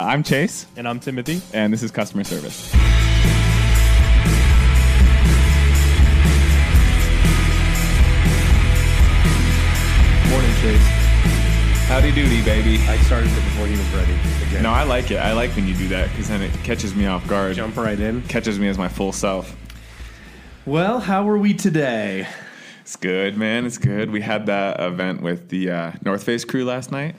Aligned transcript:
I'm 0.00 0.24
Chase, 0.24 0.66
And 0.76 0.88
I'm 0.88 0.98
Timothy. 0.98 1.40
and 1.52 1.72
this 1.72 1.82
is 1.84 1.92
customer 1.92 2.24
service. 2.24 2.72
Morning, 10.30 10.50
Chase. 10.60 10.86
Howdy 11.86 12.10
doody, 12.12 12.42
baby. 12.44 12.78
I 12.88 12.96
started 12.98 13.30
it 13.30 13.34
before 13.44 13.66
he 13.66 13.76
was 13.76 13.88
ready. 13.94 14.12
Again. 14.48 14.62
No, 14.64 14.70
I 14.70 14.82
like 14.82 15.10
it. 15.12 15.18
I 15.18 15.32
like 15.32 15.50
when 15.54 15.68
you 15.68 15.74
do 15.74 15.86
that 15.88 16.10
because 16.10 16.28
then 16.28 16.42
it 16.42 16.52
catches 16.64 16.94
me 16.94 17.06
off 17.06 17.26
guard. 17.28 17.54
Jump 17.54 17.76
right 17.76 17.98
in. 18.00 18.22
Catches 18.22 18.58
me 18.58 18.66
as 18.68 18.76
my 18.76 18.88
full 18.88 19.12
self. 19.12 19.54
Well, 20.66 20.98
how 20.98 21.28
are 21.28 21.38
we 21.38 21.54
today? 21.54 22.26
It's 22.80 22.96
good, 22.96 23.36
man. 23.36 23.64
It's 23.64 23.78
good. 23.78 24.10
We 24.10 24.22
had 24.22 24.46
that 24.46 24.80
event 24.80 25.22
with 25.22 25.50
the 25.50 25.70
uh, 25.70 25.92
North 26.04 26.24
Face 26.24 26.44
crew 26.44 26.64
last 26.64 26.90
night. 26.90 27.14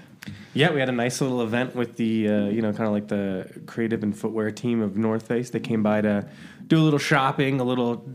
Yeah, 0.53 0.71
we 0.71 0.79
had 0.79 0.89
a 0.89 0.93
nice 0.93 1.19
little 1.21 1.41
event 1.41 1.75
with 1.75 1.97
the, 1.97 2.29
uh, 2.29 2.45
you 2.47 2.61
know, 2.61 2.71
kind 2.71 2.87
of 2.87 2.93
like 2.93 3.07
the 3.09 3.49
creative 3.65 4.03
and 4.03 4.17
footwear 4.17 4.51
team 4.51 4.81
of 4.81 4.97
North 4.97 5.27
Face. 5.27 5.49
They 5.49 5.59
came 5.59 5.83
by 5.83 6.01
to 6.01 6.27
do 6.67 6.77
a 6.77 6.83
little 6.83 6.99
shopping, 6.99 7.59
a 7.59 7.63
little 7.63 8.07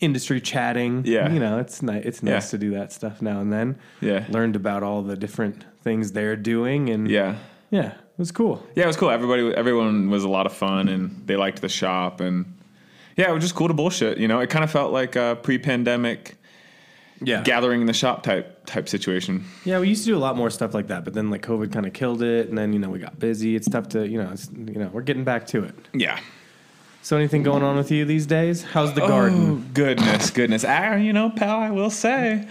industry 0.00 0.40
chatting. 0.40 1.02
Yeah. 1.04 1.30
you 1.32 1.40
know, 1.40 1.58
it's 1.58 1.82
nice. 1.82 2.04
It's 2.04 2.22
nice 2.22 2.46
Yeah. 2.46 2.50
to 2.50 2.58
do 2.58 2.70
that 2.72 2.92
stuff 2.92 3.20
now 3.22 3.40
and 3.40 3.52
then. 3.52 3.76
Yeah. 4.00 4.24
learned 4.28 4.56
about 4.56 4.82
all 4.82 5.02
the 5.02 5.16
different 5.16 5.64
things 5.82 6.12
they're 6.12 6.36
doing, 6.36 6.88
and 6.88 7.08
Yeah. 7.10 7.36
yeah, 7.70 7.88
it 7.92 8.18
was 8.18 8.30
cool. 8.32 8.64
Yeah, 8.76 8.84
it 8.84 8.86
was 8.88 8.96
cool. 8.96 9.10
Everybody, 9.10 9.52
everyone 9.54 10.08
was 10.10 10.22
a 10.24 10.28
lot 10.28 10.46
of 10.46 10.52
fun, 10.52 10.88
and 10.88 11.22
they 11.26 11.36
liked 11.36 11.60
the 11.62 11.68
shop, 11.68 12.20
and 12.20 12.44
yeah, 13.16 13.28
it 13.30 13.34
was 13.34 13.42
just 13.42 13.54
cool 13.54 13.68
to 13.68 13.74
bullshit. 13.74 14.18
You 14.18 14.28
know, 14.28 14.38
it 14.40 14.50
kind 14.50 14.64
of 14.64 14.70
felt 14.70 14.92
like 14.92 15.16
a 15.16 15.36
pre-pandemic 15.42 16.36
Yeah, 17.24 17.42
gathering 17.42 17.80
in 17.80 17.86
the 17.86 17.92
shop 17.92 18.22
type 18.22 18.66
type 18.66 18.88
situation. 18.88 19.44
Yeah, 19.64 19.80
we 19.80 19.88
used 19.88 20.04
to 20.04 20.10
do 20.10 20.16
a 20.16 20.18
lot 20.18 20.36
more 20.36 20.50
stuff 20.50 20.74
like 20.74 20.88
that, 20.88 21.04
but 21.04 21.14
then 21.14 21.30
like 21.30 21.42
COVID 21.42 21.72
kind 21.72 21.86
of 21.86 21.92
killed 21.92 22.22
it, 22.22 22.48
and 22.48 22.56
then 22.56 22.72
you 22.72 22.78
know 22.78 22.88
we 22.88 22.98
got 22.98 23.18
busy. 23.18 23.56
It's 23.56 23.68
tough 23.68 23.88
to 23.90 24.06
you 24.06 24.22
know 24.22 24.30
it's, 24.32 24.50
you 24.52 24.74
know 24.74 24.90
we're 24.92 25.02
getting 25.02 25.24
back 25.24 25.46
to 25.48 25.64
it. 25.64 25.74
Yeah. 25.92 26.18
So 27.04 27.16
anything 27.16 27.42
going 27.42 27.64
on 27.64 27.76
with 27.76 27.90
you 27.90 28.04
these 28.04 28.26
days? 28.26 28.62
How's 28.62 28.94
the 28.94 29.00
garden? 29.00 29.50
Oh, 29.50 29.70
goodness, 29.74 30.30
goodness. 30.30 30.64
Ah, 30.64 30.94
you 30.94 31.12
know, 31.12 31.30
pal, 31.30 31.58
I 31.58 31.70
will 31.70 31.90
say, 31.90 32.46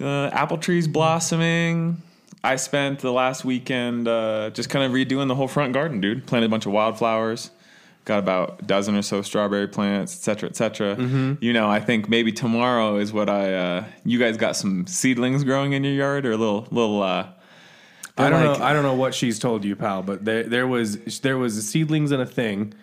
uh, 0.00 0.30
apple 0.32 0.56
trees 0.56 0.88
blossoming. 0.88 2.00
I 2.42 2.56
spent 2.56 3.00
the 3.00 3.12
last 3.12 3.44
weekend 3.44 4.08
uh, 4.08 4.50
just 4.50 4.70
kind 4.70 4.86
of 4.86 4.92
redoing 4.92 5.28
the 5.28 5.34
whole 5.34 5.48
front 5.48 5.74
garden, 5.74 6.00
dude. 6.00 6.26
Planted 6.26 6.46
a 6.46 6.48
bunch 6.48 6.64
of 6.64 6.72
wildflowers. 6.72 7.50
Got 8.10 8.18
about 8.18 8.58
a 8.62 8.64
dozen 8.64 8.96
or 8.96 9.02
so 9.02 9.22
strawberry 9.22 9.68
plants, 9.68 10.16
et 10.16 10.22
cetera, 10.24 10.48
et 10.48 10.56
cetera. 10.56 10.96
Mm-hmm. 10.96 11.34
You 11.40 11.52
know, 11.52 11.70
I 11.70 11.78
think 11.78 12.08
maybe 12.08 12.32
tomorrow 12.32 12.96
is 12.96 13.12
what 13.12 13.30
I. 13.30 13.54
Uh, 13.54 13.84
you 14.04 14.18
guys 14.18 14.36
got 14.36 14.56
some 14.56 14.84
seedlings 14.88 15.44
growing 15.44 15.74
in 15.74 15.84
your 15.84 15.92
yard, 15.92 16.26
or 16.26 16.32
a 16.32 16.36
little, 16.36 16.66
little. 16.72 17.04
Uh, 17.04 17.28
I 18.18 18.28
don't 18.28 18.44
like- 18.44 18.58
know. 18.58 18.64
I 18.64 18.72
don't 18.72 18.82
know 18.82 18.94
what 18.96 19.14
she's 19.14 19.38
told 19.38 19.64
you, 19.64 19.76
pal, 19.76 20.02
but 20.02 20.24
there 20.24 20.42
there 20.42 20.66
was 20.66 20.98
there 21.20 21.38
was 21.38 21.64
seedlings 21.64 22.10
and 22.10 22.20
a 22.20 22.26
thing, 22.26 22.74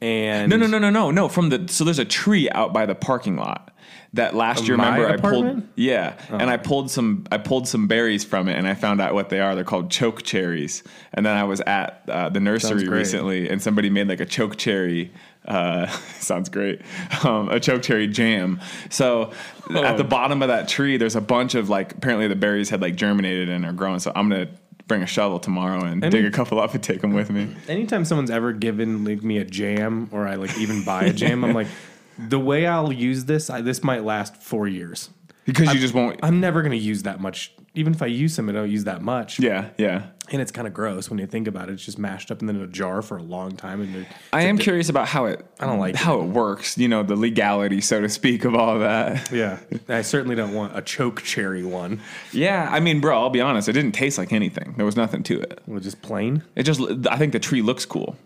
and 0.00 0.48
No, 0.48 0.56
no, 0.56 0.68
no, 0.68 0.78
no, 0.78 0.88
no, 0.88 1.10
no. 1.10 1.28
From 1.28 1.48
the 1.48 1.66
so 1.66 1.82
there's 1.82 1.98
a 1.98 2.04
tree 2.04 2.48
out 2.50 2.72
by 2.72 2.86
the 2.86 2.94
parking 2.94 3.34
lot 3.36 3.74
that 4.14 4.34
last 4.34 4.60
Of 4.62 4.66
year. 4.66 4.76
Remember, 4.76 5.08
I 5.08 5.16
pulled 5.16 5.62
yeah, 5.76 6.14
and 6.30 6.50
I 6.50 6.56
pulled 6.56 6.90
some 6.90 7.26
I 7.30 7.38
pulled 7.38 7.68
some 7.68 7.86
berries 7.86 8.24
from 8.24 8.48
it, 8.48 8.56
and 8.56 8.66
I 8.66 8.74
found 8.74 9.00
out 9.00 9.14
what 9.14 9.28
they 9.28 9.40
are. 9.40 9.54
They're 9.54 9.64
called 9.64 9.90
choke 9.90 10.22
cherries. 10.22 10.82
And 11.14 11.24
then 11.24 11.36
I 11.36 11.44
was 11.44 11.60
at 11.60 12.02
uh, 12.08 12.28
the 12.28 12.40
nursery 12.40 12.88
recently, 12.88 13.48
and 13.48 13.62
somebody 13.62 13.90
made 13.90 14.08
like 14.08 14.20
a 14.20 14.26
choke 14.26 14.56
cherry. 14.56 15.12
Uh, 15.44 15.86
sounds 16.18 16.48
great. 16.48 16.82
Um, 17.24 17.48
a 17.48 17.60
choke 17.60 17.82
cherry 17.82 18.08
jam. 18.08 18.60
So 18.90 19.32
at 19.74 19.96
the 19.96 20.04
bottom 20.04 20.42
of 20.42 20.48
that 20.48 20.68
tree, 20.68 20.96
there's 20.96 21.16
a 21.16 21.20
bunch 21.20 21.54
of 21.54 21.68
like 21.68 21.92
apparently 21.92 22.26
the 22.26 22.36
berries 22.36 22.70
had 22.70 22.80
like 22.82 22.96
germinated 22.96 23.48
and 23.48 23.64
are 23.64 23.72
growing. 23.72 24.00
So 24.00 24.12
I'm 24.14 24.28
gonna 24.28 24.48
bring 24.88 25.02
a 25.04 25.06
shovel 25.06 25.38
tomorrow 25.38 25.84
and 25.84 26.02
Any- 26.02 26.10
dig 26.10 26.24
a 26.24 26.32
couple 26.32 26.60
up 26.60 26.74
and 26.74 26.82
take 26.82 27.00
them 27.00 27.12
with 27.12 27.30
me. 27.30 27.54
Anytime 27.68 28.04
someone's 28.04 28.30
ever 28.30 28.52
given 28.52 29.04
like 29.04 29.22
me 29.22 29.38
a 29.38 29.44
jam 29.44 30.08
or 30.10 30.26
I 30.26 30.34
like 30.34 30.58
even 30.58 30.82
buy 30.84 31.04
a 31.04 31.12
jam, 31.12 31.44
I'm 31.44 31.54
like, 31.54 31.68
the 32.28 32.38
way 32.38 32.66
I'll 32.66 32.92
use 32.92 33.24
this, 33.24 33.50
I, 33.50 33.60
this 33.60 33.82
might 33.82 34.04
last 34.04 34.36
four 34.36 34.68
years. 34.68 35.10
Because 35.46 35.74
you 35.74 35.80
just 35.80 35.94
won't. 35.94 36.20
I'm 36.22 36.40
never 36.40 36.62
gonna 36.62 36.76
use 36.76 37.02
that 37.04 37.20
much. 37.20 37.52
Even 37.74 37.94
if 37.94 38.02
I 38.02 38.06
use 38.06 38.34
some, 38.34 38.48
I 38.48 38.52
don't 38.52 38.70
use 38.70 38.84
that 38.84 39.00
much. 39.00 39.38
Yeah, 39.38 39.70
yeah. 39.78 40.06
And 40.32 40.40
it's 40.40 40.52
kind 40.52 40.66
of 40.66 40.74
gross 40.74 41.08
when 41.08 41.18
you 41.18 41.26
think 41.26 41.48
about 41.48 41.68
it. 41.68 41.72
It's 41.72 41.84
just 41.84 41.98
mashed 41.98 42.30
up 42.30 42.40
and 42.40 42.48
then 42.48 42.56
in 42.56 42.62
a 42.62 42.66
jar 42.68 43.00
for 43.02 43.16
a 43.16 43.22
long 43.22 43.56
time. 43.56 43.80
And 43.80 44.06
I 44.32 44.42
am 44.42 44.58
curious 44.58 44.88
about 44.88 45.08
how 45.08 45.26
it. 45.26 45.44
I 45.58 45.66
don't 45.66 45.78
like 45.78 45.96
how 45.96 46.20
it. 46.20 46.26
works. 46.26 46.78
You 46.78 46.88
know, 46.88 47.02
the 47.02 47.16
legality, 47.16 47.80
so 47.80 48.00
to 48.00 48.08
speak, 48.08 48.44
of 48.44 48.54
all 48.54 48.74
of 48.74 48.80
that. 48.80 49.32
yeah, 49.32 49.58
I 49.88 50.02
certainly 50.02 50.36
don't 50.36 50.54
want 50.54 50.76
a 50.76 50.82
choke 50.82 51.22
cherry 51.22 51.64
one. 51.64 52.00
Yeah, 52.32 52.68
I 52.70 52.80
mean, 52.80 53.00
bro, 53.00 53.20
I'll 53.20 53.30
be 53.30 53.40
honest. 53.40 53.68
It 53.68 53.72
didn't 53.72 53.92
taste 53.92 54.18
like 54.18 54.32
anything. 54.32 54.74
There 54.76 54.86
was 54.86 54.96
nothing 54.96 55.22
to 55.24 55.40
it. 55.40 55.60
Well, 55.66 55.80
just 55.80 56.02
plain. 56.02 56.42
It 56.54 56.64
just. 56.64 56.80
I 57.08 57.16
think 57.16 57.32
the 57.32 57.40
tree 57.40 57.62
looks 57.62 57.86
cool. 57.86 58.16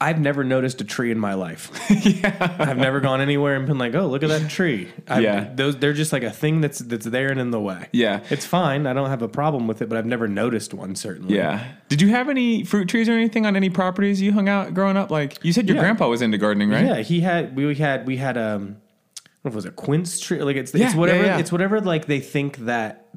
I've 0.00 0.20
never 0.20 0.44
noticed 0.44 0.80
a 0.80 0.84
tree 0.84 1.10
in 1.10 1.18
my 1.18 1.34
life. 1.34 1.72
yeah, 1.90 2.54
I've 2.60 2.76
never 2.78 3.00
gone 3.00 3.20
anywhere 3.20 3.56
and 3.56 3.66
been 3.66 3.78
like, 3.78 3.96
"Oh, 3.96 4.06
look 4.06 4.22
at 4.22 4.28
that 4.28 4.48
tree." 4.48 4.88
I've, 5.08 5.22
Yeah. 5.24 5.50
those 5.52 5.76
they're 5.76 5.92
just 5.92 6.12
like 6.12 6.22
a 6.22 6.30
thing 6.30 6.60
that's 6.60 6.78
that's 6.78 7.04
there 7.06 7.30
and 7.32 7.40
in 7.40 7.50
the 7.50 7.58
way. 7.60 7.88
Yeah. 7.92 8.20
it's 8.30 8.46
fine. 8.46 8.86
I 8.86 8.92
don't 8.92 9.08
have 9.10 9.22
a 9.22 9.28
problem 9.28 9.66
with 9.66 9.82
it, 9.82 9.88
but 9.88 9.98
I've 9.98 10.06
never 10.06 10.28
noticed 10.28 10.72
one. 10.72 10.94
Certainly. 10.94 11.34
Yeah. 11.34 11.64
Did 11.88 12.00
you 12.00 12.10
have 12.10 12.28
any 12.28 12.62
fruit 12.62 12.88
trees 12.88 13.08
or 13.08 13.12
anything 13.12 13.44
on 13.44 13.56
any 13.56 13.70
properties 13.70 14.22
you 14.22 14.30
hung 14.32 14.48
out 14.48 14.72
growing 14.72 14.96
up? 14.96 15.10
Like 15.10 15.44
you 15.44 15.52
said, 15.52 15.66
your 15.66 15.74
Yeah. 15.76 15.82
grandpa 15.82 16.08
was 16.08 16.22
into 16.22 16.38
gardening, 16.38 16.70
right? 16.70 16.84
Yeah, 16.86 16.96
he 17.00 17.20
had 17.20 17.56
we 17.56 17.74
had 17.74 18.06
we 18.06 18.18
had 18.18 18.38
um 18.38 18.76
I 19.16 19.40
don't 19.42 19.44
know 19.44 19.48
if 19.48 19.52
it 19.54 19.56
was 19.56 19.64
a 19.64 19.70
quince 19.72 20.20
tree 20.20 20.40
like 20.44 20.54
it's 20.56 20.72
Yeah, 20.72 20.86
it's 20.86 20.94
whatever 20.94 21.24
yeah, 21.24 21.26
yeah. 21.34 21.38
it's 21.38 21.50
whatever 21.50 21.80
like 21.80 22.06
they 22.06 22.20
think 22.20 22.58
that 22.58 23.08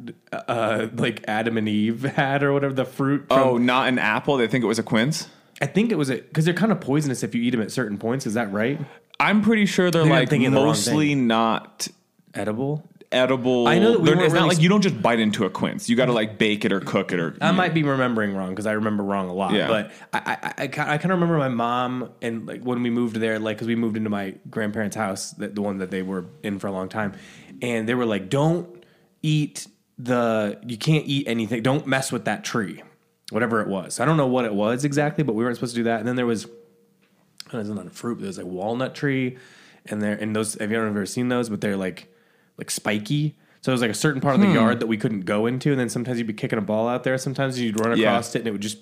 uh 0.48 0.88
like 0.96 1.24
Adam 1.28 1.58
and 1.58 1.70
Eve 1.70 2.02
had 2.16 2.42
or 2.42 2.54
whatever 2.54 2.74
the 2.74 2.86
fruit 2.86 3.28
from, 3.28 3.38
Oh, 3.40 3.58
not 3.60 3.88
an 3.88 4.00
apple. 4.00 4.38
They 4.38 4.48
think 4.48 4.64
it 4.64 4.68
was 4.68 4.80
a 4.80 4.84
quince. 4.84 5.28
I 5.62 5.68
think 5.68 5.92
it 5.92 5.96
was 5.98 6.10
a 6.10 6.16
because 6.16 6.46
they're 6.46 6.54
kind 6.54 6.72
of 6.72 6.82
poisonous 6.82 7.24
if 7.24 7.36
you 7.36 7.42
eat 7.42 7.52
them 7.52 7.62
at 7.62 7.72
certain 7.72 7.98
points 7.98 8.26
is 8.26 8.34
that 8.34 8.52
right 8.52 8.80
I'm 9.20 9.42
pretty 9.42 9.66
sure 9.66 9.92
they're 9.92 10.06
like 10.06 10.30
thinking 10.30 10.52
the 10.52 10.58
wrong 10.58 10.68
mostly 10.68 11.16
not 11.16 11.88
edible 12.34 12.90
edible. 13.12 13.68
I 13.68 13.80
know 13.80 13.92
that 13.92 14.00
we 14.00 14.06
They're- 14.06 14.16
weren't 14.16 14.26
it's 14.26 14.34
not 14.34 14.48
like 14.48 14.62
you 14.62 14.70
don't 14.70 14.82
just 14.82 15.02
bite 15.02 15.20
into 15.20 15.46
a 15.46 15.50
quince. 15.50 15.90
You 15.90 15.96
got 15.96 16.06
to 16.06 16.14
like 16.14 16.38
bake 16.38 16.66
it 16.66 16.72
or 16.72 16.80
cook 16.80 17.12
it 17.12 17.20
or. 17.20 17.36
I 17.42 17.52
might 17.52 17.74
be 17.74 17.84
remembering 17.84 18.36
wrong 18.36 18.50
because 18.50 18.66
I 18.66 18.74
remember 18.74 19.04
wrong 19.04 19.30
a 19.30 19.34
lot. 19.34 19.54
Yeah. 19.54 19.68
But 19.68 19.92
I, 20.14 20.38
I, 20.58 20.64
I, 20.64 20.68
kind 20.68 21.06
of 21.06 21.10
remember 21.10 21.38
my 21.38 21.50
mom 21.50 22.12
and 22.22 22.48
like 22.48 22.64
when 22.64 22.82
we 22.82 22.90
moved 22.90 23.18
there, 23.18 23.40
like 23.40 23.58
because 23.58 23.68
we 23.68 23.76
moved 23.76 23.98
into 23.98 24.10
my 24.10 24.36
grandparents' 24.50 24.96
house, 24.96 25.32
that 25.32 25.56
the 25.56 25.62
one 25.62 25.80
that 25.80 25.92
they 25.92 26.02
were 26.02 26.26
in 26.44 26.60
for 26.60 26.68
a 26.68 26.72
long 26.72 26.90
time, 26.90 27.14
and 27.62 27.88
they 27.88 27.96
were 27.96 28.06
like, 28.06 28.30
"Don't 28.30 28.84
eat 29.22 29.68
the, 29.98 30.60
you 30.66 30.78
can't 30.78 31.06
eat 31.06 31.28
anything. 31.28 31.62
Don't 31.62 31.86
mess 31.86 32.12
with 32.12 32.26
that 32.26 32.44
tree, 32.44 32.82
whatever 33.32 33.62
it 33.62 33.68
was. 33.68 34.00
I 34.00 34.06
don't 34.06 34.18
know 34.18 34.28
what 34.28 34.46
it 34.46 34.54
was 34.54 34.86
exactly, 34.86 35.24
but 35.24 35.34
we 35.34 35.44
weren't 35.44 35.56
supposed 35.56 35.74
to 35.76 35.80
do 35.80 35.84
that. 35.86 36.00
And 36.00 36.08
then 36.08 36.16
there 36.16 36.26
was, 36.26 36.48
it's 37.54 37.70
not 37.70 37.88
a 37.88 37.90
fruit. 37.90 38.16
But 38.16 38.24
there's 38.24 38.38
a 38.38 38.46
walnut 38.46 38.94
tree, 38.96 39.38
and 39.88 40.02
there 40.02 40.14
and 40.14 40.36
those. 40.36 40.54
Have 40.56 40.72
you 40.72 40.78
ever 40.84 41.06
seen 41.06 41.30
those? 41.30 41.50
But 41.50 41.62
they're 41.62 41.78
like 41.78 42.14
like 42.58 42.70
spiky. 42.70 43.36
So 43.62 43.72
it 43.72 43.74
was 43.74 43.82
like 43.82 43.92
a 43.92 43.96
certain 43.96 44.22
part 44.22 44.36
of 44.36 44.42
the 44.42 44.48
Hmm. 44.48 44.54
yard 44.56 44.80
that 44.80 44.88
we 44.88 44.98
couldn't 44.98 45.22
go 45.22 45.46
into, 45.46 45.70
and 45.72 45.80
then 45.80 45.88
sometimes 45.90 46.18
you'd 46.18 46.26
be 46.28 46.34
kicking 46.34 46.58
a 46.58 46.64
ball 46.64 46.88
out 46.88 47.04
there. 47.04 47.18
Sometimes 47.20 47.60
you'd 47.60 47.80
run 47.80 47.96
Yeah. 47.98 48.10
across 48.10 48.34
it, 48.36 48.40
and 48.40 48.48
it 48.48 48.52
would 48.52 48.62
just 48.62 48.80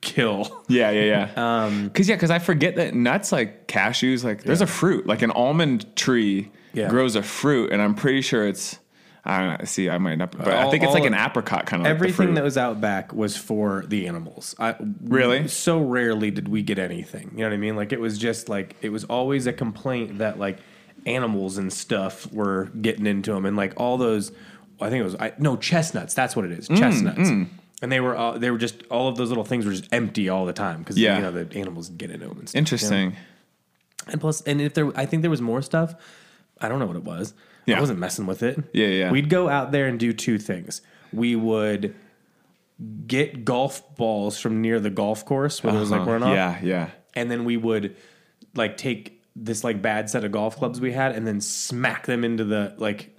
kill. 0.00 0.64
Yeah, 0.68 0.90
yeah, 0.90 1.28
yeah. 1.36 1.64
Um, 1.66 1.90
cause 1.90 2.08
yeah, 2.08 2.16
cause 2.16 2.30
I 2.30 2.38
forget 2.38 2.76
that 2.76 2.94
nuts 2.94 3.30
like 3.30 3.66
cashews, 3.68 4.24
like 4.24 4.42
there's 4.44 4.62
a 4.62 4.66
fruit, 4.66 5.06
like 5.06 5.20
an 5.22 5.30
almond 5.32 5.94
tree 5.96 6.50
Yeah. 6.72 6.88
grows 6.88 7.14
a 7.14 7.22
fruit, 7.22 7.72
and 7.72 7.82
I'm 7.82 7.94
pretty 7.94 8.22
sure 8.22 8.46
it's. 8.46 8.78
I 9.24 9.38
don't 9.38 9.58
know. 9.60 9.64
See, 9.66 9.88
I 9.88 9.98
might 9.98 10.16
not, 10.16 10.32
but 10.36 10.48
I 10.48 10.68
think 10.70 10.82
it's 10.82 10.94
like 10.94 11.04
an 11.04 11.14
apricot 11.14 11.64
kind 11.66 11.82
of. 11.82 11.86
Everything 11.86 12.28
like 12.28 12.34
that 12.36 12.44
was 12.44 12.58
out 12.58 12.80
back 12.80 13.12
was 13.12 13.36
for 13.36 13.84
the 13.86 14.08
animals. 14.08 14.56
I, 14.58 14.74
Really? 15.04 15.46
So 15.46 15.80
rarely 15.80 16.32
did 16.32 16.48
we 16.48 16.62
get 16.62 16.78
anything. 16.80 17.30
You 17.32 17.38
know 17.38 17.48
what 17.50 17.52
I 17.54 17.58
mean? 17.58 17.76
Like 17.76 17.92
it 17.92 18.00
was 18.00 18.18
just 18.18 18.48
like 18.48 18.74
it 18.82 18.88
was 18.90 19.04
always 19.04 19.46
a 19.46 19.52
complaint 19.52 20.18
that 20.18 20.38
like 20.40 20.58
animals 21.06 21.56
and 21.58 21.72
stuff 21.72 22.32
were 22.32 22.66
getting 22.80 23.06
into 23.06 23.32
them, 23.32 23.46
and 23.46 23.56
like 23.56 23.74
all 23.76 23.96
those. 23.96 24.32
I 24.80 24.90
think 24.90 25.00
it 25.02 25.04
was 25.04 25.14
I, 25.16 25.32
no 25.38 25.56
chestnuts. 25.56 26.14
That's 26.14 26.34
what 26.34 26.44
it 26.44 26.50
is. 26.52 26.68
Mm, 26.68 26.72
is. 26.74 26.80
Chestnuts. 26.80 27.30
And 27.80 27.90
they 27.92 28.00
were 28.00 28.16
uh, 28.16 28.38
they 28.38 28.50
were 28.50 28.58
just 28.58 28.82
all 28.90 29.06
of 29.08 29.16
those 29.16 29.28
little 29.28 29.44
things 29.44 29.64
were 29.64 29.72
just 29.72 29.92
empty 29.92 30.28
all 30.28 30.46
the 30.46 30.52
time 30.52 30.80
because 30.80 30.98
Yeah. 30.98 31.16
you 31.16 31.22
know 31.22 31.30
the 31.30 31.56
animals 31.58 31.88
get 31.90 32.10
into 32.10 32.26
them 32.26 32.38
and 32.40 32.48
stuff. 32.48 32.58
Interesting. 32.58 33.16
And 34.08 34.20
plus, 34.20 34.40
and 34.42 34.60
if 34.60 34.74
there, 34.74 34.90
I 34.98 35.06
think 35.06 35.22
there 35.22 35.30
was 35.30 35.40
more 35.40 35.62
stuff. 35.62 35.94
I 36.60 36.68
don't 36.68 36.80
know 36.80 36.86
what 36.86 36.96
it 36.96 37.04
was. 37.04 37.34
Yeah. 37.66 37.76
I 37.76 37.80
wasn't 37.80 37.98
messing 38.00 38.26
with 38.26 38.42
it. 38.42 38.62
Yeah, 38.72 38.86
yeah. 38.88 39.10
We'd 39.10 39.28
go 39.30 39.48
out 39.48 39.70
there 39.72 39.86
and 39.86 39.98
do 39.98 40.12
two 40.12 40.38
things. 40.38 40.82
We 41.12 41.36
would 41.36 41.94
get 43.06 43.44
golf 43.44 43.94
balls 43.96 44.38
from 44.40 44.60
near 44.60 44.80
the 44.80 44.90
golf 44.90 45.24
course 45.24 45.62
where 45.62 45.72
there 45.72 45.80
was 45.80 45.90
like 45.90 46.00
Uh-huh. 46.00 46.10
runoff, 46.10 46.34
Yeah, 46.34 46.58
yeah. 46.62 46.90
and 47.14 47.30
then 47.30 47.44
we 47.44 47.56
would 47.56 47.96
like 48.54 48.76
take 48.76 49.22
this 49.36 49.62
like 49.62 49.80
bad 49.80 50.10
set 50.10 50.24
of 50.24 50.32
golf 50.32 50.56
clubs 50.56 50.80
we 50.80 50.92
had 50.92 51.12
and 51.14 51.26
then 51.26 51.40
smack 51.40 52.06
them 52.06 52.24
into 52.24 52.44
the 52.44 52.74
like. 52.78 53.10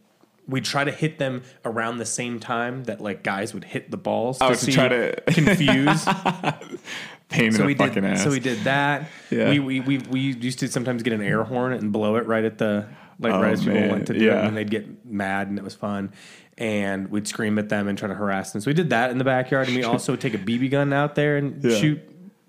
We'd 0.46 0.66
try 0.66 0.84
to 0.84 0.92
hit 0.92 1.20
them 1.20 1.44
around 1.64 2.00
the 2.00 2.06
same 2.06 2.38
time 2.42 2.84
that 2.84 3.00
like 3.00 3.24
guys 3.24 3.54
would 3.54 3.64
hit 3.64 3.90
the 3.92 3.98
balls. 3.98 4.40
Oh, 4.42 4.50
to 4.50 4.56
see- 4.58 4.74
try 4.74 4.90
to- 4.90 5.16
confuse. 5.28 6.06
Pain 7.30 7.46
in 7.46 7.52
so 7.54 7.60
the 7.60 7.66
we 7.66 7.76
fucking 7.76 8.04
did. 8.04 8.12
ass. 8.12 8.24
So 8.24 8.30
we 8.30 8.40
did 8.42 8.60
that. 8.66 9.10
Yeah. 9.32 9.50
We, 9.50 9.60
we 9.60 9.80
we 9.80 9.98
we 10.00 10.20
used 10.20 10.60
to 10.60 10.68
sometimes 10.68 11.02
get 11.02 11.14
an 11.14 11.22
air 11.22 11.44
horn 11.44 11.72
and 11.74 11.92
blow 11.94 12.18
it 12.18 12.28
right 12.28 12.44
at 12.44 12.58
the 12.58 12.86
like 13.24 13.34
Oh, 13.34 13.42
right 13.42 13.54
as 13.54 13.62
people 13.64 13.80
man. 13.80 13.92
went 13.92 14.08
to 14.08 14.14
do 14.14 14.30
it, 14.30 14.36
and 14.36 14.56
they'd 14.56 14.70
get 14.70 15.06
mad, 15.06 15.48
and 15.48 15.58
it 15.58 15.64
was 15.64 15.76
fun. 15.76 16.12
And 16.58 17.10
we'd 17.10 17.28
scream 17.28 17.58
at 17.58 17.70
them 17.70 17.88
and 17.88 17.98
try 17.98 18.08
to 18.08 18.14
harass 18.14 18.52
them. 18.52 18.62
So 18.62 18.70
we 18.70 18.76
did 18.76 18.92
that 18.92 19.10
in 19.10 19.18
the 19.18 19.24
backyard, 19.24 19.68
and 19.68 19.76
we 19.76 19.84
also 19.84 20.16
take 20.26 20.34
a 20.36 20.38
BB 20.38 20.70
gun 20.70 20.94
out 20.94 21.16
there 21.16 21.38
and 21.38 21.64
Yeah. 21.64 21.76
shoot 21.78 22.00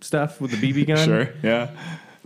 stuff 0.02 0.40
with 0.40 0.50
the 0.50 0.58
BB 0.58 0.86
gun. 0.88 0.98
Sure. 1.06 1.28
Yeah. 1.42 1.70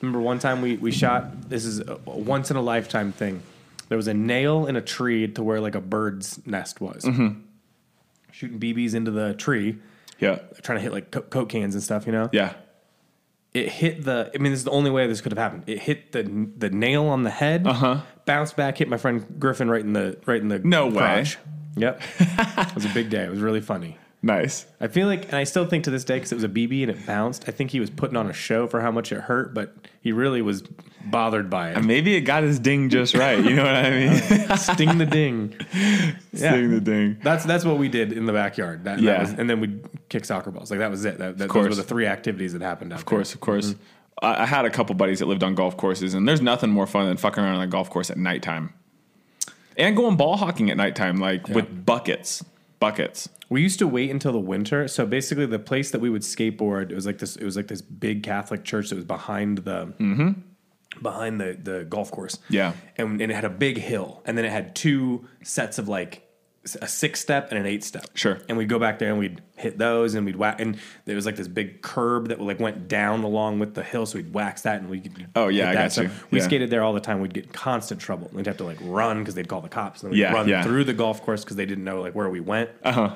Remember 0.00 0.20
one 0.20 0.38
time 0.40 0.60
we 0.62 0.76
we 0.76 0.90
shot. 0.90 1.48
This 1.48 1.64
is 1.64 1.80
a, 1.80 1.98
once 2.06 2.50
in 2.50 2.56
a 2.56 2.62
lifetime 2.62 3.12
thing. 3.12 3.42
There 3.88 3.96
was 3.96 4.06
a 4.08 4.14
nail 4.14 4.66
in 4.66 4.76
a 4.76 4.80
tree 4.82 5.28
to 5.28 5.42
where 5.42 5.60
like 5.60 5.74
a 5.74 5.80
bird's 5.80 6.44
nest 6.46 6.80
was. 6.80 7.04
Mm-hmm. 7.04 7.40
Shooting 8.30 8.60
BBs 8.60 8.94
into 8.94 9.10
the 9.10 9.34
tree, 9.34 9.76
Yeah. 10.20 10.38
trying 10.62 10.78
to 10.78 10.82
hit 10.82 10.92
like 10.92 11.10
co- 11.10 11.22
coke 11.22 11.48
cans 11.48 11.74
and 11.74 11.82
stuff. 11.82 12.06
You 12.06 12.12
know. 12.12 12.28
Yeah. 12.32 12.52
It 13.54 13.70
hit 13.70 14.04
the. 14.04 14.30
I 14.34 14.38
mean, 14.38 14.52
this 14.52 14.60
is 14.60 14.64
the 14.64 14.70
only 14.70 14.90
way 14.90 15.06
this 15.06 15.20
could 15.20 15.32
have 15.32 15.38
happened. 15.38 15.64
It 15.66 15.80
hit 15.80 16.12
the 16.12 16.22
the 16.22 16.70
nail 16.70 17.06
on 17.06 17.22
the 17.22 17.30
head. 17.30 17.66
Uh 17.66 17.70
Uh-huh. 17.70 18.00
Bounced 18.28 18.56
back, 18.56 18.78
hit 18.78 18.88
my 18.88 18.98
friend 18.98 19.24
Griffin 19.38 19.68
right 19.70 19.80
in 19.80 19.94
the 19.94 20.18
right 20.26 20.40
in 20.40 20.48
the 20.48 20.58
No 20.60 20.86
way. 20.86 21.24
Yep. 21.76 22.02
it 22.20 22.74
was 22.74 22.84
a 22.84 22.90
big 22.90 23.08
day. 23.10 23.24
It 23.24 23.30
was 23.30 23.40
really 23.40 23.60
funny. 23.60 23.96
Nice. 24.20 24.66
I 24.80 24.88
feel 24.88 25.06
like, 25.06 25.24
and 25.26 25.36
I 25.36 25.44
still 25.44 25.64
think 25.64 25.84
to 25.84 25.90
this 25.92 26.02
day, 26.04 26.16
because 26.16 26.32
it 26.32 26.34
was 26.34 26.42
a 26.44 26.48
BB 26.48 26.82
and 26.82 26.90
it 26.90 27.06
bounced. 27.06 27.44
I 27.48 27.52
think 27.52 27.70
he 27.70 27.78
was 27.78 27.88
putting 27.88 28.16
on 28.16 28.28
a 28.28 28.32
show 28.32 28.66
for 28.66 28.80
how 28.80 28.90
much 28.90 29.12
it 29.12 29.20
hurt, 29.20 29.54
but 29.54 29.74
he 30.00 30.10
really 30.10 30.42
was 30.42 30.64
bothered 31.06 31.48
by 31.48 31.70
it. 31.70 31.84
Maybe 31.84 32.16
it 32.16 32.22
got 32.22 32.42
his 32.42 32.58
ding 32.58 32.88
just 32.90 33.14
right. 33.14 33.42
You 33.42 33.54
know 33.54 33.62
what 33.62 33.76
I 33.76 33.90
mean? 34.30 34.46
Oh, 34.50 34.56
sting 34.56 34.98
the 34.98 35.06
ding. 35.06 35.54
Yeah. 35.72 36.12
Sting 36.52 36.70
the 36.72 36.80
ding. 36.80 37.16
That's 37.22 37.44
that's 37.44 37.64
what 37.64 37.78
we 37.78 37.88
did 37.88 38.12
in 38.12 38.26
the 38.26 38.32
backyard. 38.32 38.84
That, 38.84 38.96
that 38.96 39.02
Yeah. 39.02 39.20
was, 39.20 39.30
and 39.30 39.48
then 39.48 39.60
we'd 39.60 39.84
kick 40.10 40.24
soccer 40.24 40.50
balls. 40.50 40.70
Like 40.70 40.80
that 40.80 40.90
was 40.90 41.04
it. 41.04 41.18
That, 41.18 41.38
that, 41.38 41.38
those 41.38 41.50
course. 41.50 41.68
were 41.70 41.74
the 41.76 41.82
three 41.84 42.06
activities 42.06 42.52
that 42.54 42.60
happened. 42.62 42.92
Of 42.92 43.04
course, 43.06 43.32
of 43.34 43.40
course. 43.40 43.70
Mm-hmm. 43.70 43.82
I, 44.22 44.42
I 44.42 44.46
had 44.46 44.64
a 44.64 44.70
couple 44.70 44.94
buddies 44.94 45.18
that 45.20 45.26
lived 45.26 45.42
on 45.42 45.54
golf 45.54 45.76
courses, 45.76 46.14
and 46.14 46.28
there's 46.28 46.40
nothing 46.40 46.70
more 46.70 46.86
fun 46.86 47.06
than 47.06 47.16
fucking 47.16 47.42
around 47.42 47.56
on 47.56 47.62
a 47.62 47.66
golf 47.66 47.90
course 47.90 48.10
at 48.10 48.16
nighttime. 48.16 48.72
And 49.76 49.96
going 49.96 50.16
ball 50.16 50.36
hocking 50.36 50.70
at 50.70 50.76
nighttime, 50.76 51.18
like 51.18 51.48
with 51.48 51.86
buckets. 51.86 52.44
Buckets. 52.80 53.28
We 53.48 53.62
used 53.62 53.78
to 53.80 53.88
wait 53.88 54.10
until 54.10 54.32
the 54.32 54.38
winter. 54.38 54.86
So 54.88 55.06
basically, 55.06 55.46
the 55.46 55.58
place 55.58 55.90
that 55.90 56.00
we 56.00 56.10
would 56.10 56.22
skateboard, 56.22 56.90
it 56.90 56.94
was 56.94 57.06
like 57.06 57.18
this. 57.18 57.36
It 57.36 57.44
was 57.44 57.56
like 57.56 57.68
this 57.68 57.82
big 57.82 58.22
Catholic 58.22 58.64
church 58.64 58.90
that 58.90 58.96
was 58.96 59.04
behind 59.04 59.58
the 59.58 59.92
behind 61.02 61.40
the 61.40 61.58
the 61.60 61.84
golf 61.84 62.10
course. 62.10 62.36
Mm-hmm. 62.36 62.54
Yeah. 62.54 62.72
and, 62.96 63.20
and 63.20 63.32
it 63.32 63.34
had 63.34 63.44
a 63.44 63.50
big 63.50 63.78
hill, 63.78 64.22
and 64.24 64.36
then 64.36 64.44
it 64.44 64.52
had 64.52 64.76
two 64.76 65.26
sets 65.42 65.78
of 65.78 65.88
like 65.88 66.27
a 66.76 66.88
six 66.88 67.20
step 67.20 67.48
and 67.50 67.58
an 67.58 67.66
eight 67.66 67.84
step. 67.84 68.04
Sure. 68.14 68.38
And 68.48 68.56
we'd 68.58 68.68
go 68.68 68.78
back 68.78 68.98
there 68.98 69.10
and 69.10 69.18
we'd 69.18 69.40
hit 69.56 69.78
those, 69.78 70.14
and 70.14 70.24
we'd 70.26 70.36
whack. 70.36 70.60
And 70.60 70.78
there 71.04 71.16
was 71.16 71.26
like 71.26 71.36
this 71.36 71.48
big 71.48 71.82
curb 71.82 72.28
that 72.28 72.40
like 72.40 72.60
went 72.60 72.88
down 72.88 73.22
along 73.24 73.58
with 73.58 73.74
the 73.74 73.82
hill, 73.82 74.06
so 74.06 74.18
we'd 74.18 74.32
wax 74.32 74.62
that, 74.62 74.80
and 74.80 74.88
we 74.90 75.00
could. 75.00 75.26
Oh, 75.36 75.48
yeah, 75.48 75.70
I 75.70 75.74
got 75.74 75.92
So 75.92 76.02
you. 76.02 76.10
We 76.30 76.38
Yeah. 76.38 76.44
skated 76.44 76.70
there 76.70 76.82
all 76.82 76.92
the 76.92 77.00
time. 77.00 77.20
We'd 77.20 77.34
get 77.34 77.52
constant 77.52 78.00
trouble. 78.00 78.30
We'd 78.32 78.46
have 78.46 78.56
to 78.58 78.64
like 78.64 78.78
run 78.80 79.18
because 79.20 79.34
they'd 79.34 79.48
call 79.48 79.60
the 79.60 79.68
cops, 79.68 80.02
and 80.02 80.12
we'd 80.12 80.18
Yeah, 80.18 80.32
run 80.32 80.48
yeah. 80.48 80.62
through 80.62 80.84
the 80.84 80.94
golf 80.94 81.22
course 81.22 81.44
because 81.44 81.56
they 81.56 81.66
didn't 81.66 81.84
know 81.84 82.00
like 82.00 82.14
where 82.14 82.28
we 82.28 82.40
went 82.40 82.70
Uh 82.84 82.92
huh. 82.92 83.14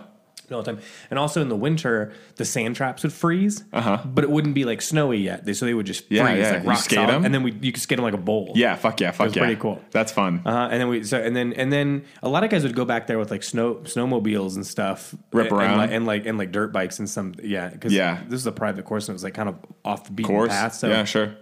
All 0.50 0.62
the 0.62 0.70
time. 0.72 0.82
And 1.08 1.18
also 1.18 1.40
in 1.40 1.48
the 1.48 1.56
winter, 1.56 2.12
the 2.36 2.44
sand 2.44 2.76
traps 2.76 3.02
would 3.04 3.12
freeze, 3.12 3.64
Uh-huh. 3.72 4.02
but 4.04 4.22
it 4.22 4.28
wouldn't 4.28 4.54
be 4.54 4.64
like 4.66 4.82
snowy 4.82 5.16
yet. 5.18 5.46
They, 5.46 5.54
so 5.54 5.64
they 5.64 5.72
would 5.72 5.86
just 5.86 6.08
freeze, 6.08 6.18
Yeah, 6.18 6.34
yeah. 6.34 6.50
like 6.50 6.62
You 6.64 6.68
rock 6.68 6.78
skate 6.80 6.96
solid, 6.96 7.10
'em? 7.14 7.24
and 7.24 7.32
then 7.34 7.42
we 7.42 7.52
you 7.62 7.72
could 7.72 7.80
skate 7.80 7.96
them 7.96 8.04
like 8.04 8.12
a 8.12 8.18
bowl. 8.18 8.52
Yeah, 8.54 8.74
fuck 8.76 9.00
yeah, 9.00 9.12
fuck 9.12 9.28
was 9.28 9.36
yeah. 9.36 9.42
pretty 9.44 9.56
cool. 9.60 9.80
That's 9.92 10.12
fun. 10.12 10.42
Uh-huh. 10.44 10.68
And 10.70 10.78
then 10.80 10.88
we 10.88 11.04
so 11.04 11.18
and 11.22 11.34
then 11.34 11.54
and 11.54 11.72
then 11.72 12.04
a 12.22 12.28
lot 12.28 12.44
of 12.44 12.50
guys 12.50 12.64
would 12.64 12.74
go 12.76 12.84
back 12.84 13.06
there 13.06 13.18
with 13.18 13.30
like 13.30 13.42
snow 13.42 13.76
snowmobiles 13.84 14.56
and 14.56 14.66
stuff, 14.66 15.14
Rip 15.32 15.50
and, 15.50 15.56
around. 15.58 15.70
and, 15.70 15.80
like, 15.80 15.90
and 15.92 16.06
like 16.06 16.26
and 16.26 16.38
like 16.38 16.52
dirt 16.52 16.70
bikes 16.72 16.98
and 16.98 17.08
some 17.08 17.34
yeah 17.42 17.68
because 17.68 17.92
Yeah. 17.94 18.18
this 18.28 18.38
is 18.40 18.46
a 18.46 18.52
private 18.52 18.84
course 18.84 19.08
and 19.08 19.14
it 19.14 19.16
was 19.16 19.24
like 19.24 19.34
kind 19.34 19.48
of 19.48 19.56
off 19.86 20.04
the 20.04 20.12
beaten 20.12 20.34
course. 20.34 20.50
path. 20.50 20.74
So 20.74 20.88
yeah, 20.88 21.04
sure. 21.04 21.34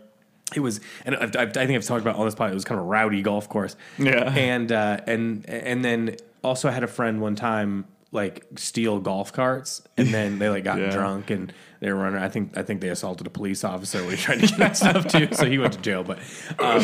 it 0.54 0.60
was, 0.60 0.80
and 1.04 1.16
I've, 1.16 1.34
I've, 1.36 1.48
I 1.56 1.66
think 1.66 1.72
I've 1.72 1.84
talked 1.84 2.02
about 2.02 2.16
on 2.16 2.26
this 2.26 2.34
podcast. 2.36 2.50
It 2.52 2.54
was 2.54 2.64
kind 2.64 2.78
of 2.80 2.86
a 2.86 2.88
rowdy 2.88 3.22
golf 3.22 3.48
course. 3.48 3.74
Yeah. 3.98 4.32
and 4.34 4.70
uh, 4.70 5.00
and 5.06 5.44
and 5.48 5.84
then 5.84 6.16
also 6.44 6.68
I 6.68 6.72
had 6.72 6.84
a 6.84 6.88
friend 6.88 7.20
one 7.20 7.34
time 7.34 7.86
like 8.12 8.46
steal 8.56 8.98
golf 9.00 9.32
carts, 9.32 9.82
and 9.96 10.08
then 10.08 10.38
they 10.38 10.48
like 10.48 10.64
got 10.64 10.78
Yeah. 10.78 10.90
drunk 10.90 11.30
and 11.30 11.52
they 11.80 11.90
were 11.92 11.98
running. 11.98 12.22
I 12.22 12.28
think 12.28 12.56
I 12.56 12.62
think 12.62 12.80
they 12.80 12.88
assaulted 12.88 13.26
a 13.26 13.30
police 13.30 13.64
officer 13.64 14.00
when 14.02 14.10
he 14.10 14.16
tried 14.16 14.40
to 14.40 14.46
get 14.46 14.58
that 14.58 14.76
stuff 14.76 15.06
too. 15.08 15.28
So 15.32 15.46
he 15.48 15.58
went 15.58 15.72
to 15.72 15.80
jail. 15.80 16.04
But 16.04 16.18
um, 16.58 16.82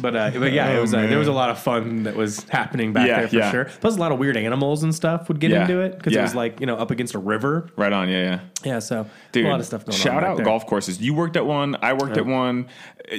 but 0.00 0.16
uh, 0.16 0.30
but 0.38 0.52
yeah, 0.52 0.70
it 0.70 0.76
Oh, 0.78 0.82
was 0.82 0.94
uh, 0.94 1.06
there 1.06 1.18
was 1.18 1.28
a 1.28 1.32
lot 1.32 1.50
of 1.50 1.58
fun 1.58 2.04
that 2.04 2.14
was 2.16 2.44
happening 2.48 2.92
back 2.92 3.06
Yeah, 3.08 3.18
there 3.20 3.28
for 3.28 3.36
yeah. 3.36 3.50
sure. 3.50 3.64
Plus 3.80 3.96
a 3.96 4.00
lot 4.00 4.12
of 4.12 4.18
weird 4.18 4.36
animals 4.36 4.82
and 4.82 4.94
stuff 4.94 5.28
would 5.28 5.40
get 5.40 5.50
Yeah. 5.50 5.62
into 5.62 5.80
it 5.80 5.96
because 5.98 6.14
it 6.14 6.22
was 6.22 6.34
like 6.34 6.60
you 6.60 6.66
know 6.66 6.76
up 6.76 6.90
against 6.90 7.14
a 7.14 7.18
river. 7.18 7.68
Right 7.76 7.92
on. 7.92 8.08
Yeah, 8.08 8.22
yeah. 8.22 8.40
Yeah, 8.62 8.78
so 8.78 9.06
Dude, 9.32 9.46
a 9.46 9.48
lot 9.48 9.60
of 9.60 9.66
stuff 9.66 9.84
going 9.86 9.94
on. 9.94 10.00
shout 10.00 10.22
out 10.22 10.42
golf 10.44 10.66
courses. 10.66 11.00
You 11.00 11.14
worked 11.14 11.36
at 11.36 11.46
one. 11.46 11.76
I 11.82 11.94
worked 11.94 12.16
at 12.18 12.26
one. 12.26 12.68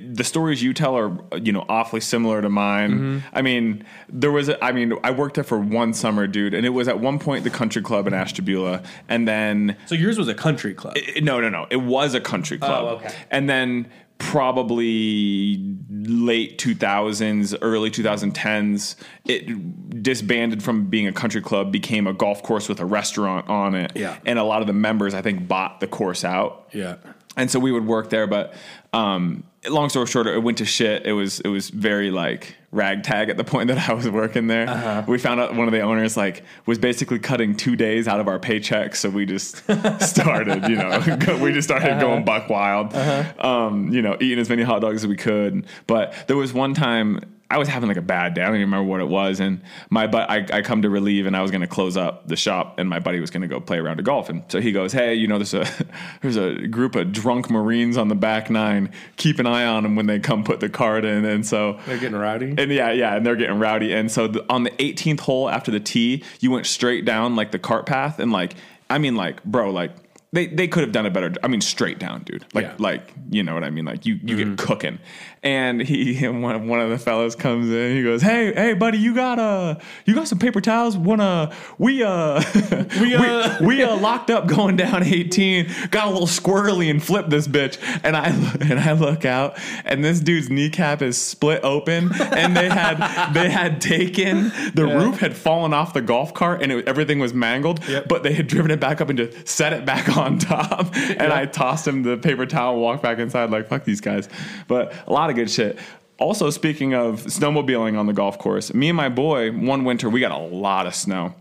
The 0.03 0.23
stories 0.23 0.61
you 0.63 0.73
tell 0.73 0.95
are 0.97 1.11
you 1.37 1.51
know 1.51 1.65
awfully 1.67 1.99
similar 1.99 2.41
to 2.41 2.49
mine. 2.49 2.91
Mm-hmm. 2.91 3.17
I 3.33 3.41
mean, 3.41 3.83
there 4.07 4.31
was. 4.31 4.47
A, 4.49 4.63
I 4.63 4.71
mean, 4.71 4.93
I 5.03 5.11
worked 5.11 5.35
there 5.35 5.43
for 5.43 5.59
one 5.59 5.93
summer, 5.93 6.27
dude, 6.27 6.53
and 6.53 6.65
it 6.65 6.69
was 6.69 6.87
at 6.87 6.99
one 6.99 7.19
point 7.19 7.43
the 7.43 7.49
country 7.49 7.81
club 7.81 8.07
in 8.07 8.13
Ashtabula, 8.13 8.83
and 9.09 9.27
then 9.27 9.75
So 9.87 9.95
yours 9.95 10.17
was 10.17 10.27
a 10.29 10.33
country 10.35 10.73
club. 10.73 10.93
It- 11.01 11.23
no, 11.23 11.39
no, 11.41 11.49
no, 11.49 11.67
it 11.69 11.77
was 11.81 12.13
a 12.13 12.21
country 12.21 12.57
club. 12.57 12.83
Oh, 13.01 13.05
okay. 13.05 13.13
And 13.29 13.49
then 13.49 13.89
probably 14.17 15.57
late 15.89 16.57
2000s, 16.59 17.57
early 17.61 17.89
2010s, 17.91 18.95
it 19.25 20.01
disbanded 20.03 20.61
from 20.63 20.85
being 20.85 21.07
a 21.07 21.11
country 21.11 21.41
club, 21.41 21.71
became 21.71 22.07
a 22.07 22.13
golf 22.13 22.43
course 22.43 22.69
with 22.69 22.79
a 22.79 22.85
restaurant 22.85 23.49
on 23.49 23.75
it. 23.75 23.91
Yeah. 23.95 24.17
And 24.25 24.37
a 24.39 24.43
lot 24.43 24.61
of 24.61 24.67
the 24.67 24.73
members, 24.73 25.13
I 25.13 25.21
think, 25.21 25.47
bought 25.47 25.79
the 25.79 25.87
course 25.87 26.23
out. 26.23 26.69
yeah. 26.73 26.97
And 27.37 27.49
so 27.49 27.59
we 27.61 27.71
would 27.71 27.87
work 27.87 28.09
there, 28.09 28.27
but 28.27 28.53
um, 28.91 29.45
long 29.69 29.87
story 29.87 30.05
short, 30.07 30.27
it 30.27 30.43
went 30.43 30.57
to 30.57 30.65
shit. 30.65 31.05
It 31.05 31.13
was 31.13 31.39
it 31.39 31.47
was 31.47 31.69
very 31.69 32.11
like 32.11 32.57
ragtag 32.71 33.29
at 33.29 33.35
the 33.37 33.43
point 33.43 33.67
that 33.67 33.89
I 33.89 33.93
was 33.93 34.09
working 34.09 34.47
there. 34.47 34.69
Uh-huh. 34.69 35.03
We 35.07 35.17
found 35.17 35.39
out 35.41 35.55
one 35.55 35.67
of 35.67 35.73
the 35.73 35.81
owners 35.81 36.15
like 36.15 36.43
was 36.65 36.77
basically 36.79 37.19
cutting 37.19 37.55
two 37.55 37.75
days 37.75 38.07
out 38.07 38.19
of 38.21 38.27
our 38.27 38.39
paycheck, 38.39 38.95
so 38.95 39.09
we 39.09 39.25
just 39.25 39.57
started, 39.99 40.63
you 40.69 40.77
know, 40.77 40.99
we 41.41 41.51
just 41.51 41.67
started 41.67 41.91
Uh-huh. 41.91 41.99
going 42.01 42.23
buck 42.25 42.49
wild, 42.49 42.93
um, 43.39 43.91
you 43.91 44.01
know, 44.01 44.15
eating 44.21 44.39
as 44.39 44.49
many 44.49 44.63
hot 44.63 44.81
dogs 44.81 45.03
as 45.03 45.07
we 45.07 45.17
could. 45.17 45.65
But 45.87 46.13
there 46.27 46.37
was 46.37 46.53
one 46.53 46.73
time. 46.73 47.19
I 47.51 47.57
was 47.57 47.67
having 47.67 47.89
like 47.89 47.97
a 47.97 48.01
bad 48.01 48.33
day. 48.33 48.41
I 48.41 48.45
don't 48.45 48.55
even 48.55 48.69
remember 48.69 48.89
what 48.89 49.01
it 49.01 49.09
was. 49.09 49.41
And 49.41 49.61
my 49.89 50.07
but 50.07 50.29
I, 50.29 50.45
I 50.53 50.61
come 50.61 50.81
to 50.83 50.89
relieve 50.89 51.25
and 51.25 51.35
I 51.35 51.41
was 51.41 51.51
going 51.51 51.61
to 51.61 51.67
close 51.67 51.97
up 51.97 52.25
the 52.27 52.37
shop 52.37 52.79
and 52.79 52.87
my 52.89 52.99
buddy 52.99 53.19
was 53.19 53.29
going 53.29 53.41
to 53.41 53.47
go 53.47 53.59
play 53.59 53.77
around 53.77 53.99
of 53.99 54.05
golf. 54.05 54.29
And 54.29 54.43
so 54.47 54.61
he 54.61 54.71
goes, 54.71 54.93
Hey, 54.93 55.15
you 55.15 55.27
know, 55.27 55.37
there's 55.37 55.53
a, 55.53 55.67
there's 56.21 56.37
a 56.37 56.65
group 56.67 56.95
of 56.95 57.11
drunk 57.11 57.49
Marines 57.49 57.97
on 57.97 58.07
the 58.07 58.15
back 58.15 58.49
nine. 58.49 58.89
Keep 59.17 59.39
an 59.39 59.47
eye 59.47 59.65
on 59.65 59.83
them 59.83 59.97
when 59.97 60.05
they 60.07 60.17
come 60.19 60.43
put 60.45 60.61
the 60.61 60.69
card 60.69 61.03
in. 61.03 61.25
And 61.25 61.45
so 61.45 61.77
They're 61.85 61.97
getting 61.99 62.17
rowdy. 62.17 62.55
and 62.57 62.71
yeah, 62.71 62.91
yeah, 62.91 63.15
and 63.17 63.25
they're 63.25 63.35
getting 63.35 63.59
rowdy. 63.59 63.91
And 63.93 64.09
so 64.09 64.27
the, 64.27 64.45
on 64.49 64.63
the 64.63 64.71
18th 64.71 65.19
hole 65.19 65.49
after 65.49 65.71
the 65.71 65.81
tee, 65.81 66.23
you 66.39 66.51
went 66.51 66.65
straight 66.65 67.03
down 67.03 67.35
like 67.35 67.51
the 67.51 67.59
cart 67.59 67.85
path, 67.85 68.19
and 68.19 68.31
like, 68.31 68.55
I 68.89 68.97
mean, 68.97 69.15
like, 69.15 69.43
bro, 69.43 69.71
like 69.71 69.91
they 70.33 70.47
they 70.47 70.67
could 70.67 70.83
have 70.83 70.91
done 70.93 71.05
a 71.05 71.11
better. 71.11 71.33
I 71.43 71.47
mean, 71.47 71.61
straight 71.61 71.99
down, 71.99 72.23
dude. 72.23 72.45
Like, 72.53 72.63
Yeah. 72.65 72.73
like 72.79 73.13
you 73.29 73.43
know 73.43 73.53
what 73.53 73.63
I 73.63 73.69
mean? 73.69 73.85
Like 73.85 74.05
you 74.05 74.17
you 74.23 74.37
get 74.45 74.57
cooking. 74.57 74.99
And 75.43 75.81
he 75.81 76.25
one 76.27 76.67
one 76.67 76.79
of 76.79 76.89
the 76.89 76.97
fellas 76.97 77.35
comes 77.35 77.69
in. 77.69 77.95
He 77.97 78.03
goes, 78.03 78.21
"Hey, 78.21 78.53
hey, 78.53 78.73
buddy, 78.73 78.97
you 78.99 79.13
got 79.13 79.39
uh 79.39 79.75
you 80.05 80.13
got 80.15 80.27
some 80.27 80.39
paper 80.39 80.61
towels? 80.61 80.95
Wanna 80.95 81.51
we 81.77 82.01
uh 82.03 82.41
we 83.01 83.15
uh 83.15 83.57
we, 83.61 83.83
uh 83.83 83.97
locked 83.97 84.29
up 84.29 84.47
going 84.47 84.77
down 84.77 85.03
18. 85.03 85.67
Got 85.89 86.07
a 86.07 86.11
little 86.11 86.27
squirrely 86.27 86.89
and 86.89 87.03
flipped 87.03 87.29
this 87.29 87.47
bitch. 87.47 87.77
And 88.03 88.15
I 88.15 88.27
and 88.61 88.79
I 88.79 88.93
look 88.93 89.25
out, 89.25 89.57
and 89.83 90.03
this 90.03 90.19
dude's 90.21 90.49
kneecap 90.49 91.01
is 91.01 91.17
split 91.17 91.61
open, 91.63 92.09
and 92.21 92.55
they 92.55 92.69
had 92.69 93.33
they 93.33 93.49
had 93.49 93.81
taken 93.81 94.51
the 94.75 94.85
roof 94.85 95.19
had 95.19 95.35
fallen 95.35 95.73
off 95.73 95.93
the 95.93 96.01
golf 96.01 96.33
cart, 96.33 96.61
and 96.61 96.71
it, 96.71 96.87
everything 96.87 97.19
was 97.19 97.33
mangled. 97.33 97.85
Yep. 97.87 98.07
But 98.07 98.23
they 98.23 98.33
had 98.33 98.47
driven 98.47 98.71
it 98.71 98.79
back 98.79 99.01
up 99.01 99.09
and 99.09 99.17
just 99.17 99.47
set 99.47 99.73
it 99.73 99.85
back 99.85 100.07
on 100.15 100.20
top. 100.39 100.95
And 100.95 101.33
I 101.33 101.45
tossed 101.45 101.87
him 101.87 102.03
the 102.03 102.17
paper 102.17 102.45
towel, 102.45 102.73
and 102.73 102.81
walked 102.81 103.03
back 103.03 103.19
inside 103.19 103.49
like 103.49 103.67
fuck 103.67 103.83
these 103.83 104.01
guys. 104.01 104.29
But 104.67 104.93
a 105.07 105.13
lot 105.13 105.29
of 105.29 105.35
good 105.35 105.49
shit. 105.49 105.77
Also, 106.19 106.49
speaking 106.51 106.93
of 106.93 107.23
snowmobiling 107.23 107.97
on 107.97 108.05
the 108.05 108.13
golf 108.13 108.37
course, 108.37 108.73
me 108.73 108.89
and 108.89 108.97
my 108.97 109.09
boy 109.09 109.51
one 109.51 109.83
winter 109.83 110.09
we 110.09 110.19
got 110.19 110.31
a 110.31 110.37
lot 110.37 110.85
of 110.85 110.93
snow. 110.93 111.33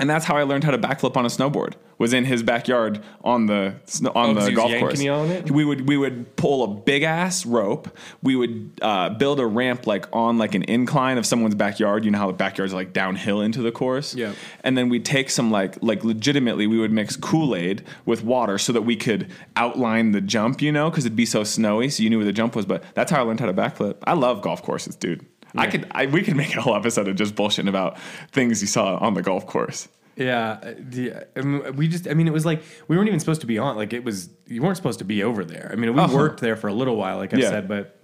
And 0.00 0.08
that's 0.10 0.24
how 0.24 0.36
I 0.36 0.42
learned 0.44 0.64
how 0.64 0.70
to 0.72 0.78
backflip 0.78 1.16
on 1.16 1.24
a 1.24 1.28
snowboard. 1.28 1.74
Was 1.98 2.14
in 2.14 2.24
his 2.24 2.42
backyard 2.42 3.02
on 3.22 3.44
the 3.44 3.74
on 4.14 4.38
Oh, 4.38 4.44
the 4.46 4.52
golf 4.52 4.72
course. 4.78 5.02
you 5.02 5.12
on 5.12 5.28
it? 5.30 5.50
We 5.50 5.66
would 5.66 5.86
we 5.86 5.98
would 5.98 6.34
pull 6.36 6.64
a 6.64 6.68
big 6.68 7.02
ass 7.02 7.44
rope. 7.44 7.94
We 8.22 8.34
would 8.36 8.70
uh, 8.80 9.10
build 9.10 9.38
a 9.38 9.44
ramp 9.46 9.86
like 9.86 10.06
on 10.10 10.38
like 10.38 10.54
an 10.54 10.62
incline 10.62 11.18
of 11.18 11.26
someone's 11.26 11.54
backyard. 11.54 12.06
You 12.06 12.10
know 12.10 12.16
how 12.16 12.28
the 12.28 12.32
backyards 12.32 12.72
are 12.72 12.76
like 12.76 12.94
downhill 12.94 13.42
into 13.42 13.60
the 13.60 13.70
course. 13.70 14.14
Yeah. 14.14 14.32
And 14.64 14.78
then 14.78 14.88
we'd 14.88 15.04
take 15.04 15.28
some 15.28 15.50
like 15.50 15.76
like 15.82 16.02
legitimately 16.02 16.66
we 16.66 16.78
would 16.78 16.90
mix 16.90 17.16
Kool 17.16 17.54
Aid 17.54 17.84
with 18.06 18.24
water 18.24 18.56
so 18.56 18.72
that 18.72 18.82
we 18.82 18.96
could 18.96 19.30
outline 19.56 20.12
the 20.12 20.22
jump. 20.22 20.62
You 20.62 20.72
know 20.72 20.88
because 20.88 21.04
it'd 21.04 21.14
be 21.16 21.26
so 21.26 21.44
snowy, 21.44 21.90
so 21.90 22.02
you 22.02 22.08
knew 22.08 22.16
where 22.16 22.24
the 22.24 22.32
jump 22.32 22.56
was. 22.56 22.64
But 22.64 22.82
that's 22.94 23.10
how 23.12 23.18
I 23.20 23.22
learned 23.24 23.40
how 23.40 23.46
to 23.46 23.52
backflip. 23.52 23.96
I 24.04 24.14
love 24.14 24.40
golf 24.40 24.62
courses, 24.62 24.96
dude. 24.96 25.26
I 25.54 25.66
could 25.66 25.86
I, 25.90 26.06
we 26.06 26.22
could 26.22 26.36
make 26.36 26.54
a 26.56 26.60
whole 26.60 26.74
episode 26.76 27.08
of 27.08 27.16
just 27.16 27.34
bullshitting 27.34 27.68
about 27.68 27.98
things 28.32 28.60
you 28.60 28.66
saw 28.68 28.96
on 28.98 29.14
the 29.14 29.22
golf 29.22 29.46
course. 29.46 29.88
Yeah, 30.16 30.58
uh, 30.62 30.74
the, 30.78 31.14
I 31.34 31.40
mean, 31.40 31.76
we 31.76 31.88
just, 31.88 32.06
I 32.06 32.12
mean, 32.12 32.26
it 32.26 32.32
was 32.32 32.44
like, 32.44 32.62
we 32.88 32.96
weren't 32.96 33.08
even 33.08 33.20
supposed 33.20 33.40
to 33.40 33.46
be 33.46 33.56
on, 33.56 33.76
like, 33.76 33.94
it 33.94 34.04
was, 34.04 34.28
you 34.46 34.60
weren't 34.60 34.76
supposed 34.76 34.98
to 34.98 35.04
be 35.06 35.22
over 35.22 35.44
there. 35.46 35.70
I 35.72 35.76
mean, 35.76 35.94
we 35.94 36.00
Uh-huh. 36.00 36.14
worked 36.14 36.40
there 36.40 36.56
for 36.56 36.68
a 36.68 36.74
little 36.74 36.96
while, 36.96 37.16
like 37.16 37.32
I 37.32 37.38
Yeah. 37.38 37.48
said, 37.48 37.68
but 37.68 37.98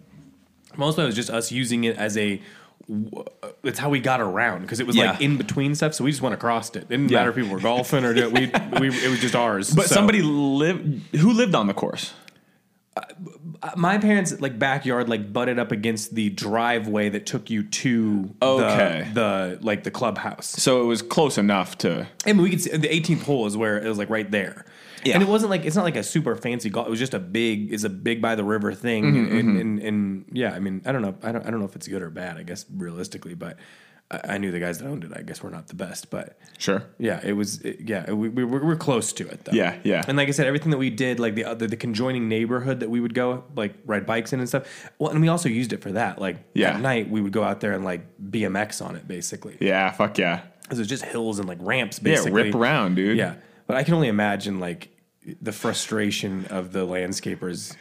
most 0.79 0.97
of 0.97 1.03
it 1.05 1.07
was 1.07 1.15
just 1.15 1.29
us 1.29 1.53
using 1.53 1.85
it 1.85 1.99
as 1.99 2.17
a, 2.17 2.41
it's 3.65 3.79
how 3.79 3.91
we 3.91 4.01
got 4.01 4.21
around 4.23 4.63
because 4.63 4.81
it 4.81 4.87
was 4.87 4.97
like 4.97 5.21
in 5.21 5.37
between 5.37 5.75
stuff. 5.75 5.93
So 5.93 6.05
we 6.05 6.11
just 6.11 6.23
went 6.23 6.35
across 6.35 6.71
it. 6.71 6.77
It 6.85 6.89
didn't 6.89 7.11
Yeah. 7.11 7.19
matter 7.19 7.31
if 7.31 7.37
people 7.37 7.51
were 7.51 7.61
golfing 7.61 8.05
or 8.05 8.15
we, 8.15 8.31
we, 8.31 8.89
it 9.05 9.11
was 9.11 9.21
just 9.21 9.35
ours. 9.35 9.75
But 9.75 9.87
So- 9.87 9.97
somebody 9.97 10.23
lived 10.23 11.17
who 11.17 11.33
lived 11.33 11.55
on 11.55 11.67
the 11.67 11.75
course. 11.75 12.15
My 13.77 13.99
parents 13.99 14.41
like 14.41 14.59
backyard 14.59 15.09
like 15.09 15.33
butted 15.33 15.59
up 15.59 15.73
against 15.73 16.15
the 16.15 16.31
driveway 16.31 17.09
that 17.11 17.27
took 17.27 17.51
you 17.51 17.63
to 17.65 18.35
Okay. 18.43 19.09
the, 19.13 19.59
the 19.59 19.65
like 19.65 19.85
the 19.85 19.91
clubhouse. 19.91 20.47
So 20.47 20.83
it 20.83 20.85
was 20.87 21.03
close 21.03 21.39
enough 21.39 21.79
to. 21.79 22.07
I 22.27 22.33
mean, 22.33 22.43
we 22.43 22.51
could 22.51 22.61
see 22.61 22.77
the 22.77 22.89
18th 22.89 23.23
hole 23.23 23.47
is 23.47 23.57
where 23.57 23.79
it 23.79 23.89
was 23.89 23.99
like 23.99 24.11
right 24.11 24.31
there. 24.31 24.65
Yeah. 25.05 25.15
And 25.15 25.23
it 25.23 25.29
wasn't 25.29 25.51
like 25.51 25.65
it's 25.65 25.77
not 25.77 25.85
like 25.85 25.97
a 25.97 26.03
super 26.03 26.35
fancy 26.35 26.69
golf. 26.69 26.89
It 26.89 26.91
was 26.91 26.99
just 26.99 27.15
a 27.15 27.21
big, 27.21 27.73
is 27.73 27.85
a 27.85 27.89
big 27.91 28.21
by 28.21 28.35
the 28.35 28.43
river 28.45 28.73
thing. 28.73 29.05
Mm-hmm, 29.05 29.37
and, 29.39 29.57
and, 29.61 29.79
and 29.81 30.25
yeah, 30.33 30.53
I 30.53 30.59
mean, 30.59 30.83
I 30.85 30.91
don't 30.93 31.03
know, 31.03 31.15
I 31.23 31.31
don't, 31.31 31.47
I 31.47 31.51
don't 31.51 31.61
know 31.61 31.67
if 31.67 31.77
it's 31.77 31.87
good 31.87 32.03
or 32.03 32.11
bad. 32.11 32.37
I 32.39 32.43
guess 32.43 32.67
realistically, 32.75 33.35
but 33.35 33.57
I, 34.11 34.21
I 34.35 34.39
knew 34.39 34.51
the 34.53 34.61
guys 34.61 34.79
that 34.79 34.87
owned 34.87 35.05
it. 35.05 35.13
I 35.15 35.23
guess 35.23 35.43
we're 35.43 35.51
not 35.51 35.69
the 35.69 35.75
best, 35.75 36.11
but 36.11 36.39
Sure. 36.59 36.85
yeah, 36.99 37.21
it 37.25 37.33
was. 37.33 37.61
It, 37.63 37.81
yeah, 37.89 38.11
we, 38.13 38.29
we 38.29 38.45
were, 38.45 38.65
we're 38.65 38.77
close 38.77 39.13
to 39.15 39.27
it 39.29 39.45
though. 39.45 39.53
Yeah, 39.53 39.77
yeah. 39.85 40.05
And 40.07 40.17
like 40.17 40.29
I 40.29 40.31
said, 40.31 40.47
everything 40.47 40.71
that 40.71 40.79
we 40.79 40.91
did, 40.91 41.19
like 41.19 41.35
the 41.35 41.45
other 41.45 41.67
the 41.67 41.77
conjoining 41.77 42.29
neighborhood 42.29 42.81
that 42.81 42.91
we 42.91 43.01
would 43.01 43.15
go 43.15 43.45
like 43.57 43.75
ride 43.85 44.07
bikes 44.07 44.33
in 44.33 44.41
and 44.41 44.49
stuff. 44.49 44.91
Well, 44.99 45.11
and 45.11 45.21
we 45.21 45.29
also 45.29 45.49
used 45.49 45.73
it 45.73 45.83
for 45.83 45.93
that. 45.93 46.21
Like 46.21 46.37
Yeah. 46.55 46.75
at 46.75 46.81
night, 46.81 47.11
we 47.11 47.21
would 47.21 47.33
go 47.33 47.43
out 47.43 47.61
there 47.61 47.73
and 47.73 47.85
like 47.85 48.03
BMX 48.31 48.85
on 48.85 48.97
it 48.97 49.09
basically. 49.09 49.57
Yeah. 49.61 49.91
Fuck 49.93 50.19
yeah. 50.19 50.43
Because 50.63 50.79
it 50.79 50.83
was 50.83 50.89
just 50.89 51.05
hills 51.05 51.39
and 51.39 51.49
like 51.49 51.59
ramps 51.61 51.99
Yeah. 52.03 52.13
basically. 52.15 52.33
Rip 52.45 52.55
around, 52.55 52.95
dude. 52.97 53.19
Yeah, 53.19 53.35
but 53.67 53.77
I 53.77 53.83
can 53.83 53.95
only 53.95 54.09
imagine 54.09 54.61
like 54.61 54.89
the 55.43 55.53
frustration 55.53 56.47
of 56.47 56.73
the 56.73 56.87
landscapers 56.87 57.75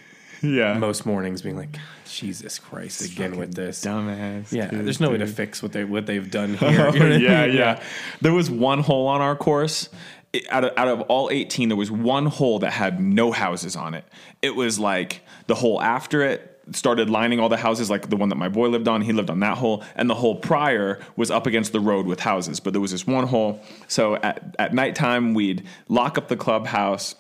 Yeah. 0.45 0.77
most 0.77 1.05
mornings 1.05 1.41
being 1.41 1.57
like, 1.57 1.77
Jesus 2.05 2.59
Christ, 2.59 3.01
again 3.01 3.37
with 3.37 3.53
this. 3.55 3.83
Dumbass. 3.83 4.51
Yeah, 4.51 4.67
dude, 4.67 4.85
there's 4.85 4.99
no 4.99 5.09
way 5.11 5.17
to 5.17 5.27
fix 5.27 5.61
what 5.61 5.71
they 5.71 5.83
what 5.83 6.05
they've 6.05 6.29
done 6.29 6.57
oh, 6.61 6.69
here. 6.69 6.89
You 6.91 6.99
know 6.99 7.09
what 7.09 7.21
yeah, 7.21 7.45
yeah. 7.45 7.83
There 8.21 8.33
was 8.33 8.49
one 8.49 8.79
hole 8.79 9.07
on 9.07 9.21
our 9.21 9.35
course. 9.35 9.89
It- 10.33 10.51
out 10.51 10.65
of, 10.65 10.73
out 10.77 10.87
of 10.87 11.01
all 11.01 11.29
18, 11.31 11.69
there 11.69 11.77
was 11.77 11.89
one 11.89 12.25
hole 12.25 12.59
that 12.59 12.71
had 12.71 12.99
no 12.99 13.31
houses 13.31 13.75
on 13.75 13.93
it. 13.93 14.03
It 14.41 14.55
was 14.55 14.77
like 14.77 15.21
the 15.47 15.55
hole 15.55 15.81
after 15.81 16.21
it 16.23 16.51
started 16.71 17.09
lining 17.09 17.39
all 17.39 17.49
the 17.49 17.57
houses, 17.57 17.89
like 17.89 18.09
the 18.09 18.15
one 18.15 18.29
that 18.29 18.35
my 18.35 18.49
boy 18.49 18.69
lived 18.69 18.87
on. 18.87 19.01
He 19.01 19.13
lived 19.13 19.29
on 19.29 19.39
that 19.41 19.57
hole, 19.57 19.83
and 19.95 20.09
the 20.09 20.15
hole 20.15 20.35
prior 20.35 20.99
was 21.15 21.31
up 21.31 21.45
against 21.47 21.71
the 21.71 21.79
road 21.79 22.05
with 22.05 22.19
houses. 22.19 22.59
But 22.59 22.73
there 22.73 22.81
was 22.81 22.91
this 22.91 23.05
one 23.05 23.27
hole. 23.27 23.61
So 23.87 24.15
at 24.15 24.55
at 24.59 24.73
nighttime, 24.73 25.33
we'd 25.33 25.65
lock 25.87 26.17
up 26.17 26.27
the 26.27 26.37
clubhouse 26.37 27.15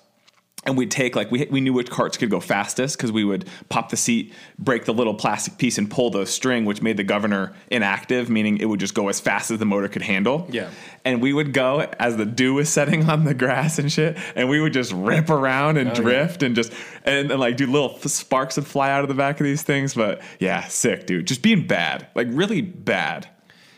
and 0.65 0.75
we'd 0.77 0.89
take 0.91 1.15
like 1.15 1.29
we 1.31 1.45
we 1.51 1.61
knew 1.61 1.73
which 1.73 1.89
carts 1.89 2.17
could 2.17 2.29
go 2.29 2.39
fastest 2.39 2.97
because 2.97 3.11
we 3.11 3.23
would 3.23 3.45
pop 3.69 3.89
the 3.89 3.97
seat, 3.97 4.33
break 4.57 4.85
the 4.85 4.93
little 4.93 5.13
plastic 5.13 5.57
piece, 5.57 5.77
and 5.77 5.89
pull 5.91 6.09
the 6.09 6.25
string, 6.25 6.65
which 6.65 6.81
made 6.81 6.97
the 6.97 7.03
governor 7.03 7.53
inactive, 7.69 8.29
meaning 8.29 8.57
it 8.57 8.65
would 8.65 8.79
just 8.79 8.93
go 8.95 9.07
as 9.09 9.19
fast 9.19 9.51
as 9.51 9.59
the 9.59 9.65
motor 9.65 9.87
could 9.87 10.01
handle. 10.01 10.47
Yeah. 10.49 10.69
And 11.03 11.21
we 11.21 11.33
would 11.33 11.53
go 11.53 11.81
as 11.99 12.17
the 12.17 12.25
dew 12.25 12.55
was 12.55 12.67
setting 12.69 13.07
on 13.09 13.25
the 13.25 13.33
grass 13.35 13.77
and 13.77 13.91
shit, 13.91 14.17
and 14.35 14.49
we 14.49 14.59
would 14.59 14.73
just 14.73 14.91
rip 14.91 15.29
around 15.29 15.77
and 15.77 15.89
Oh, 15.89 15.93
yeah. 15.93 16.01
drift 16.01 16.41
and 16.43 16.55
just 16.55 16.73
and, 17.03 17.29
and 17.29 17.39
like 17.39 17.57
do 17.57 17.67
little 17.67 17.91
f- 17.95 18.07
sparks 18.07 18.55
would 18.55 18.65
fly 18.65 18.89
out 18.89 19.03
of 19.03 19.07
the 19.07 19.13
back 19.13 19.39
of 19.39 19.43
these 19.43 19.61
things. 19.61 19.93
But 19.93 20.21
yeah, 20.39 20.63
sick, 20.65 21.05
dude. 21.05 21.27
Just 21.27 21.43
being 21.43 21.67
bad, 21.67 22.07
like 22.15 22.27
really 22.31 22.61
bad. 22.61 23.29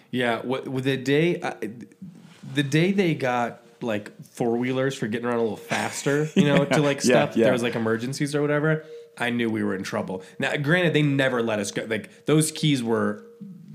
Yeah, 0.10 0.40
what 0.42 0.70
with 0.70 0.86
the 0.86 0.96
day, 0.96 1.42
uh, 1.42 1.56
the 2.54 2.64
day 2.64 2.94
they 2.94 3.14
got 3.14 3.62
like 3.82 4.12
four 4.26 4.58
wheelers 4.58 4.96
for 4.96 5.08
getting 5.08 5.26
around 5.28 5.38
a 5.38 5.42
little 5.42 5.58
faster, 5.58 6.30
you 6.36 6.46
know, 6.46 6.66
to 6.66 6.82
like 6.90 7.02
stuff. 7.02 7.36
yeah. 7.36 7.46
There 7.46 7.54
was 7.54 7.64
like 7.64 7.76
emergencies 7.76 8.36
or 8.36 8.42
whatever. 8.42 8.86
I 9.18 9.30
knew 9.32 9.50
we 9.50 9.64
were 9.64 9.76
in 9.76 9.84
trouble. 9.84 10.24
Now, 10.40 10.56
granted, 10.58 10.94
they 10.94 11.02
never 11.02 11.42
let 11.42 11.60
us 11.60 11.72
go. 11.72 11.86
Like 11.88 12.26
those 12.26 12.52
keys 12.52 12.84
were. 12.84 13.24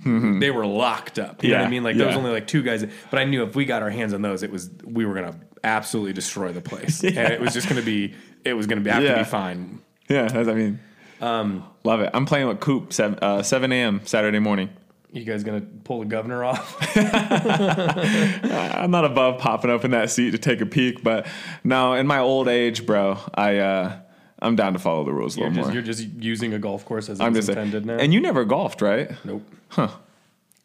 They 0.05 0.51
were 0.51 0.67
locked 0.67 1.21
up. 1.21 1.45
You 1.45 1.51
know 1.51 1.59
what 1.59 1.61
I 1.61 1.65
Mm-hmm. 1.67 1.73
Yeah, 1.73 1.77
mean? 1.77 1.85
Like 1.85 1.97
there 1.97 2.09
was 2.09 2.17
only 2.17 2.33
like 2.33 2.49
two 2.49 2.63
guys, 2.65 2.85
but 3.11 3.21
I 3.21 3.25
knew 3.25 3.45
if 3.45 3.55
we 3.55 3.65
got 3.65 3.83
our 3.83 3.91
hands 3.91 4.13
on 4.13 4.21
those, 4.21 4.43
it 4.43 4.51
was 4.51 4.69
we 4.85 5.07
were 5.07 5.15
gonna 5.15 5.39
absolutely 5.63 6.13
destroy 6.13 6.51
the 6.53 6.61
place, 6.61 7.05
and 7.05 7.17
it 7.17 7.41
was 7.41 7.53
just 7.55 7.69
gonna 7.69 7.83
be 7.83 8.13
it 8.45 8.55
was 8.55 8.67
gonna 8.67 8.81
be 8.81 8.91
have 8.91 9.01
to 9.03 9.07
Yeah. 9.09 9.19
be 9.19 9.25
fine. 9.25 9.81
Yeah, 10.09 10.27
that's, 10.27 10.49
I 10.49 10.55
mean, 10.55 10.81
um, 11.21 11.63
love 11.85 12.01
it. 12.01 12.11
I'm 12.15 12.27
playing 12.27 12.49
with 12.49 12.59
Coop 12.59 12.93
seven, 12.93 13.17
uh, 13.23 13.45
7 13.45 13.71
a.m. 13.71 14.01
Saturday 14.05 14.41
morning. 14.41 14.71
You 15.13 15.25
guys 15.25 15.45
gonna 15.45 15.61
pull 15.85 16.01
the 16.01 16.07
governor 16.07 16.43
off? 16.43 16.77
I'm 16.97 18.91
not 18.91 19.05
above 19.05 19.39
popping 19.41 19.71
up 19.71 19.85
in 19.85 19.91
that 19.91 20.11
seat 20.11 20.31
to 20.31 20.39
take 20.39 20.61
a 20.61 20.67
peek, 20.67 21.03
but 21.03 21.27
no, 21.65 21.93
in 21.95 22.07
my 22.07 22.19
old 22.19 22.49
age, 22.49 22.87
bro, 22.87 23.19
I 23.35 23.59
uh, 23.59 23.99
I'm 24.41 24.57
down 24.57 24.73
to 24.73 24.79
follow 24.79 25.05
the 25.05 25.13
rules 25.13 25.37
a 25.37 25.41
You're 25.41 25.49
little 25.51 25.63
just, 25.65 25.67
more. 25.69 25.75
you're 25.75 25.83
just 25.83 26.09
using 26.23 26.55
a 26.55 26.59
golf 26.59 26.85
course 26.87 27.09
as 27.11 27.21
I'm 27.21 27.37
it's 27.37 27.47
just 27.47 27.51
intended 27.51 27.85
now. 27.87 27.97
and 27.97 28.13
you 28.15 28.21
never 28.21 28.45
golfed, 28.45 28.81
right? 28.83 29.11
Nope. 29.25 29.43
Huh? 29.69 29.89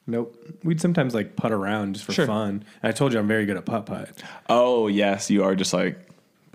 Nope. 0.07 0.33
We'd 0.63 0.79
sometimes 0.79 1.13
like 1.13 1.35
putt 1.35 1.51
around 1.51 1.95
just 1.95 2.05
for 2.05 2.13
Sure. 2.13 2.25
fun. 2.25 2.63
And 2.81 2.89
I 2.89 2.91
told 2.93 3.11
you 3.11 3.19
I'm 3.19 3.27
very 3.27 3.45
good 3.45 3.57
at 3.57 3.65
putt 3.65 3.85
putt. 3.85 4.09
Oh 4.47 4.87
yes, 4.87 5.29
you 5.29 5.43
are 5.43 5.55
just 5.55 5.73
like 5.73 5.99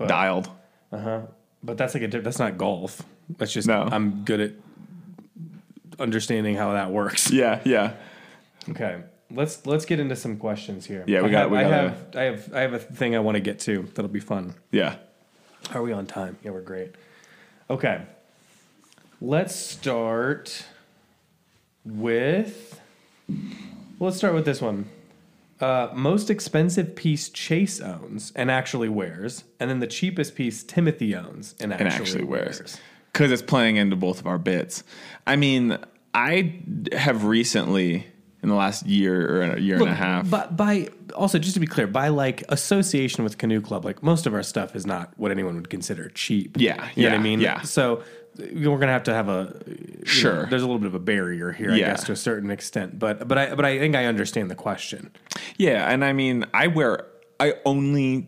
dialed. 0.05 0.49
Uh 0.91 0.97
huh. 0.97 1.21
But 1.63 1.77
that's 1.77 1.93
like 1.93 2.03
a 2.03 2.07
that's 2.21 2.39
not 2.39 2.57
golf. 2.57 3.03
That's 3.37 3.53
just 3.53 3.67
No. 3.67 3.87
I'm 3.91 4.23
good 4.25 4.39
at 4.41 4.51
understanding 5.99 6.55
how 6.55 6.73
that 6.73 6.91
works. 6.91 7.31
Yeah, 7.31 7.61
yeah. 7.65 7.93
Okay. 8.69 9.01
Let's 9.31 9.65
let's 9.65 9.85
get 9.85 9.99
into 9.99 10.15
some 10.15 10.37
questions 10.37 10.85
here. 10.85 11.03
Yeah, 11.07 11.21
we 11.21 11.29
I 11.29 11.31
got- 11.31 11.41
have, 11.41 11.51
we 11.51 11.57
I 11.57 11.63
gotta- 11.63 11.75
have 11.75 12.15
I 12.15 12.21
have 12.23 12.53
I 12.53 12.59
have 12.61 12.73
a 12.73 12.79
thing 12.79 13.15
I 13.15 13.19
want 13.19 13.35
to 13.35 13.41
get 13.41 13.59
to 13.61 13.83
that'll 13.95 14.07
be 14.11 14.19
fun. 14.19 14.53
Yeah. 14.71 14.95
Are 15.73 15.81
we 15.81 15.91
on 15.93 16.05
time? 16.05 16.37
Yeah, 16.43 16.51
we're 16.51 16.61
great. 16.61 16.91
Okay. 17.69 18.01
Let's 19.21 19.55
start 19.55 20.65
with. 21.85 22.79
well, 23.27 23.37
Let's 23.99 24.17
start 24.17 24.33
with 24.33 24.45
this 24.45 24.61
one. 24.61 24.89
Uh, 25.59 25.89
most 25.93 26.29
expensive 26.29 26.93
piece 26.95 27.29
Chase 27.29 27.79
owns 27.79 28.33
and 28.35 28.51
actually 28.51 28.89
wears, 28.89 29.45
and 29.59 29.69
then 29.69 29.79
the 29.79 29.87
cheapest 29.87 30.35
piece 30.35 30.61
Timothy 30.63 31.15
owns 31.15 31.55
and 31.61 31.71
actually, 31.71 31.85
and 31.87 31.93
actually 32.01 32.23
wears. 32.25 32.59
wears 32.59 32.77
because 33.13 33.31
it's 33.31 33.41
playing 33.41 33.77
into 33.77 33.95
both 33.95 34.19
of 34.19 34.27
our 34.27 34.37
bits. 34.37 34.83
I 35.25 35.35
mean, 35.35 35.77
I 36.13 36.59
have 36.91 37.23
recently 37.25 38.07
in 38.41 38.49
the 38.49 38.55
last 38.55 38.85
year 38.85 39.37
or 39.37 39.41
a 39.53 39.59
year 39.59 39.77
and 39.77 39.87
a 39.87 39.93
half. 39.93 40.29
But 40.29 40.57
by 40.57 40.89
also, 41.15 41.39
just 41.39 41.53
to 41.53 41.59
be 41.59 41.67
clear, 41.67 41.87
by 41.87 42.09
like 42.09 42.43
association 42.49 43.23
with 43.23 43.37
Canoe 43.37 43.61
Club, 43.61 43.85
like 43.85 44.03
most 44.03 44.25
of 44.25 44.33
our 44.33 44.43
stuff 44.43 44.75
is 44.75 44.85
not 44.85 45.13
what 45.17 45.31
anyone 45.31 45.55
would 45.55 45.69
consider 45.69 46.09
cheap. 46.09 46.57
Yeah, 46.59 46.89
you 46.95 47.03
know 47.03 47.09
what 47.09 47.13
yeah, 47.13 47.13
I 47.13 47.17
mean. 47.19 47.39
yeah. 47.39 47.61
So 47.61 48.03
we're 48.37 48.79
gonna 48.79 48.91
have 48.91 49.03
to 49.03 49.13
have 49.13 49.29
a 49.29 49.61
you 49.67 49.73
know, 49.99 50.03
Sure. 50.05 50.45
there's 50.47 50.63
a 50.63 50.65
little 50.65 50.79
bit 50.79 50.87
of 50.87 50.95
a 50.95 50.99
barrier 50.99 51.51
here, 51.51 51.71
I 51.71 51.77
guess, 51.77 52.03
to 52.05 52.11
a 52.11 52.15
certain 52.17 52.49
extent. 52.49 52.99
But 52.99 53.27
but 53.27 53.37
I 53.37 53.55
but 53.55 53.63
I 53.63 53.77
think 53.79 53.95
I 53.95 54.05
understand 54.05 54.51
the 54.51 54.55
question. 54.55 55.11
Yeah, 55.57 55.89
and 55.89 56.03
I 56.03 56.13
mean, 56.13 56.45
I 56.53 56.67
wear 56.67 57.05
I 57.39 57.53
only 57.63 58.27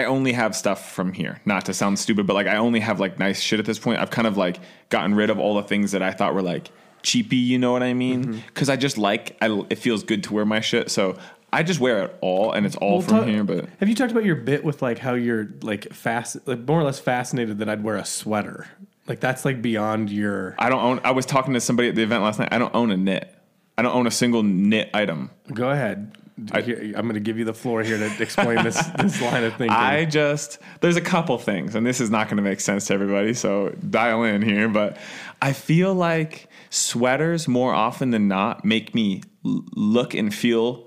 I 0.00 0.04
only 0.04 0.32
have 0.32 0.54
stuff 0.54 0.92
from 0.92 1.12
here. 1.12 1.40
Not 1.44 1.64
to 1.66 1.74
sound 1.74 1.98
stupid, 1.98 2.26
but 2.26 2.34
like 2.34 2.46
I 2.46 2.56
only 2.56 2.80
have 2.80 3.00
like 3.00 3.18
nice 3.18 3.40
shit 3.40 3.58
at 3.60 3.66
this 3.66 3.78
point. 3.78 4.00
I've 4.00 4.10
kind 4.10 4.26
of 4.26 4.36
like 4.36 4.58
gotten 4.90 5.14
rid 5.14 5.30
of 5.30 5.38
all 5.38 5.54
the 5.54 5.62
things 5.62 5.92
that 5.92 6.02
I 6.02 6.12
thought 6.12 6.34
were 6.34 6.42
like 6.42 6.70
cheapy, 7.02 7.36
you 7.36 7.58
know 7.58 7.72
what 7.72 7.82
I 7.82 7.94
mean? 7.94 8.24
Mm-hmm. 8.24 8.38
Cuz 8.54 8.68
I 8.68 8.76
just 8.76 8.98
like 8.98 9.36
I, 9.40 9.64
it 9.70 9.78
feels 9.78 10.02
good 10.04 10.22
to 10.24 10.34
wear 10.34 10.44
my 10.44 10.60
shit. 10.60 10.90
So 10.90 11.16
I 11.52 11.62
just 11.62 11.80
wear 11.80 12.02
it 12.04 12.16
all 12.20 12.52
and 12.52 12.66
it's 12.66 12.76
all 12.76 12.98
Well, 12.98 13.00
from 13.02 13.16
talk- 13.18 13.26
here, 13.28 13.44
but 13.44 13.68
have 13.80 13.88
you 13.88 13.94
talked 13.94 14.10
about 14.12 14.24
your 14.24 14.36
bit 14.36 14.64
with 14.64 14.82
like 14.82 14.98
how 14.98 15.14
you're 15.14 15.48
like 15.62 15.92
fast, 15.92 16.36
like 16.46 16.60
more 16.66 16.80
or 16.80 16.84
less 16.84 16.98
fascinated 16.98 17.58
that 17.58 17.68
I'd 17.68 17.82
wear 17.84 17.96
a 17.96 18.04
sweater? 18.04 18.66
Like 19.06 19.20
that's 19.20 19.44
like 19.44 19.62
beyond 19.62 20.10
your. 20.10 20.56
I 20.58 20.68
don't 20.68 20.82
own 20.82 21.00
I 21.04 21.12
was 21.12 21.24
talking 21.26 21.54
to 21.54 21.60
somebody 21.60 21.88
at 21.88 21.94
the 21.94 22.02
event 22.02 22.24
last 22.24 22.40
night. 22.40 22.48
I 22.50 22.58
don't 22.58 22.74
own 22.74 22.90
a 22.90 22.96
knit. 22.96 23.32
I 23.78 23.82
don't 23.82 23.94
own 23.94 24.06
a 24.06 24.10
single 24.10 24.42
knit 24.42 24.90
item. 24.94 25.30
Go 25.52 25.70
ahead. 25.70 26.16
Here- 26.64 26.92
I'm 26.96 27.04
going 27.04 27.14
to 27.14 27.20
give 27.20 27.38
you 27.38 27.44
the 27.46 27.54
floor 27.54 27.82
here 27.82 27.96
to 27.98 28.22
explain 28.22 28.62
this 28.62 28.76
this 28.98 29.20
line 29.22 29.44
of 29.44 29.52
thinking. 29.56 29.70
I 29.76 30.04
just 30.04 30.58
there's 30.80 30.96
a 30.96 31.00
couple 31.00 31.38
things, 31.38 31.74
and 31.74 31.86
this 31.86 32.00
is 32.00 32.10
not 32.10 32.26
going 32.28 32.36
to 32.36 32.42
make 32.42 32.60
sense 32.60 32.86
to 32.88 32.94
everybody, 32.94 33.32
so 33.34 33.70
dial 33.88 34.22
in 34.24 34.42
here. 34.42 34.68
But 34.68 34.98
I 35.40 35.52
feel 35.54 35.94
like 35.94 36.48
sweaters 36.68 37.48
more 37.48 37.72
often 37.72 38.10
than 38.10 38.28
not 38.28 38.64
make 38.66 38.94
me 38.94 39.22
look 39.42 40.12
and 40.14 40.34
feel 40.34 40.86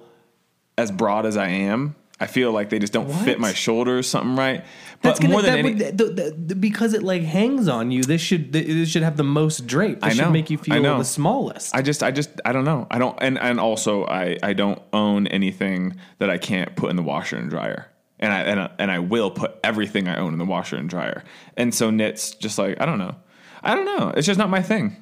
as 0.78 0.92
broad 0.92 1.26
as 1.26 1.36
I 1.36 1.48
am. 1.48 1.96
I 2.20 2.28
feel 2.28 2.52
like 2.52 2.70
they 2.70 2.80
just 2.80 2.92
don't 2.94 3.08
What? 3.08 3.24
fit 3.26 3.40
my 3.40 3.54
shoulders, 3.54 4.08
something 4.08 4.36
right. 4.36 4.66
But 5.02 5.10
That's 5.10 5.20
gonna, 5.22 5.32
more 5.32 5.42
than 5.42 5.52
that 5.54 5.60
any, 5.60 5.74
would, 5.76 5.98
the, 5.98 6.06
the, 6.06 6.32
the- 6.32 6.56
because 6.56 6.94
it 6.94 7.04
like 7.04 7.22
hangs 7.22 7.70
on 7.70 7.90
you. 7.90 8.04
This 8.04 8.20
should 8.22 8.52
this 8.52 8.90
should 8.90 9.04
have 9.04 9.16
the 9.16 9.24
most 9.24 9.66
drape. 9.66 10.02
This 10.02 10.14
I 10.14 10.18
know, 10.18 10.26
should 10.26 10.34
make 10.34 10.50
you 10.50 10.58
feel 10.58 10.82
know. 10.82 10.98
the 10.98 11.06
smallest. 11.06 11.74
I 11.74 11.82
just, 11.82 12.04
I 12.04 12.12
just, 12.12 12.30
I 12.44 12.52
don't 12.52 12.66
know. 12.66 12.86
I 12.92 13.00
don't, 13.00 13.18
and 13.22 13.38
and 13.40 13.62
also, 13.62 14.06
I 14.06 14.38
I 14.44 14.52
don't 14.54 14.82
own 14.92 15.28
anything 15.28 15.96
that 16.18 16.30
I 16.30 16.38
can't 16.38 16.76
put 16.76 16.90
in 16.90 16.98
the 16.98 17.04
washer 17.04 17.38
and 17.38 17.50
dryer. 17.50 17.88
And 18.20 18.34
I 18.34 18.42
and 18.42 18.60
I, 18.60 18.72
and 18.78 18.92
I 18.92 19.00
will 19.00 19.32
put 19.32 19.58
everything 19.64 20.10
I 20.10 20.18
own 20.18 20.34
in 20.34 20.40
the 20.40 20.44
washer 20.46 20.76
and 20.76 20.90
dryer. 20.90 21.24
And 21.56 21.74
so 21.74 21.90
knits, 21.92 22.32
just 22.36 22.58
like 22.58 22.82
I 22.82 22.86
don't 22.86 22.98
know, 23.00 23.16
I 23.64 23.76
don't 23.76 23.86
know. 23.86 24.10
It's 24.18 24.28
just 24.28 24.38
not 24.38 24.50
my 24.50 24.62
thing. 24.62 24.98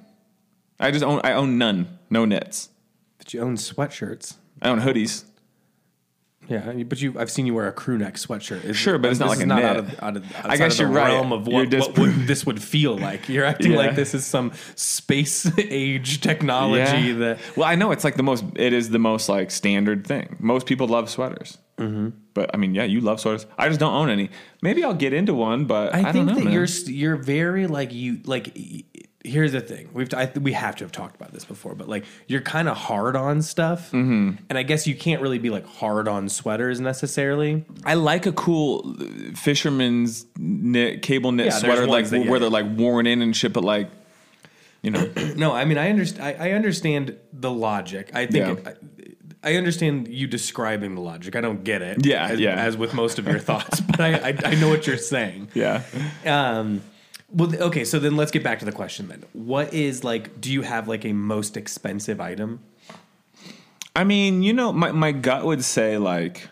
I 0.80 0.92
just 0.92 1.04
own, 1.04 1.22
I 1.24 1.32
own 1.34 1.58
none, 1.58 1.98
no 2.12 2.24
knits. 2.25 2.70
but 3.18 3.34
you 3.34 3.42
own 3.42 3.56
sweatshirts. 3.56 4.36
I 4.62 4.70
own 4.70 4.82
hoodies. 4.82 5.24
Yeah, 6.50 6.72
but 6.84 7.01
you 7.01 7.13
I've 7.20 7.30
seen 7.30 7.46
you 7.46 7.54
wear 7.54 7.68
a 7.68 7.74
crew 7.74 7.98
neck 7.98 8.16
sweatshirt. 8.16 8.63
Is- 8.63 8.77
Sure, 8.77 8.98
but 8.98 9.12
it's 9.12 9.20
not 9.20 9.30
like 9.30 9.42
a 9.42 9.46
not 9.46 9.58
knit. 9.58 9.66
out 9.66 9.77
of, 9.77 10.04
out 10.04 10.16
of 10.18 10.25
I 10.46 10.56
guess 10.58 10.74
of 10.75 10.80
you're 10.80 10.88
the 10.89 10.96
right. 10.96 11.08
realm 11.10 11.34
of 11.34 11.46
what, 11.48 11.74
what 11.74 11.98
would, 11.98 12.27
this 12.27 12.46
would 12.46 12.62
feel 12.63 12.98
like. 12.98 13.27
You're 13.27 13.46
acting 13.54 13.72
Yeah. 13.74 13.77
like 13.80 13.96
this 13.96 14.13
is 14.13 14.25
some 14.25 14.51
space 14.75 15.50
age 15.58 16.22
technology 16.22 17.12
that 17.13 17.39
Well, 17.56 17.68
I 17.68 17.75
know 17.75 17.92
it's 17.92 18.04
like 18.04 18.16
the 18.16 18.24
most. 18.24 18.44
It 18.56 18.74
is 18.74 18.89
the 18.89 19.00
most 19.00 19.27
like 19.30 19.51
standard 19.51 20.08
thing. 20.08 20.38
Most 20.39 20.66
people 20.68 20.88
love 20.88 21.10
sweaters. 21.10 21.58
Mm-hmm. 21.77 22.10
But 22.34 22.50
I 22.54 22.58
mean, 22.58 22.74
yeah, 22.74 22.84
you 22.86 23.01
love 23.01 23.20
sweaters. 23.20 23.46
I 23.58 23.68
just 23.68 23.80
don't 23.80 23.94
own 23.94 24.10
any. 24.10 24.30
Maybe 24.62 24.84
I'll 24.84 24.94
get 24.94 25.13
into 25.13 25.34
one, 25.34 25.66
but 25.66 25.94
I, 25.94 26.00
I, 26.00 26.12
don't 26.12 26.25
think 26.27 26.27
know. 26.39 26.44
that 26.46 26.51
you're 26.51 26.66
you're 26.88 27.16
very 27.18 27.68
like 27.68 27.94
you 27.94 28.22
like. 28.25 28.56
Here's 29.27 29.51
the 29.51 29.62
thing: 29.62 29.89
we've 29.93 30.13
I, 30.13 30.31
we 30.39 30.53
have 30.53 30.75
to 30.77 30.84
have 30.86 30.91
talked 30.91 31.15
about 31.15 31.31
this 31.34 31.46
before, 31.46 31.75
but 31.75 31.88
like 31.89 32.05
you're 32.27 32.41
kind 32.41 32.67
of 32.69 32.77
hard 32.77 33.15
on 33.15 33.41
stuff, 33.41 33.88
mm-hmm. 33.91 34.31
and 34.50 34.57
I 34.57 34.63
guess 34.63 34.88
you 34.88 34.96
can't 34.96 35.22
really 35.22 35.39
be 35.39 35.50
like 35.50 35.65
hard 35.65 36.07
on 36.07 36.29
sweaters 36.29 36.79
necessarily. 36.79 37.65
I 37.86 37.96
like 37.96 38.25
a 38.25 38.31
cool 38.31 38.96
fisherman's 39.36 40.25
knit 40.38 41.01
cable 41.01 41.31
knit 41.31 41.48
Yeah, 41.48 41.51
sweater, 41.51 41.88
like 41.88 42.10
that- 42.10 42.25
where 42.27 42.39
they're 42.39 42.50
like 42.50 42.65
worn 42.77 43.05
in 43.07 43.22
and 43.22 43.36
shit, 43.36 43.53
but 43.53 43.63
like, 43.63 43.89
you 44.81 44.91
know, 44.91 45.10
No, 45.36 45.51
I 45.51 45.65
mean 45.65 45.77
I 45.77 45.89
understand. 45.89 46.24
I, 46.41 46.50
I 46.50 46.51
understand 46.53 47.17
the 47.34 47.51
logic. 47.51 48.12
I 48.13 48.25
think 48.27 48.63
Yeah. 48.63 48.72
I, 48.72 49.51
I 49.51 49.55
understand 49.55 50.07
you 50.07 50.27
describing 50.27 50.96
the 50.96 51.01
logic. 51.01 51.36
I 51.36 51.41
don't 51.41 51.63
get 51.63 51.81
it. 51.81 52.05
Yeah, 52.05 52.27
as, 52.27 52.39
yeah. 52.39 52.55
As 52.55 52.75
with 52.75 52.93
most 52.93 53.19
of 53.19 53.27
your 53.27 53.39
thoughts, 53.50 53.79
but 53.81 54.00
I, 54.01 54.29
I 54.29 54.38
I 54.43 54.55
know 54.55 54.69
what 54.69 54.88
you're 54.88 54.98
saying. 54.98 55.50
yeah. 55.53 55.84
Um, 56.25 56.81
well, 57.29 57.53
okay. 57.63 57.84
So 57.84 58.00
then 58.00 58.15
let's 58.15 58.31
get 58.31 58.43
back 58.43 58.60
to 58.60 58.65
the 58.65 58.72
question. 58.72 59.07
Then, 59.07 59.24
what 59.34 59.74
is 59.74 60.03
like? 60.03 60.39
Do 60.39 60.51
you 60.51 60.62
have 60.62 60.88
like 60.88 61.05
a 61.05 61.13
most 61.13 61.57
expensive 61.57 62.19
item? 62.22 62.62
I 63.96 64.03
mean, 64.03 64.43
you 64.43 64.53
know, 64.53 64.72
my, 64.72 64.91
my 64.91 65.12
gut 65.12 65.43
would 65.43 65.63
say 65.63 65.98
like 65.98 66.48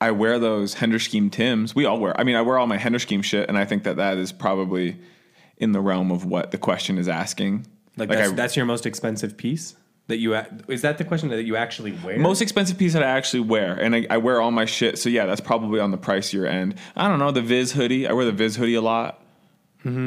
I 0.00 0.10
wear 0.10 0.38
those 0.38 0.74
Hender 0.74 0.98
Scheme 0.98 1.30
Tims. 1.30 1.74
We 1.74 1.84
all 1.84 1.98
wear. 1.98 2.18
I 2.18 2.24
mean, 2.24 2.36
I 2.36 2.42
wear 2.42 2.58
all 2.58 2.66
my 2.66 2.78
Hender 2.78 2.98
Scheme 2.98 3.22
shit, 3.22 3.48
and 3.48 3.56
I 3.56 3.64
think 3.64 3.84
that 3.84 3.96
that 3.96 4.18
is 4.18 4.32
probably 4.32 4.96
in 5.58 5.72
the 5.72 5.80
realm 5.80 6.10
of 6.10 6.24
what 6.24 6.50
the 6.50 6.58
question 6.58 6.98
is 6.98 7.08
asking. 7.08 7.66
Like, 7.96 8.10
that's, 8.10 8.30
I, 8.30 8.34
that's 8.34 8.56
your 8.56 8.66
most 8.66 8.84
expensive 8.84 9.36
piece 9.36 9.74
that 10.08 10.18
you 10.18 10.34
is 10.68 10.82
that 10.82 10.98
the 10.98 11.04
question 11.04 11.30
that 11.30 11.42
you 11.44 11.56
actually 11.56 11.92
wear? 12.04 12.18
most 12.18 12.40
expensive 12.40 12.78
piece 12.78 12.92
that 12.92 13.02
I 13.02 13.10
actually 13.10 13.40
wear, 13.40 13.74
and 13.74 13.94
I, 13.94 14.06
I 14.10 14.16
wear 14.18 14.40
all 14.40 14.50
my 14.50 14.64
shit. 14.64 14.98
So 14.98 15.08
yeah, 15.08 15.26
that's 15.26 15.40
probably 15.40 15.80
on 15.80 15.90
the 15.90 15.98
pricier 15.98 16.48
end. 16.48 16.76
I 16.94 17.08
don't 17.08 17.18
know 17.18 17.30
the 17.30 17.42
Viz 17.42 17.72
hoodie. 17.72 18.06
I 18.06 18.12
wear 18.12 18.24
the 18.24 18.32
Viz 18.32 18.56
hoodie 18.56 18.74
a 18.74 18.82
lot. 18.82 19.22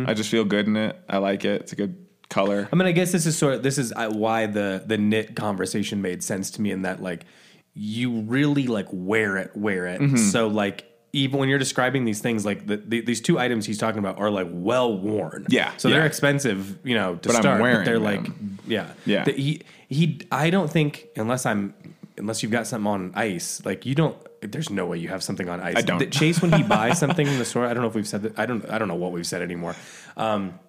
I 0.07 0.13
just 0.13 0.29
feel 0.29 0.45
good 0.45 0.67
in 0.67 0.75
it. 0.75 0.99
I 1.09 1.17
like 1.17 1.45
it. 1.45 1.61
It's 1.61 1.71
a 1.71 1.75
good 1.75 2.05
color. 2.29 2.67
I 2.71 2.75
mean, 2.75 2.87
I 2.87 2.91
guess 2.91 3.11
this 3.11 3.25
is 3.25 3.37
sort 3.37 3.55
of 3.55 3.63
this 3.63 3.77
is 3.77 3.91
uh, 3.95 4.09
why 4.11 4.45
the 4.45 4.83
the 4.85 4.97
knit 4.97 5.35
conversation 5.35 6.01
made 6.01 6.23
sense 6.23 6.51
to 6.51 6.61
me 6.61 6.71
in 6.71 6.81
that 6.83 7.01
like 7.01 7.25
you 7.73 8.21
really 8.21 8.67
like 8.67 8.87
wear 8.91 9.37
it, 9.37 9.51
wear 9.55 9.85
it. 9.87 10.01
Mm-hmm. 10.01 10.17
So 10.17 10.47
like 10.47 10.85
even 11.13 11.39
when 11.39 11.49
you're 11.49 11.57
describing 11.59 12.05
these 12.05 12.19
things, 12.19 12.45
like 12.45 12.67
the, 12.67 12.77
the, 12.77 13.01
these 13.01 13.19
two 13.19 13.39
items 13.39 13.65
he's 13.65 13.79
talking 13.79 13.97
about 13.99 14.19
are 14.19 14.29
like 14.29 14.47
well 14.51 14.95
worn. 14.95 15.47
Yeah, 15.49 15.71
So 15.77 15.87
yeah. 15.87 15.95
they're 15.95 16.05
expensive, 16.05 16.77
you 16.83 16.93
know, 16.93 17.15
to 17.15 17.29
But 17.29 17.35
I'm 17.37 17.41
start. 17.41 17.61
wearing 17.61 17.77
but 17.79 17.85
they're 17.85 17.99
like, 17.99 18.23
them. 18.25 18.59
yeah, 18.67 18.91
Yeah. 19.05 19.23
The- 19.23 19.31
he 19.33 19.61
he. 19.87 20.19
I 20.31 20.49
don't 20.51 20.69
think 20.69 21.07
unless 21.15 21.45
I'm 21.47 21.73
unless 22.17 22.43
you've 22.43 22.51
got 22.51 22.67
something 22.67 22.85
on 22.87 23.11
ice, 23.15 23.61
like 23.65 23.85
you 23.87 23.95
don't. 23.95 24.15
There's 24.41 24.69
no 24.69 24.85
way 24.85 24.97
you 24.97 25.09
have 25.09 25.23
something 25.23 25.49
on 25.49 25.59
ice. 25.59 25.75
I 25.77 25.81
don't. 25.81 26.11
Chase 26.11 26.41
when 26.41 26.51
he 26.53 26.63
buys 26.63 26.97
something 26.99 27.25
in 27.27 27.37
the 27.39 27.45
store, 27.45 27.65
I 27.65 27.73
don't 27.73 27.83
know 27.83 27.89
if 27.89 27.95
we've 27.95 28.07
said 28.07 28.23
that. 28.23 28.39
I 28.39 28.45
don't. 28.45 28.67
I 28.69 28.77
don't 28.77 28.87
know 28.87 28.95
what 28.95 29.11
we've 29.11 29.27
said 29.27 29.41
anymore. 29.41 29.75
Um, 30.17 30.59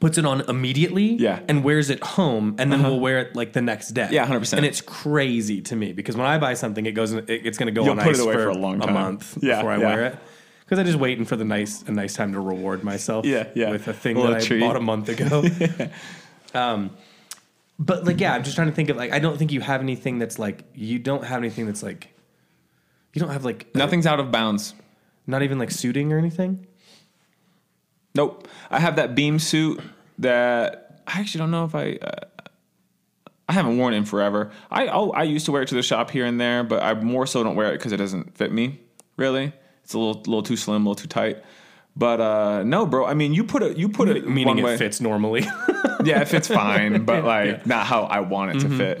puts 0.00 0.16
it 0.18 0.24
on 0.24 0.40
immediately, 0.42 1.14
Yeah. 1.16 1.34
Uh-huh. 1.34 1.42
and 1.48 1.64
wears 1.64 1.90
it 1.90 2.02
home, 2.02 2.54
and 2.58 2.72
then 2.72 2.82
we'll 2.82 3.00
wear 3.00 3.18
it 3.18 3.34
like 3.36 3.52
the 3.52 3.60
next 3.62 3.88
day. 3.90 4.08
Yeah, 4.10 4.26
100%. 4.26 4.56
And 4.56 4.64
it's 4.64 4.80
crazy 4.80 5.60
to 5.62 5.76
me 5.76 5.92
because 5.92 6.16
when 6.16 6.26
I 6.26 6.38
buy 6.38 6.54
something, 6.54 6.86
it 6.86 6.92
goes. 6.92 7.12
It, 7.12 7.24
it's 7.28 7.58
going 7.58 7.66
to 7.66 7.72
go 7.72 7.82
You'll 7.84 7.92
on 7.92 7.98
put 7.98 8.14
ice 8.14 8.18
it 8.18 8.22
away 8.24 8.34
for, 8.34 8.42
for 8.44 8.48
a 8.50 8.54
long 8.54 8.80
time. 8.80 8.94
month 8.94 9.38
Yeah, 9.42 9.56
before 9.56 9.70
I 9.72 9.76
yeah. 9.78 9.86
wear 9.86 10.04
it. 10.06 10.18
Because 10.64 10.78
I'm 10.78 10.86
just 10.86 10.98
waiting 10.98 11.24
for 11.26 11.36
the 11.36 11.44
nice 11.44 11.82
a 11.82 11.92
nice 11.92 12.14
time 12.14 12.32
to 12.32 12.40
reward 12.40 12.82
myself. 12.84 13.26
Yeah, 13.26 13.48
yeah. 13.54 13.70
With 13.70 13.88
a 13.88 13.92
thing 13.92 14.16
A 14.16 14.22
that 14.22 14.32
I 14.34 14.40
treat. 14.40 14.60
bought 14.60 14.76
a 14.76 14.80
month 14.80 15.08
ago. 15.10 15.44
um, 16.54 16.90
but 17.78 18.04
like, 18.04 18.20
yeah, 18.20 18.32
I'm 18.34 18.44
just 18.44 18.56
trying 18.56 18.68
to 18.68 18.74
think 18.74 18.88
of 18.88 18.96
like 18.96 19.12
I 19.12 19.18
don't 19.18 19.36
think 19.38 19.52
you 19.52 19.60
have 19.60 19.80
anything 19.80 20.18
that's 20.18 20.38
like 20.38 20.62
you 20.74 20.98
don't 20.98 21.24
have 21.24 21.38
anything 21.38 21.66
that's 21.66 21.82
like 21.82 22.11
you 23.12 23.20
don't 23.20 23.30
have 23.30 23.44
like 23.44 23.74
Nothing's 23.74 24.06
out 24.06 24.20
of 24.20 24.30
bounds. 24.30 24.74
not 25.26 25.42
even 25.42 25.58
like 25.58 25.70
suiting 25.70 26.12
or 26.12 26.18
anything. 26.18 26.66
Nope. 28.14 28.48
I 28.70 28.80
have 28.80 28.96
that 28.96 29.14
beam 29.14 29.38
suit 29.38 29.80
that 30.18 31.02
I 31.06 31.20
actually 31.20 31.40
don't 31.40 31.50
know 31.50 31.64
if 31.64 31.74
I. 31.74 31.98
Uh, 32.00 32.26
I 33.48 33.54
haven't 33.54 33.76
worn 33.76 33.92
it 33.92 33.98
in 33.98 34.04
forever. 34.04 34.50
I 34.70 34.86
oh, 34.86 35.10
I 35.10 35.24
used 35.24 35.46
to 35.46 35.52
wear 35.52 35.62
it 35.62 35.68
to 35.68 35.74
the 35.74 35.82
shop 35.82 36.10
here 36.10 36.24
and 36.24 36.40
there, 36.40 36.62
but 36.64 36.82
I 36.82 36.94
more 36.94 37.26
so 37.26 37.42
don't 37.42 37.56
wear 37.56 37.70
it 37.70 37.78
because 37.78 37.92
it 37.92 37.98
doesn't 37.98 38.36
fit 38.36 38.52
me. 38.52 38.80
Really, 39.16 39.52
it's 39.82 39.92
a 39.92 39.98
little 39.98 40.22
little 40.22 40.42
too 40.42 40.56
slim, 40.56 40.86
a 40.86 40.90
little 40.90 41.02
too 41.02 41.08
tight. 41.08 41.42
But 41.94 42.20
uh, 42.20 42.62
no, 42.64 42.86
bro. 42.86 43.04
I 43.04 43.14
mean, 43.14 43.34
you 43.34 43.44
put 43.44 43.62
it 43.62 43.76
you 43.76 43.88
put 43.88 44.08
it 44.08 44.26
Meaning 44.26 44.58
it 44.58 44.64
way. 44.64 44.76
fits 44.78 45.00
normally. 45.00 45.42
yeah, 46.04 46.20
it 46.20 46.28
fits 46.28 46.48
fine, 46.48 47.04
but 47.04 47.24
like 47.24 47.66
not 47.66 47.86
how 47.86 48.04
I 48.04 48.20
want 48.20 48.56
it 48.56 48.60
to 48.60 48.68
fit. 48.76 49.00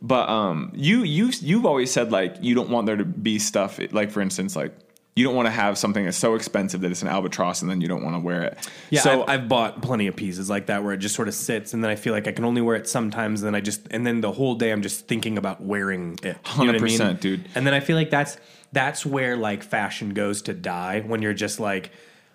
But 0.00 0.28
um, 0.28 0.72
you 0.74 1.02
you 1.02 1.30
you've 1.40 1.66
always 1.66 1.90
said 1.90 2.10
like 2.10 2.36
you 2.40 2.54
don't 2.54 2.70
want 2.70 2.86
there 2.86 2.96
to 2.96 3.04
be 3.04 3.38
stuff 3.38 3.78
like 3.92 4.10
for 4.10 4.20
instance 4.22 4.56
like 4.56 4.74
you 5.16 5.24
don't 5.24 5.34
want 5.34 5.46
to 5.46 5.52
have 5.52 5.76
something 5.76 6.04
that's 6.04 6.16
so 6.16 6.34
expensive 6.34 6.80
that 6.80 6.90
it's 6.90 7.02
an 7.02 7.08
albatross 7.08 7.62
and 7.62 7.70
then 7.70 7.80
you 7.80 7.88
don't 7.88 8.02
want 8.02 8.14
to 8.14 8.20
wear 8.20 8.42
it. 8.42 8.68
Yeah, 8.90 9.00
so 9.00 9.22
I've, 9.22 9.42
I've 9.42 9.48
bought 9.48 9.82
plenty 9.82 10.06
of 10.06 10.16
pieces 10.16 10.48
like 10.48 10.66
that 10.66 10.82
where 10.82 10.94
it 10.94 10.98
just 10.98 11.14
sort 11.14 11.28
of 11.28 11.34
sits, 11.34 11.74
and 11.74 11.82
then 11.82 11.90
I 11.90 11.96
feel 11.96 12.14
like 12.14 12.26
I 12.26 12.32
can 12.32 12.44
only 12.44 12.62
wear 12.62 12.76
it 12.76 12.88
sometimes. 12.88 13.42
And 13.42 13.48
then 13.48 13.54
I 13.54 13.60
just, 13.60 13.86
and 13.90 14.06
then 14.06 14.20
the 14.20 14.32
whole 14.32 14.54
day 14.54 14.70
I'm 14.70 14.82
just 14.82 15.08
thinking 15.08 15.36
about 15.36 15.60
wearing 15.60 16.18
it. 16.22 16.38
You 16.58 16.66
know 16.66 16.72
what 16.72 16.82
I 16.82 16.84
mean? 16.84 16.98
100%, 16.98 17.20
dude. 17.20 17.48
And 17.54 17.66
then 17.66 17.74
I 17.74 17.80
feel 17.80 17.96
like 17.96 18.10
that's 18.10 18.38
that's 18.72 19.04
where 19.04 19.36
like 19.36 19.62
fashion 19.64 20.10
goes 20.14 20.42
to 20.42 20.54
die 20.54 21.00
when 21.00 21.22
you're 21.22 21.34
just 21.34 21.58
like, 21.58 21.90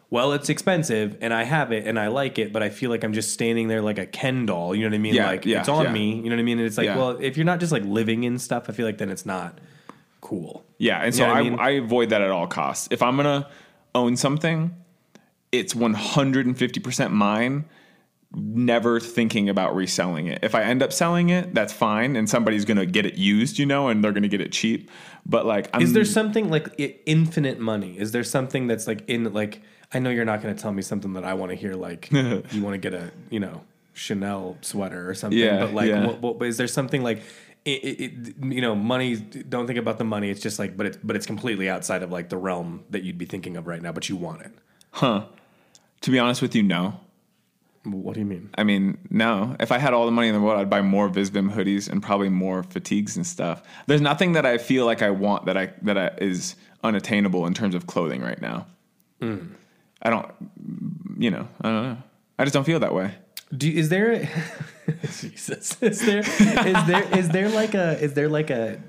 well, 0.10 0.34
it's 0.34 0.50
expensive, 0.50 1.18
and 1.22 1.34
I 1.34 1.44
have 1.44 1.72
it, 1.72 1.88
and 1.88 2.00
I 2.00 2.08
like 2.08 2.38
it, 2.38 2.54
but 2.54 2.62
I 2.62 2.70
feel 2.70 2.90
like 2.90 3.04
I'm 3.04 3.14
just 3.14 3.32
standing 3.32 3.68
there 3.68 3.82
like 3.82 3.98
a 3.98 4.06
Ken 4.06 4.46
doll. 4.46 4.76
You 4.76 4.84
know 4.84 4.90
what 4.90 4.96
I 4.96 5.00
mean? 5.00 5.16
Yeah, 5.16 5.28
like 5.28 5.46
yeah, 5.46 5.60
it's 5.60 5.70
on 5.70 5.86
yeah. 5.86 5.92
me. 5.92 6.16
You 6.16 6.24
know 6.24 6.36
what 6.36 6.40
I 6.40 6.44
mean? 6.44 6.60
And 6.60 6.68
it's 6.68 6.78
like, 6.78 6.90
well, 6.90 7.18
if 7.20 7.38
you're 7.38 7.46
not 7.46 7.60
just 7.60 7.72
like 7.72 7.84
living 7.84 8.24
in 8.24 8.38
stuff, 8.38 8.70
I 8.70 8.74
feel 8.74 8.86
like 8.86 8.98
then 8.98 9.10
it's 9.10 9.26
not 9.26 9.60
cool. 10.22 10.64
Yeah, 10.78 10.98
and 11.00 11.14
You 11.14 11.20
so 11.20 11.28
know 11.28 11.34
I, 11.34 11.40
I 11.40 11.44
mean? 11.44 11.60
I 11.60 11.70
avoid 11.72 12.10
that 12.10 12.22
at 12.22 12.32
all 12.32 12.48
costs. 12.48 12.88
If 12.92 13.02
I'm 13.02 13.16
gonna 13.16 13.50
own 13.94 14.16
something, 14.16 14.76
it's 15.52 15.74
150% 15.74 17.12
mine. 17.12 17.66
Never 18.38 19.00
thinking 19.00 19.50
about 19.50 19.76
reselling 19.76 20.28
it. 20.28 20.40
If 20.44 20.56
I 20.56 20.64
end 20.64 20.84
up 20.84 20.92
selling 20.92 21.30
it, 21.30 21.54
that's 21.54 21.72
fine, 21.72 22.16
and 22.16 22.30
somebody's 22.30 22.66
gonna 22.66 22.86
get 22.86 23.06
it 23.06 23.16
used, 23.16 23.58
you 23.58 23.66
know, 23.66 23.88
and 23.88 24.04
they're 24.04 24.12
gonna 24.12 24.28
get 24.28 24.42
it 24.42 24.52
cheap. 24.52 24.92
But 25.26 25.46
like, 25.46 25.70
I'm, 25.74 25.82
Is 25.82 25.94
there 25.94 26.06
something 26.06 26.50
like 26.50 26.74
infinite 27.06 27.60
money? 27.60 27.98
Is 27.98 28.12
there 28.12 28.24
something 28.24 28.68
that's 28.68 28.88
like 28.88 29.08
in 29.10 29.32
like? 29.34 29.62
I 29.96 30.00
know 30.00 30.10
you're 30.10 30.26
not 30.26 30.42
going 30.42 30.54
to 30.54 30.62
tell 30.62 30.72
me 30.74 30.82
something 30.82 31.14
that 31.14 31.24
I 31.24 31.34
want 31.34 31.52
to 31.52 31.56
hear. 31.56 31.74
Like 31.74 32.12
you 32.12 32.62
want 32.62 32.74
to 32.74 32.78
get 32.78 32.94
a 32.94 33.12
you 33.30 33.40
know 33.40 33.62
Chanel 33.94 34.58
sweater 34.62 35.10
or 35.10 35.14
something. 35.14 35.40
Yeah, 35.40 35.62
but 35.62 35.74
like, 35.74 35.90
yeah. 35.90 36.06
what, 36.06 36.22
what, 36.22 36.40
but 36.40 36.48
is 36.50 36.58
there 36.58 36.68
something 36.68 37.02
like? 37.02 37.22
It, 37.64 37.84
it, 37.84 38.02
it- 38.02 38.36
you 38.44 38.62
know, 38.62 38.76
money. 38.76 39.16
Don't 39.16 39.66
think 39.68 39.80
about 39.80 39.98
the 39.98 40.04
money. 40.04 40.30
It's 40.30 40.42
just 40.42 40.60
like, 40.60 40.76
but 40.78 40.86
it's 40.86 40.98
but 41.04 41.16
it's 41.16 41.26
completely 41.26 41.70
outside 41.70 42.04
of 42.04 42.12
like 42.12 42.30
the 42.30 42.38
realm 42.38 42.84
that 42.90 43.04
you'd 43.04 43.18
be 43.18 43.26
thinking 43.26 43.56
of 43.58 43.66
right 43.68 43.82
now. 43.82 43.92
But 43.94 44.10
you 44.10 44.16
want 44.18 44.42
it. 44.42 44.52
Huh? 44.92 45.26
To 46.02 46.12
be 46.12 46.20
honest 46.20 46.42
with 46.42 46.54
you, 46.56 46.62
no. 46.62 47.00
What 47.86 48.16
do 48.16 48.20
you 48.20 48.26
mean? 48.26 48.50
I 48.58 48.64
mean, 48.64 48.98
no. 49.12 49.56
If 49.60 49.72
I 49.72 49.78
had 49.78 49.94
all 49.94 50.06
the 50.08 50.12
money 50.12 50.28
in 50.28 50.34
the 50.34 50.42
world, 50.42 50.60
I'd 50.60 50.70
buy 50.70 50.82
more 50.82 51.08
Visvim 51.08 51.54
hoodies 51.54 51.88
and 51.90 52.02
probably 52.02 52.30
more 52.30 52.64
fatigues 52.64 53.16
and 53.16 53.26
stuff. 53.26 53.62
There's 53.86 54.02
nothing 54.02 54.34
that 54.34 54.46
I 54.46 54.58
feel 54.58 54.86
like 54.86 55.02
I 55.04 55.12
want 55.12 55.46
that 55.46 55.56
I 55.56 55.72
that 55.84 55.98
I, 55.98 56.08
is 56.18 56.56
unattainable 56.84 57.46
in 57.46 57.54
terms 57.54 57.76
of 57.76 57.86
clothing 57.88 58.22
right 58.22 58.42
now. 58.42 58.66
Don't, 59.22 59.56
you 61.26 61.32
know, 61.32 61.48
I 61.62 61.70
don't 61.70 61.84
know. 61.84 61.98
I 62.38 62.44
just 62.46 62.54
don't 62.54 62.64
feel 62.66 62.80
that 62.82 62.94
way. 62.94 63.16
Do 63.56 63.68
is 63.70 63.90
there? 63.90 64.30
Jesus, 65.20 65.82
is 65.82 66.00
there 66.06 66.20
is 66.20 66.86
there 66.88 67.18
is 67.18 67.30
there 67.30 67.50
like 67.50 67.74
a 67.74 68.00
is 68.00 68.14
there 68.14 68.30
like 68.30 68.50
a 68.52 68.80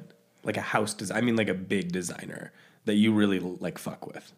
like 0.45 0.57
a 0.59 0.61
house 0.75 0.93
design? 0.95 1.17
I 1.17 1.21
mean, 1.23 1.37
like 1.37 1.49
a 1.49 1.55
big 1.55 1.93
designer 1.93 2.53
that 2.85 2.95
you 2.95 3.13
really 3.13 3.41
like 3.41 3.79
fuck 3.79 4.07
with. 4.07 4.33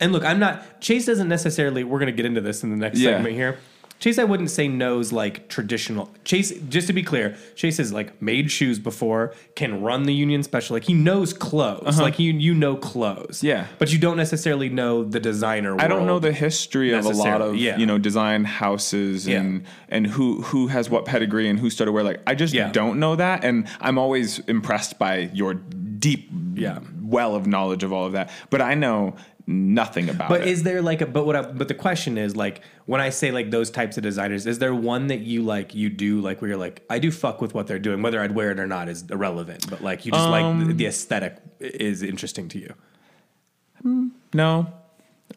And 0.00 0.12
look, 0.12 0.24
I'm 0.24 0.38
not 0.38 0.80
Chase 0.80 1.04
doesn't 1.06 1.28
necessarily. 1.28 1.84
We're 1.84 1.98
gonna 1.98 2.12
get 2.12 2.24
into 2.26 2.40
this 2.40 2.62
in 2.62 2.70
the 2.70 2.76
next 2.76 2.98
Yeah. 2.98 3.16
segment 3.16 3.34
here. 3.34 3.58
Chase, 3.98 4.18
I 4.18 4.24
wouldn't 4.24 4.50
say 4.50 4.68
knows 4.68 5.12
like 5.12 5.48
traditional. 5.48 6.08
Chase, 6.24 6.52
just 6.68 6.86
to 6.86 6.92
be 6.92 7.02
clear, 7.02 7.36
Chase 7.56 7.78
has 7.78 7.92
like 7.92 8.20
made 8.22 8.50
shoes 8.50 8.78
before, 8.78 9.34
can 9.56 9.82
run 9.82 10.04
the 10.04 10.14
Union 10.14 10.42
Special. 10.44 10.74
Like 10.74 10.84
he 10.84 10.94
knows 10.94 11.32
clothes. 11.32 11.98
Like 11.98 12.18
you, 12.18 12.32
you 12.32 12.54
know 12.54 12.76
clothes. 12.76 13.42
Uh-huh. 13.42 13.48
Yeah. 13.48 13.66
but 13.78 13.92
you 13.92 13.98
don't 13.98 14.16
necessarily 14.16 14.68
know 14.68 15.02
the 15.04 15.18
designer. 15.20 15.74
I 15.80 15.88
don't 15.88 16.06
know 16.06 16.18
the 16.20 16.32
history 16.32 16.92
of 16.92 17.04
a 17.06 17.10
lot 17.10 17.42
of 17.42 17.56
yeah. 17.56 17.76
you 17.76 17.86
know 17.86 17.98
design 17.98 18.44
houses 18.44 19.26
Yeah. 19.26 19.40
and 19.40 19.64
and 19.88 20.06
who 20.06 20.42
who 20.42 20.68
has 20.68 20.88
what 20.88 21.04
pedigree 21.04 21.48
and 21.48 21.58
who 21.58 21.68
started 21.70 21.92
where. 21.92 22.04
Like 22.04 22.20
I 22.26 22.34
just 22.34 22.54
Yeah. 22.54 22.70
don't 22.70 23.00
know 23.00 23.16
that, 23.16 23.44
and 23.44 23.66
I'm 23.80 23.98
always 23.98 24.38
impressed 24.40 24.98
by 24.98 25.30
your 25.34 25.54
deep 25.54 26.30
Yeah. 26.54 26.78
well 27.02 27.34
of 27.34 27.46
knowledge 27.48 27.82
of 27.82 27.92
all 27.92 28.06
of 28.06 28.12
that. 28.12 28.30
But 28.50 28.60
I 28.62 28.74
know 28.74 29.16
nothing 29.50 30.10
about 30.10 30.28
But 30.28 30.46
is 30.46 30.62
there 30.62 30.82
like 30.82 31.00
a 31.00 31.06
but 31.06 31.24
what 31.24 31.34
I, 31.34 31.40
but 31.42 31.68
the 31.68 31.74
question 31.74 32.18
is 32.18 32.36
like 32.36 32.60
when 32.84 33.00
I 33.00 33.08
say 33.08 33.30
like 33.30 33.50
those 33.50 33.70
types 33.70 33.96
of 33.96 34.02
designers, 34.02 34.46
is 34.46 34.58
there 34.58 34.74
one 34.74 35.06
that 35.06 35.20
you 35.20 35.42
like 35.42 35.74
you 35.74 35.88
do 35.88 36.20
like 36.20 36.42
where 36.42 36.50
you're 36.50 36.58
like 36.58 36.84
I 36.90 36.98
do 36.98 37.10
fuck 37.10 37.40
with 37.40 37.54
what 37.54 37.66
they're 37.66 37.78
doing, 37.78 38.02
whether 38.02 38.20
I'd 38.20 38.34
wear 38.34 38.50
it 38.50 38.60
or 38.60 38.66
not 38.66 38.88
is 38.90 39.04
irrelevant, 39.10 39.68
but 39.70 39.82
like 39.82 40.04
you 40.04 40.12
just 40.12 40.28
like 40.28 40.44
Um, 40.44 40.66
the, 40.68 40.74
the 40.74 40.86
aesthetic 40.86 41.38
is 41.60 42.02
interesting 42.02 42.48
to 42.50 42.58
you. 42.58 44.04
no, 44.34 44.66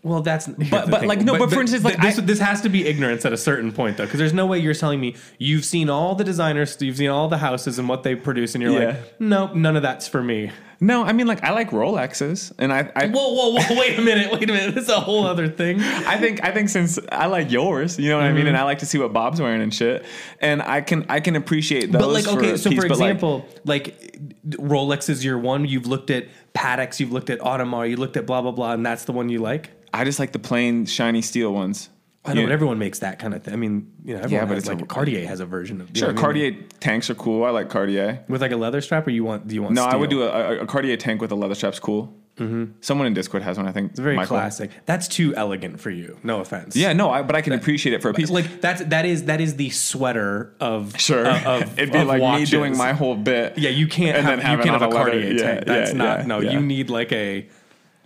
Well, 0.04 0.21
that's 0.21 0.47
But- 0.47 0.89
but, 0.89 1.00
thing. 1.02 1.08
like, 1.10 1.21
no, 1.21 1.38
but 1.38 1.52
for 1.52 1.62
instance, 1.62 1.84
like, 1.84 2.02
this, 2.02 2.17
I- 2.17 2.21
this 2.21 2.39
has 2.39 2.62
to 2.62 2.69
be 2.69 2.88
ignorance 2.88 3.24
at 3.26 3.34
a 3.34 3.38
certain 3.38 3.71
point 3.71 3.97
though, 3.97 4.06
because 4.06 4.17
there's 4.19 4.34
no 4.34 4.45
way 4.45 4.58
you're 4.60 4.74
telling 4.74 5.00
me 5.00 5.15
you've 5.38 5.63
seen 5.65 5.89
all 5.89 6.15
the 6.15 6.24
designers, 6.24 6.76
you've 6.82 6.97
seen 6.97 7.10
all 7.10 7.28
the 7.28 7.38
houses 7.38 7.78
and 7.80 7.88
what 7.88 8.04
they 8.04 8.15
produce, 8.15 8.56
and 8.56 8.62
you're 8.62 8.74
Yeah. 8.82 8.88
like, 8.88 9.19
nope, 9.21 9.56
none 9.56 9.76
of 9.76 9.84
that's 9.84 10.08
for 10.08 10.24
me. 10.24 10.52
No, 10.84 11.04
I 11.04 11.13
mean 11.13 11.28
like 11.28 11.44
I 11.44 11.52
like 11.52 11.70
Rolexes, 11.70 12.52
and 12.58 12.74
I 12.74 12.91
I, 12.96 13.06
Whoa, 13.08 13.34
whoa, 13.34 13.52
whoa! 13.52 13.80
Wait 13.80 14.00
a 14.00 14.02
minute! 14.02 14.32
Wait 14.32 14.50
a 14.50 14.52
minute! 14.52 14.74
This 14.74 14.86
is 14.86 14.89
a 14.89 15.00
whole 15.00 15.28
other 15.28 15.48
thing. 15.48 15.80
I 15.80 16.17
think 16.17 16.44
I 16.44 16.52
think 16.52 16.70
since 16.70 16.98
I 17.12 17.28
like 17.28 17.52
yours, 17.52 18.00
you 18.00 18.10
know 18.10 18.17
what 18.17 18.24
I 18.24 18.30
Mm-hmm. 18.30 18.36
mean, 18.38 18.48
and 18.48 18.58
I 18.58 18.63
like 18.63 18.80
to 18.80 18.88
see 18.88 18.98
what 18.98 19.13
Bob's 19.13 19.39
wearing 19.39 19.62
and 19.62 19.72
shit, 19.72 20.04
and 20.39 20.60
I 20.63 20.82
can 20.82 21.06
I 21.08 21.20
can 21.20 21.36
appreciate 21.36 21.91
those. 21.91 22.02
But 22.02 22.10
like, 22.10 22.28
okay, 22.28 22.58
so 22.58 22.72
piece, 22.72 22.82
for 22.82 22.88
but, 22.88 22.98
like, 22.98 23.12
example, 23.12 23.46
like, 23.63 24.20
Rolex 24.50 25.08
is 25.08 25.24
your 25.24 25.38
one. 25.38 25.65
You've 25.65 25.86
looked 25.86 26.10
at 26.10 26.28
Patek, 26.56 27.00
you've 27.00 27.12
looked 27.12 27.30
at 27.30 27.38
Audemars, 27.41 27.91
you 27.91 27.98
looked 27.98 28.17
at 28.17 28.26
blah 28.26 28.41
blah 28.41 28.52
blah, 28.52 28.74
and 28.74 28.84
that's 28.84 29.06
the 29.06 29.12
one 29.12 29.30
you 29.30 29.38
like. 29.39 29.70
I 29.94 30.04
just 30.04 30.17
like 30.17 30.32
the 30.32 30.39
plain 30.39 30.88
shiny 30.88 31.22
steel 31.22 31.54
ones. 31.54 31.89
I 32.24 32.34
know, 32.34 32.42
Yeah. 32.42 32.48
but 32.48 32.54
everyone 32.54 32.78
makes 32.78 33.00
that 33.00 33.18
kind 33.18 33.34
of 33.34 33.42
thing. 33.44 33.54
I 33.54 33.58
mean, 33.58 33.92
you 34.06 34.14
know, 34.16 34.22
everyone 34.22 34.48
but 34.48 34.54
has, 34.56 34.64
it's 34.64 34.70
like 34.70 34.82
a- 34.82 34.86
Cartier 34.86 35.26
has 35.28 35.40
a 35.40 35.46
version 35.46 35.82
of 35.82 35.90
Sure, 35.96 36.10
I 36.10 36.12
mean? 36.12 36.22
Cartier 36.22 36.56
tanks 36.80 37.10
are 37.10 37.16
cool. 37.16 37.44
I 37.44 37.50
like 37.50 37.70
Cartier. 37.70 38.24
with 38.28 38.42
like 38.42 38.52
a 38.52 38.58
leather 38.58 38.80
strap, 38.82 39.08
or 39.08 39.10
you 39.10 39.24
want? 39.24 39.48
Do 39.48 39.56
you 39.56 39.64
want? 39.64 39.74
No, 39.74 39.86
I 39.86 39.96
would 39.96 40.10
do 40.12 40.22
a, 40.24 40.62
a, 40.62 40.66
Cartier 40.68 40.98
tank 40.98 41.20
with 41.22 41.32
a 41.32 41.36
leather 41.36 41.56
strap's 41.56 41.80
cool. 41.80 42.16
Mm-hmm. 42.38 42.74
Someone 42.80 43.08
in 43.08 43.14
Discord 43.14 43.44
has 43.44 43.58
one, 43.58 43.68
I 43.68 43.72
think. 43.72 43.92
It's 43.92 44.00
very 44.00 44.16
Michael. 44.16 44.38
classic. 44.38 44.72
That's 44.86 45.08
too 45.08 45.36
elegant 45.36 45.80
for 45.80 45.90
you. 45.90 46.18
No 46.24 46.40
offense. 46.40 46.76
Yeah, 46.76 46.94
no, 46.94 47.10
I, 47.12 47.24
but 47.24 47.36
I 47.36 47.42
can 47.42 47.54
appreciate 47.54 47.94
it 47.94 48.02
for 48.02 48.10
a 48.10 48.14
piece. 48.14 48.30
like 48.30 48.62
that's 48.62 48.84
that 48.86 49.06
is 49.06 49.26
that 49.26 49.42
is 49.42 49.56
the 49.58 49.70
sweater 49.72 50.54
of 50.60 50.98
Sure, 51.00 51.26
uh, 51.28 51.62
of, 51.62 51.74
it'd 51.80 51.92
be 51.92 52.00
of 52.00 52.08
like 52.08 52.22
watches. 52.22 52.52
me 52.52 52.58
doing 52.58 52.78
my 52.78 52.94
whole 52.94 53.16
bit. 53.16 53.58
Yeah, 53.58 53.70
you 53.72 53.88
can't 53.88 54.16
and 54.18 54.26
have, 54.28 54.38
then 54.38 54.46
have 54.46 54.60
you 54.60 54.64
can't 54.64 54.80
have 54.80 54.84
a 54.84 54.86
a 54.86 54.96
leather- 54.96 55.12
Cartier 55.12 55.32
yeah, 55.34 55.44
tank. 55.44 55.66
That's 55.66 55.92
yeah, 55.92 55.98
not 55.98 56.20
yeah, 56.22 56.26
no. 56.28 56.40
yeah. 56.40 56.52
You 56.52 56.62
need 56.62 56.90
like 56.90 57.12
a 57.12 57.48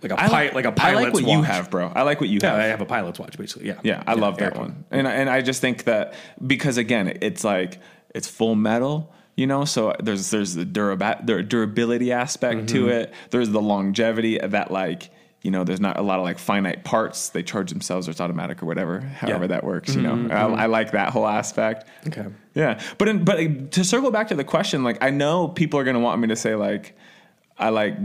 like 0.02 0.12
a 0.12 0.20
I 0.22 0.28
pilot 0.28 0.54
like 0.54 0.64
a 0.64 0.68
I 0.68 0.72
pilot's 0.72 1.04
like 1.04 1.12
what 1.14 1.22
you 1.24 1.38
watch. 1.38 1.46
have, 1.48 1.70
bro. 1.70 1.92
I 1.94 2.02
like 2.02 2.20
what 2.20 2.28
you 2.28 2.38
Yeah, 2.42 2.50
have. 2.52 2.60
I 2.60 2.64
have 2.64 2.80
a 2.80 2.86
pilot's 2.86 3.18
watch 3.18 3.36
basically. 3.38 3.68
Yeah, 3.68 3.80
Yeah, 3.82 4.02
I 4.06 4.14
love 4.14 4.36
that 4.38 4.44
airplane. 4.44 4.62
one, 4.64 4.84
and 4.90 5.08
I- 5.08 5.12
and 5.12 5.30
I 5.30 5.40
just 5.42 5.60
think 5.60 5.84
that 5.84 6.14
because 6.46 6.76
again, 6.76 7.18
it's 7.22 7.44
like 7.44 7.78
it's 8.14 8.28
full 8.28 8.54
metal, 8.54 9.12
you 9.36 9.46
know. 9.46 9.64
So 9.64 9.94
there's 10.02 10.30
there's 10.30 10.54
the 10.54 10.64
durab- 10.66 11.48
durability 11.48 12.12
aspect 12.12 12.68
to 12.70 12.82
Mm-hmm. 12.82 12.88
it. 12.90 13.14
There's 13.30 13.50
the 13.50 13.60
longevity 13.62 14.40
of 14.40 14.50
that 14.52 14.70
like 14.70 15.10
you 15.42 15.50
know. 15.50 15.64
There's 15.64 15.80
not 15.80 15.98
a 15.98 16.02
lot 16.02 16.18
of 16.18 16.24
like 16.24 16.38
finite 16.38 16.84
parts. 16.84 17.30
They 17.30 17.42
charge 17.42 17.70
themselves, 17.70 18.06
or 18.08 18.10
it's 18.10 18.20
automatic, 18.20 18.62
or 18.62 18.66
whatever. 18.66 19.00
However 19.00 19.10
Yeah. 19.26 19.38
Mm-hmm, 19.38 19.48
that 19.48 19.64
works, 19.64 19.94
you 19.94 20.02
know. 20.02 20.28
I, 20.34 20.64
I 20.64 20.66
like 20.66 20.90
that 20.92 21.10
whole 21.10 21.26
aspect. 21.26 21.88
Okay. 22.06 22.26
Yeah, 22.54 22.80
but 22.98 23.08
in, 23.08 23.24
but 23.24 23.70
to 23.72 23.84
circle 23.84 24.10
back 24.10 24.28
to 24.28 24.34
the 24.34 24.44
question, 24.44 24.82
like 24.84 24.98
I 25.02 25.10
know 25.10 25.48
people 25.48 25.78
are 25.80 25.84
gonna 25.84 26.00
want 26.00 26.20
me 26.20 26.28
to 26.28 26.36
say 26.36 26.54
like 26.54 26.96
I 27.58 27.68
like 27.70 27.96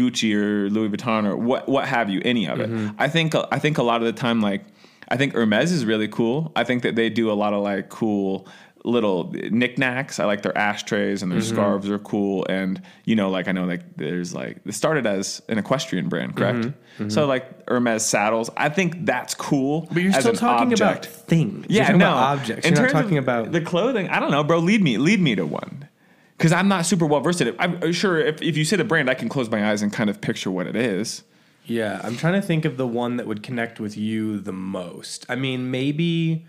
Gucci 0.00 0.34
or 0.34 0.70
Louis 0.70 0.88
Vuitton 0.88 1.26
or 1.26 1.36
what 1.36 1.68
what 1.68 1.86
have 1.86 2.08
you, 2.10 2.20
any 2.24 2.46
of 2.46 2.60
it. 2.60 2.70
Mm-hmm. 2.70 2.96
I 2.98 3.08
think 3.08 3.34
I 3.52 3.58
think 3.58 3.78
a 3.78 3.82
lot 3.82 4.00
of 4.00 4.06
the 4.06 4.12
time 4.12 4.40
like 4.40 4.62
I 5.08 5.16
think 5.16 5.34
Hermes 5.34 5.72
is 5.72 5.84
really 5.84 6.08
cool. 6.08 6.52
I 6.56 6.64
think 6.64 6.82
that 6.84 6.94
they 6.96 7.10
do 7.10 7.30
a 7.30 7.34
lot 7.42 7.52
of 7.52 7.62
like 7.62 7.88
cool 7.88 8.46
little 8.82 9.30
knickknacks. 9.32 10.18
I 10.18 10.24
like 10.24 10.40
their 10.40 10.56
ashtrays 10.56 11.22
and 11.22 11.30
their 11.30 11.40
Mm-hmm. 11.40 11.54
scarves 11.54 11.90
are 11.90 11.98
cool. 11.98 12.46
And 12.48 12.80
you 13.04 13.14
know, 13.14 13.28
like 13.28 13.46
I 13.46 13.52
know 13.52 13.66
like 13.66 13.82
there's 13.96 14.34
like 14.34 14.58
it 14.64 14.72
started 14.72 15.06
as 15.06 15.42
an 15.50 15.58
equestrian 15.58 16.08
brand, 16.08 16.34
correct? 16.36 16.68
So 17.08 17.26
like 17.26 17.68
Hermes 17.68 18.04
saddles, 18.06 18.48
I 18.56 18.68
think 18.70 19.04
that's 19.04 19.34
cool. 19.34 19.82
Mm-hmm. 19.82 19.94
But 19.94 20.02
you're 20.02 20.12
still 20.12 20.32
talking 20.34 20.72
about 20.72 20.96
object. 20.98 21.14
things. 21.28 21.66
You're 21.68 21.76
Yeah, 21.78 21.84
talking 21.86 21.98
no. 21.98 22.10
about 22.12 22.38
objects. 22.38 22.66
In 22.66 22.72
You're 22.74 22.82
not 22.82 22.88
terms 22.90 22.94
of 23.00 23.02
talking 23.04 23.18
about 23.18 23.52
the 23.52 23.60
clothing. 23.60 24.08
I 24.08 24.18
don't 24.20 24.30
know, 24.30 24.44
bro. 24.44 24.58
Lead 24.60 24.82
me, 24.82 24.96
lead 24.96 25.20
me 25.20 25.34
to 25.34 25.44
one, 25.44 25.88
because 26.40 26.52
I'm 26.52 26.68
not 26.68 26.86
super 26.86 27.04
well 27.04 27.20
versed 27.20 27.42
in 27.42 27.48
it. 27.48 27.56
I'm 27.58 27.82
uh, 27.82 27.92
sure 27.92 28.18
if, 28.18 28.40
if 28.40 28.56
you 28.56 28.64
say 28.64 28.76
the 28.76 28.84
brand, 28.84 29.10
I 29.10 29.14
can 29.14 29.28
close 29.28 29.50
my 29.50 29.70
eyes 29.70 29.82
and 29.82 29.92
kind 29.92 30.08
of 30.08 30.22
picture 30.22 30.50
what 30.50 30.66
it 30.66 30.74
is. 30.74 31.22
Yeah, 31.66 32.00
I'm 32.02 32.16
trying 32.16 32.32
to 32.32 32.40
think 32.40 32.64
of 32.64 32.78
the 32.78 32.86
one 32.86 33.18
that 33.18 33.26
would 33.26 33.42
connect 33.42 33.78
with 33.78 33.94
you 33.98 34.40
the 34.40 34.52
most. 34.52 35.26
I 35.28 35.34
mean, 35.34 35.70
maybe 35.70 36.46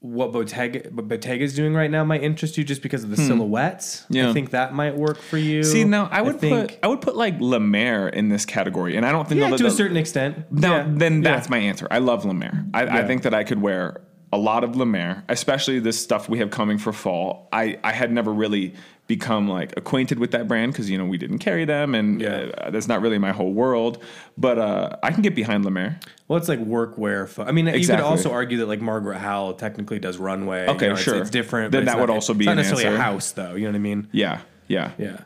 what 0.00 0.32
Bottega 0.32 0.88
what 0.92 1.08
Bottega's 1.08 1.54
doing 1.54 1.74
right 1.74 1.90
now 1.90 2.04
might 2.04 2.22
interest 2.22 2.56
you 2.56 2.64
just 2.64 2.80
because 2.80 3.04
of 3.04 3.10
the 3.10 3.18
silhouettes. 3.18 4.04
Hmm. 4.04 4.14
Yeah. 4.14 4.30
I 4.30 4.32
think 4.32 4.50
that 4.50 4.72
might 4.72 4.96
work 4.96 5.20
for 5.20 5.36
you. 5.36 5.62
See, 5.62 5.84
now 5.84 6.08
I 6.10 6.22
would 6.22 6.40
think, 6.40 6.70
put 6.70 6.78
I 6.82 6.86
would 6.86 7.02
put 7.02 7.16
like 7.16 7.38
Lemaire 7.40 8.08
in 8.08 8.30
this 8.30 8.46
category, 8.46 8.96
and 8.96 9.04
I 9.04 9.12
don't 9.12 9.28
think 9.28 9.42
yeah, 9.42 9.54
to 9.54 9.66
a 9.66 9.70
certain 9.70 9.98
extent. 9.98 10.50
No, 10.50 10.76
yeah. 10.76 10.86
then 10.88 11.22
Yeah. 11.22 11.34
that's 11.34 11.50
my 11.50 11.58
answer. 11.58 11.86
I 11.90 11.98
love 11.98 12.24
Lemaire. 12.24 12.64
I, 12.72 13.00
I 13.00 13.06
think 13.06 13.24
that 13.24 13.34
I 13.34 13.44
could 13.44 13.60
wear 13.60 14.00
a 14.34 14.38
lot 14.38 14.64
of 14.64 14.74
Mer, 14.76 15.22
especially 15.28 15.78
this 15.78 16.00
stuff 16.00 16.28
we 16.28 16.38
have 16.38 16.50
coming 16.50 16.78
for 16.78 16.92
fall. 16.92 17.48
I, 17.52 17.78
I 17.84 17.92
had 17.92 18.10
never 18.12 18.32
really 18.32 18.74
become 19.06 19.48
like 19.48 19.74
acquainted 19.76 20.18
with 20.18 20.30
that 20.30 20.48
brand 20.48 20.72
because 20.72 20.88
you 20.88 20.96
know 20.98 21.04
we 21.04 21.18
didn't 21.18 21.38
carry 21.38 21.64
them, 21.64 21.94
and 21.94 22.20
Yeah. 22.20 22.50
uh, 22.58 22.70
that's 22.70 22.88
not 22.88 23.02
really 23.02 23.18
my 23.18 23.32
whole 23.32 23.52
world. 23.52 24.02
But 24.36 24.58
uh, 24.58 24.96
I 25.02 25.12
can 25.12 25.22
get 25.22 25.34
behind 25.34 25.64
Mer. 25.64 25.98
Well, 26.26 26.38
it's 26.38 26.48
like 26.48 26.58
workwear. 26.60 27.28
Fo- 27.28 27.44
I 27.44 27.52
mean, 27.52 27.66
you 27.66 27.86
could 27.86 28.00
also 28.00 28.32
argue 28.32 28.58
that 28.58 28.66
like 28.66 28.80
Margaret 28.80 29.18
Howell 29.18 29.54
technically 29.54 29.98
does 29.98 30.16
runway. 30.18 30.66
Okay, 30.68 30.86
you 30.86 30.90
know, 30.90 30.96
sure. 30.96 31.20
It's, 31.20 31.30
different. 31.30 31.70
Then 31.72 31.80
but 31.80 31.82
it's 31.84 31.92
that 31.92 31.98
not- 31.98 32.08
would 32.08 32.14
also 32.14 32.32
it's 32.32 32.38
be 32.38 32.44
not 32.46 32.52
an 32.52 32.56
necessarily 32.58 32.86
answer. 32.86 32.96
a 32.98 33.02
house, 33.02 33.32
though. 33.32 33.54
You 33.54 33.64
know 33.66 33.70
what 33.70 33.76
I 33.76 33.80
mean? 33.80 34.08
Yeah, 34.12 34.40
yeah, 34.68 34.90
Yeah. 34.98 35.18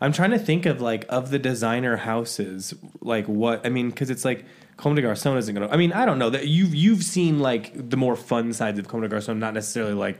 I'm 0.00 0.12
trying 0.12 0.32
to 0.32 0.38
think 0.38 0.66
of 0.66 0.80
like 0.80 1.04
of 1.08 1.30
the 1.30 1.38
designer 1.38 1.96
houses, 1.96 2.74
like 3.00 3.26
what 3.26 3.64
I 3.64 3.68
mean, 3.68 3.88
because 3.90 4.10
it's 4.10 4.24
like 4.24 4.44
Comme 4.82 4.96
des 4.96 5.02
Garçons 5.02 5.38
isn't 5.38 5.54
gonna. 5.54 5.68
I 5.68 5.76
mean, 5.76 5.92
I 5.92 6.04
don't 6.04 6.18
know 6.18 6.30
that 6.30 6.48
you've 6.48 6.74
you've 6.74 7.04
seen 7.04 7.38
like 7.38 7.88
the 7.90 7.96
more 7.96 8.16
fun 8.16 8.52
sides 8.52 8.80
of 8.80 8.88
Comme 8.88 9.00
des 9.00 9.08
Garçons, 9.08 9.38
not 9.38 9.54
necessarily 9.54 9.94
like 9.94 10.18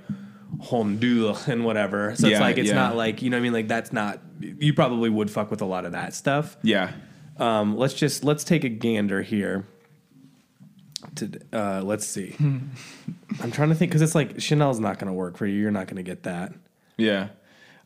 Hondur 0.60 1.48
and 1.48 1.64
whatever. 1.64 2.14
So 2.14 2.28
it's 2.28 2.38
like 2.38 2.58
it's 2.58 2.68
yeah. 2.68 2.76
not 2.76 2.94
like 2.94 3.22
you 3.22 3.30
know 3.30 3.38
what 3.38 3.40
I 3.40 3.42
mean. 3.42 3.52
Like 3.52 3.66
that's 3.66 3.92
not. 3.92 4.20
You 4.38 4.72
probably 4.72 5.10
would 5.10 5.32
fuck 5.32 5.50
with 5.50 5.62
a 5.62 5.64
lot 5.64 5.84
of 5.84 5.92
that 5.92 6.14
stuff. 6.14 6.56
yeah. 6.62 6.92
Um, 7.38 7.76
let's 7.76 7.94
just 7.94 8.22
let's 8.22 8.44
take 8.44 8.62
a 8.62 8.68
gander 8.68 9.22
here. 9.22 9.66
To 11.16 11.40
uh, 11.52 11.82
let's 11.82 12.06
see. 12.06 12.36
I'm 12.38 13.50
trying 13.50 13.70
to 13.70 13.74
think 13.74 13.90
because 13.90 14.02
it's 14.02 14.14
like 14.14 14.40
Chanel's 14.40 14.78
not 14.78 15.00
going 15.00 15.08
to 15.08 15.12
work 15.12 15.36
for 15.36 15.46
you. 15.46 15.58
You're 15.58 15.72
not 15.72 15.88
going 15.88 15.96
to 15.96 16.04
get 16.04 16.22
that. 16.22 16.52
Yeah. 16.96 17.30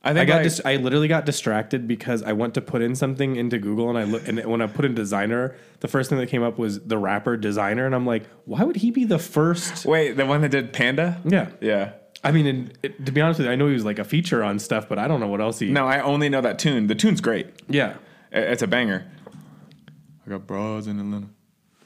I 0.06 0.20
I 0.20 0.24
got 0.24 0.34
like, 0.36 0.42
dis- 0.44 0.60
I 0.64 0.76
literally 0.76 1.08
got 1.08 1.26
distracted 1.26 1.88
because 1.88 2.22
I 2.22 2.32
went 2.32 2.54
to 2.54 2.60
put 2.60 2.80
in 2.80 2.94
something 2.94 3.36
into 3.36 3.58
Google 3.58 3.88
and 3.90 3.98
I 3.98 4.04
look 4.04 4.26
and 4.28 4.44
when 4.44 4.62
I 4.62 4.66
put 4.68 4.84
in 4.84 4.94
designer, 4.94 5.56
the 5.80 5.88
first 5.88 6.08
thing 6.10 6.18
that 6.18 6.28
came 6.28 6.42
up 6.42 6.58
was 6.58 6.80
the 6.80 6.96
rapper 6.96 7.36
Desiigner 7.36 7.84
and 7.84 7.94
I'm 7.94 8.06
like, 8.06 8.26
why 8.44 8.62
would 8.62 8.76
he 8.76 8.90
be 8.90 9.04
the 9.04 9.18
first? 9.18 9.84
wait, 9.84 10.12
the 10.12 10.24
one 10.24 10.40
that 10.42 10.50
did 10.50 10.72
Panda? 10.72 11.20
Yeah, 11.24 11.50
Yeah. 11.60 11.92
I 12.24 12.32
mean, 12.32 12.46
and 12.46 12.72
it, 12.82 13.04
to 13.06 13.12
be 13.12 13.20
honest 13.20 13.38
with 13.38 13.46
you, 13.46 13.52
I 13.52 13.56
know 13.56 13.66
he 13.66 13.74
was 13.74 13.84
like 13.84 13.98
a 13.98 14.04
feature 14.04 14.42
on 14.42 14.58
stuff, 14.58 14.88
but 14.88 14.98
I 14.98 15.06
don't 15.06 15.20
know 15.20 15.28
what 15.28 15.40
else 15.40 15.58
he. 15.58 15.70
No, 15.70 15.86
I 15.86 16.00
only 16.00 16.28
know 16.28 16.40
that 16.40 16.58
tune. 16.58 16.86
The 16.86 16.94
tune's 16.94 17.20
great. 17.20 17.46
Yeah. 17.68 17.94
It's 18.32 18.62
a 18.62 18.66
banger. 18.66 19.06
I 20.26 20.30
got 20.30 20.46
bras 20.46 20.86
in 20.86 20.98
Atlanta. 20.98 21.28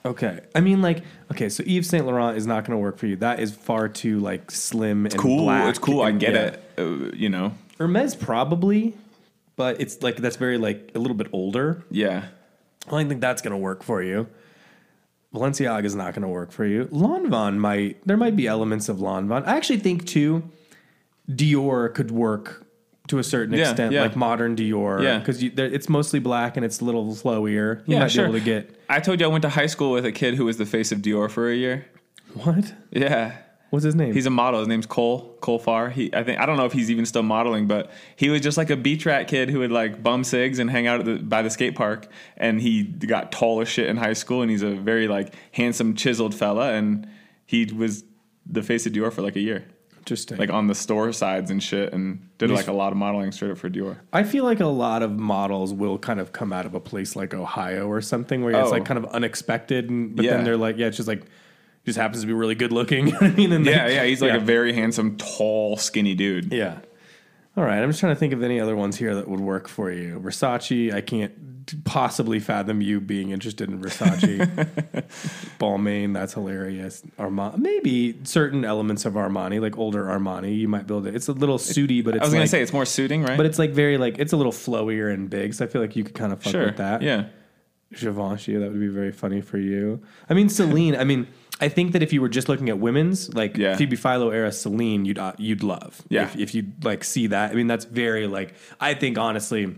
Okay. 0.05 0.41
I 0.55 0.61
mean, 0.61 0.81
like, 0.81 1.03
okay, 1.31 1.49
so 1.51 1.63
Yves 1.67 1.89
Saint 1.89 2.07
Laurent 2.07 2.39
is 2.39 2.47
not 2.47 2.65
going 2.65 2.79
to 2.79 2.83
work 2.83 2.97
for 2.97 3.07
you. 3.07 3.17
That 3.17 3.41
is 3.41 3.55
far 3.55 3.89
too 3.89 4.19
like 4.21 4.51
slim 4.51 5.05
and 5.05 5.17
Cool. 5.17 5.45
black. 5.45 5.69
It's 5.69 5.79
cool. 5.79 6.01
I 6.01 6.13
get 6.13 6.33
yeah. 6.33 6.41
it. 6.41 6.65
Uh, 6.79 7.15
you 7.15 7.29
know. 7.29 7.53
Hermes 7.81 8.15
probably, 8.15 8.95
but 9.57 9.81
it's 9.81 10.03
like 10.03 10.17
that's 10.19 10.37
very 10.37 10.59
like 10.59 10.93
a 10.95 10.99
little 10.99 11.17
bit 11.17 11.29
older. 11.33 11.83
Yeah. 11.91 12.27
I 12.87 12.91
don't 12.91 13.09
think 13.09 13.21
that's 13.23 13.41
going 13.43 13.53
to 13.53 13.57
work 13.59 13.83
for 13.83 14.03
you. 14.03 14.27
Balenciaga 15.35 15.85
is 15.85 15.95
not 15.95 16.13
going 16.13 16.23
to 16.23 16.29
work 16.29 16.53
for 16.53 16.67
you. 16.67 16.85
Lanvin 16.87 17.57
might. 17.57 18.07
There 18.07 18.17
might 18.17 18.37
be 18.37 18.47
elements 18.47 18.89
of 18.89 18.99
Lanvin. 18.99 19.47
I 19.47 19.57
actually 19.57 19.79
think 19.79 20.07
too. 20.07 20.43
Dior 21.31 21.95
could 21.95 22.11
work 22.11 22.67
to 23.09 23.19
a 23.19 23.25
certain 23.25 23.55
Yeah, 23.55 23.69
extent, 23.71 23.93
yeah. 23.93 24.03
like 24.03 24.17
modern 24.17 24.57
Dior. 24.57 25.03
Yeah. 25.03 25.19
because 25.21 25.43
it's 25.43 25.89
mostly 25.89 26.19
black 26.21 26.57
and 26.57 26.67
it's 26.67 26.81
a 26.81 26.85
little 26.85 27.07
flowier. 27.15 27.79
You 27.87 27.95
Yeah, 27.95 28.01
might 28.01 28.11
sure. 28.11 28.25
be 28.25 28.29
able 28.31 28.39
to 28.41 28.45
get 28.45 28.77
I 28.89 29.01
told 29.01 29.21
you 29.21 29.27
I 29.27 29.29
went 29.31 29.43
to 29.43 29.49
high 29.49 29.67
school 29.67 29.93
with 29.93 30.05
a 30.05 30.13
kid 30.13 30.35
who 30.35 30.45
was 30.45 30.59
the 30.59 30.67
face 30.67 30.91
of 30.93 30.99
Dior 30.99 31.31
for 31.31 31.49
a 31.51 31.55
year. 31.55 31.87
what? 32.35 32.75
Yeah. 32.91 33.37
What's 33.71 33.85
his 33.85 33.95
name? 33.95 34.13
He's 34.13 34.27
a 34.27 34.31
model. 34.31 34.59
His 34.61 34.69
name's 34.69 34.87
Cole 34.87 35.37
Cole 35.41 35.59
Farr. 35.61 35.91
He, 35.91 36.13
I 36.15 36.25
think, 36.25 36.41
I 36.41 36.47
don't 36.47 36.57
know 36.57 36.65
if 36.67 36.73
he's 36.73 36.91
even 36.91 37.07
still 37.07 37.23
modeling, 37.23 37.67
but 37.69 37.91
he 38.17 38.29
was 38.29 38.41
just 38.41 38.57
like 38.57 38.69
a 38.71 38.77
beach 38.77 39.07
rat 39.07 39.29
kid 39.29 39.49
who 39.49 39.61
would 39.61 39.71
like 39.71 40.03
bum 40.03 40.25
cigs 40.25 40.59
and 40.59 40.69
hang 40.69 40.87
out 40.89 41.01
at 41.01 41.07
the, 41.07 41.17
by 41.17 41.43
the 41.43 41.51
skate 41.51 41.77
park. 41.77 42.09
And 42.37 42.61
he 42.61 42.83
got 42.83 43.31
tall 43.31 43.61
as 43.61 43.69
shit 43.69 43.87
in 43.89 43.97
high 43.97 44.15
school, 44.15 44.43
and 44.43 44.51
he's 44.51 44.63
a 44.63 44.75
very 44.75 45.07
like 45.09 45.35
handsome, 45.53 45.95
chiseled 45.95 46.35
fella. 46.35 46.73
And 46.73 47.09
he 47.47 47.65
was 47.67 48.05
the 48.45 48.63
face 48.63 48.87
of 48.87 48.93
Dior 48.93 49.13
for 49.13 49.23
like 49.23 49.37
a 49.37 49.41
year, 49.41 49.65
interesting. 49.99 50.37
like 50.39 50.51
on 50.51 50.67
the 50.67 50.75
store 50.75 51.13
sides 51.13 51.53
and 51.53 51.63
shit, 51.63 51.93
and 51.93 52.29
did 52.39 52.51
like 52.51 52.67
a 52.67 52.73
lot 52.73 52.91
of 52.91 52.99
modeling 52.99 53.31
straight 53.31 53.53
up 53.53 53.59
for 53.59 53.71
Dior. 53.71 53.99
I 54.13 54.25
feel 54.25 54.43
like 54.43 54.59
a 54.59 54.67
lot 54.67 55.05
of 55.05 55.13
models 55.17 55.73
will 55.73 55.97
kind 55.99 56.19
of 56.19 56.33
come 56.33 56.53
out 56.53 56.67
of 56.67 56.75
a 56.75 56.81
place 56.81 57.15
like 57.15 57.35
Ohio 57.35 57.87
or 57.87 58.01
something 58.01 58.43
where 58.43 58.53
it's 58.59 58.69
Oh. 58.69 58.73
like 58.73 58.85
kind 58.85 58.99
of 58.99 59.05
unexpected, 59.07 59.89
and, 59.91 60.17
but 60.17 60.25
Yeah. 60.25 60.33
then 60.37 60.45
they're 60.45 60.57
like, 60.57 60.77
yeah, 60.77 60.89
it's 60.89 60.97
just 60.97 61.07
like 61.09 61.23
just 61.85 61.99
happens 61.99 62.21
to 62.23 62.27
be 62.27 62.33
really 62.33 62.55
good 62.55 62.73
looking. 62.73 63.07
You 63.09 63.13
know 63.13 63.19
what 63.19 63.31
I 63.31 63.35
mean, 63.35 63.53
and 63.53 63.67
they- 63.67 63.73
Yeah, 63.73 63.89
yeah, 63.89 64.05
he's 64.05 64.21
like 64.23 64.33
yeah. 64.33 64.37
a 64.39 64.41
very 64.41 64.73
handsome, 64.73 65.17
tall, 65.17 65.77
skinny 65.77 66.15
dude. 66.15 66.53
Yeah. 66.53 66.79
All 67.57 67.65
right. 67.65 67.83
I'm 67.83 67.89
just 67.89 68.01
trying 68.01 68.15
to 68.15 68.19
think 68.19 68.33
of 68.33 68.43
any 68.43 68.61
other 68.61 68.77
ones 68.77 68.97
here 68.97 69.15
that 69.15 69.29
would 69.29 69.41
work 69.41 69.69
for 69.69 69.91
you. 69.91 70.21
Versace, 70.21 70.93
I 70.95 71.01
can't 71.01 71.85
possibly 71.85 72.41
fathom 72.41 72.81
you 72.81 73.01
being 73.01 73.31
interested 73.31 73.69
in 73.69 73.81
Versace. 73.81 74.39
Balmain, 75.59 76.15
that's 76.15 76.35
hilarious. 76.35 77.03
Armani, 77.19 77.59
maybe 77.59 78.19
certain 78.25 78.65
elements 78.65 79.05
of 79.05 79.15
Armani, 79.15 79.61
like 79.61 79.79
older 79.79 80.05
Armani, 80.05 80.57
you 80.57 80.69
might 80.69 80.87
build 80.87 81.07
it. 81.07 81.15
It's 81.15 81.29
a 81.29 81.33
little 81.33 81.59
suity, 81.59 82.05
but 82.05 82.15
it's 82.17 82.23
I 82.23 82.27
was 82.27 82.33
gonna 82.33 82.45
like, 82.45 82.51
say 82.51 82.63
it's 82.63 82.73
more 82.73 82.87
suiting, 82.87 83.23
right? 83.23 83.37
but 83.37 83.47
it's 83.47 83.59
like 83.59 83.71
very 83.71 83.99
like 83.99 84.19
it's 84.19 84.33
a 84.33 84.37
little 84.37 84.53
flowier 84.53 85.13
and 85.13 85.29
big. 85.29 85.55
So 85.55 85.65
I 85.65 85.69
feel 85.69 85.81
like 85.83 85.97
you 85.97 86.05
could 86.05 86.15
kind 86.15 86.33
of 86.33 86.43
fuck 86.43 86.53
sure. 86.53 86.67
with 86.67 86.77
that. 86.79 87.03
Yeah. 87.03 87.27
Givenchy, 87.93 88.57
that 88.57 88.71
would 88.71 88.81
be 88.81 88.89
very 88.89 89.13
funny 89.13 89.41
for 89.41 89.59
you. 89.59 90.01
I 90.29 90.35
mean, 90.35 90.49
Celine. 90.49 90.95
I 90.95 91.03
mean, 91.05 91.27
I 91.61 91.69
think 91.69 91.93
that 91.93 92.03
if 92.03 92.13
you 92.13 92.21
were 92.21 92.29
just 92.29 92.49
looking 92.49 92.69
at 92.69 92.79
women's, 92.79 93.33
like 93.35 93.57
Yeah. 93.57 93.77
Phoebe 93.77 93.97
Philo 93.97 94.31
era 94.31 94.51
Celine, 94.53 95.05
you'd 95.05 95.19
uh, 95.19 95.33
you'd 95.39 95.63
love. 95.63 96.01
Yeah. 96.09 96.25
If, 96.25 96.37
if 96.37 96.55
you 96.55 96.67
like 96.83 97.05
see 97.05 97.27
that, 97.29 97.53
I 97.53 97.55
mean, 97.55 97.67
that's 97.67 97.85
very 97.85 98.27
like. 98.27 98.55
I 98.81 98.95
think 98.95 99.19
honestly, 99.19 99.77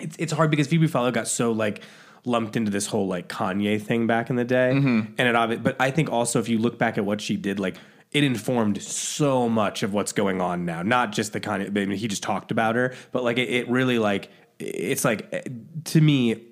it's 0.00 0.16
it's 0.18 0.32
hard 0.32 0.50
because 0.50 0.66
Phoebe 0.68 0.86
Philo 0.86 1.10
got 1.10 1.28
so 1.28 1.52
like 1.52 1.82
lumped 2.24 2.56
into 2.56 2.70
this 2.70 2.86
whole 2.86 3.08
like 3.08 3.28
Kanye 3.28 3.82
thing 3.82 4.06
back 4.06 4.30
in 4.30 4.36
the 4.36 4.44
day, 4.44 4.72
Mm-hmm. 4.74 5.12
and 5.18 5.28
it 5.28 5.34
obvi- 5.34 5.62
but 5.62 5.76
I 5.80 5.90
think 5.90 6.10
also 6.10 6.38
if 6.38 6.48
you 6.48 6.58
look 6.58 6.78
back 6.78 6.96
at 6.98 7.04
what 7.04 7.20
she 7.20 7.36
did, 7.36 7.58
like 7.58 7.76
it 8.12 8.22
informed 8.24 8.80
so 8.82 9.48
much 9.48 9.82
of 9.82 9.92
what's 9.94 10.12
going 10.12 10.40
on 10.40 10.64
now. 10.64 10.82
Not 10.82 11.12
just 11.12 11.32
the 11.32 11.40
Kanye, 11.40 11.66
I 11.66 11.70
mean, 11.86 11.98
he 11.98 12.06
just 12.08 12.22
talked 12.22 12.50
about 12.52 12.76
her, 12.76 12.94
but 13.10 13.24
like 13.24 13.38
it, 13.38 13.48
it 13.48 13.68
really 13.68 13.98
like 13.98 14.30
it's 14.58 15.04
like 15.04 15.28
eh, 15.32 15.42
to 15.86 16.00
me. 16.00 16.48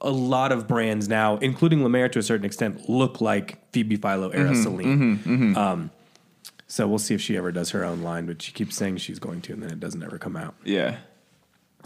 A 0.00 0.10
lot 0.10 0.52
of 0.52 0.68
brands 0.68 1.08
now, 1.08 1.38
including 1.38 1.80
Mer 1.90 2.08
to 2.10 2.20
a 2.20 2.22
certain 2.22 2.46
extent, 2.46 2.88
look 2.88 3.20
like 3.20 3.58
Phoebe 3.78 3.96
Philo 3.96 4.30
era 4.30 4.50
Mm-hmm, 4.50 4.62
Celine. 4.62 5.56
Um, 5.56 5.90
so 6.66 6.86
we'll 6.88 6.98
see 6.98 7.14
if 7.14 7.20
she 7.20 7.36
ever 7.36 7.52
does 7.52 7.70
her 7.70 7.84
own 7.84 8.02
line, 8.02 8.26
but 8.26 8.42
she 8.42 8.52
keeps 8.52 8.76
saying 8.76 8.96
she's 8.98 9.18
going 9.18 9.40
to, 9.42 9.52
and 9.52 9.62
then 9.62 9.70
it 9.70 9.80
doesn't 9.80 10.02
ever 10.02 10.18
come 10.18 10.36
out. 10.36 10.54
Yeah. 10.64 10.96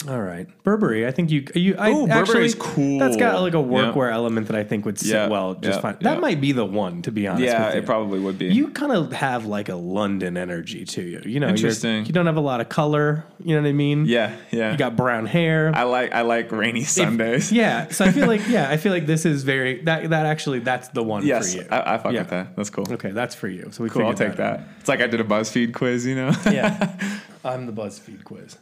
All 0.08 0.20
right, 0.20 0.48
Burberry. 0.64 1.06
I 1.06 1.12
think 1.12 1.30
you 1.30 1.46
you. 1.54 1.76
Actually 1.76 2.06
Burberry's 2.08 2.54
cool. 2.56 2.98
That's 2.98 3.16
got 3.16 3.40
like 3.40 3.54
a 3.54 3.58
Yeah. 3.58 3.62
workwear 3.62 4.10
element 4.10 4.48
that 4.48 4.56
I 4.56 4.64
think 4.64 4.84
would 4.84 4.98
sit 4.98 5.10
Yeah, 5.10 5.28
well 5.28 5.54
just 5.54 5.76
yeah, 5.76 5.80
fine. 5.80 5.96
That 6.00 6.14
yeah. 6.14 6.18
might 6.20 6.40
be 6.40 6.50
the 6.50 6.64
one, 6.64 7.02
to 7.02 7.12
be 7.12 7.28
honest. 7.28 7.44
Yeah, 7.44 7.66
with 7.66 7.74
you. 7.76 7.80
it 7.82 7.86
probably 7.86 8.18
would 8.18 8.36
be. 8.36 8.46
You 8.46 8.70
kind 8.70 8.90
of 8.90 9.12
have 9.12 9.46
like 9.46 9.68
a 9.68 9.76
London 9.76 10.36
energy 10.36 10.84
to 10.86 11.02
you. 11.02 11.22
You 11.24 11.38
know, 11.38 11.50
Interesting. 11.50 12.04
You 12.04 12.12
don't 12.12 12.26
have 12.26 12.36
a 12.36 12.40
lot 12.40 12.60
of 12.60 12.68
color. 12.68 13.24
You 13.44 13.54
know 13.54 13.62
what 13.62 13.68
I 13.68 13.72
mean? 13.72 14.06
yeah, 14.06 14.34
yeah. 14.50 14.72
You 14.72 14.76
got 14.78 14.96
brown 14.96 15.26
hair. 15.26 15.70
I 15.72 15.84
like 15.84 16.12
I 16.12 16.22
like 16.22 16.50
rainy 16.50 16.82
Sundays. 16.82 17.52
yeah. 17.52 17.86
So 17.90 18.04
I 18.04 18.10
feel 18.10 18.26
like 18.26 18.40
yeah, 18.48 18.68
I 18.70 18.78
feel 18.78 18.92
like 18.92 19.06
this 19.06 19.24
is 19.24 19.44
very 19.44 19.82
that 19.84 20.10
that 20.10 20.26
actually 20.26 20.58
that's 20.60 20.88
the 20.88 21.04
one 21.04 21.24
Yes, 21.24 21.54
for 21.54 21.60
you. 21.62 21.68
I, 21.70 21.94
I 21.94 21.98
fuck 21.98 22.12
Yeah. 22.12 22.22
with 22.22 22.30
that. 22.30 22.56
That's 22.56 22.70
cool. 22.70 22.92
Okay, 22.92 23.12
that's 23.12 23.36
for 23.36 23.46
you. 23.46 23.68
So 23.70 23.84
we 23.84 23.90
Cool, 23.90 24.04
I'll 24.06 24.14
take 24.14 24.34
that. 24.36 24.66
It's 24.80 24.88
like 24.88 25.00
I 25.00 25.06
did 25.06 25.20
a 25.20 25.24
BuzzFeed 25.24 25.74
quiz, 25.74 26.04
you 26.06 26.16
know. 26.16 26.32
Yeah, 26.50 26.92
I'm 27.44 27.66
the 27.66 27.72
BuzzFeed 27.72 28.24
quiz. 28.24 28.56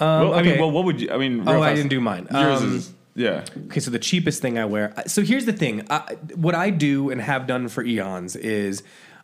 Well, 0.00 0.34
I 0.34 0.40
okay. 0.40 0.50
mean, 0.52 0.60
well, 0.60 0.70
what 0.70 0.84
would 0.84 1.00
you? 1.00 1.10
I 1.10 1.18
mean, 1.18 1.44
Oh, 1.46 1.62
I 1.62 1.74
didn't 1.74 1.90
do 1.90 2.00
mine. 2.00 2.26
Yours 2.32 2.62
Um, 2.62 2.76
is 2.76 2.92
yeah. 3.14 3.44
Okay, 3.66 3.80
so 3.80 3.90
the 3.90 3.98
cheapest 3.98 4.40
thing 4.40 4.58
I 4.58 4.64
wear. 4.64 4.94
So 5.06 5.22
here's 5.22 5.44
the 5.46 5.52
thing. 5.52 5.86
I, 5.90 6.14
what 6.34 6.54
I 6.54 6.70
do 6.70 7.10
and 7.10 7.20
have 7.20 7.46
done 7.46 7.68
for 7.68 7.84
eons 7.84 8.34
is, 8.36 8.82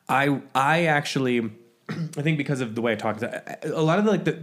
I 0.09 0.41
I 0.55 0.85
actually, 0.87 1.41
I 1.89 2.23
think 2.23 2.37
because 2.39 2.61
of 2.61 2.75
the 2.75 2.83
way 2.83 2.93
I 2.93 2.97
talk, 2.97 3.23
a 3.23 3.81
lot 3.83 3.99
of 3.99 4.05
the, 4.05 4.11
like 4.11 4.25
the 4.25 4.39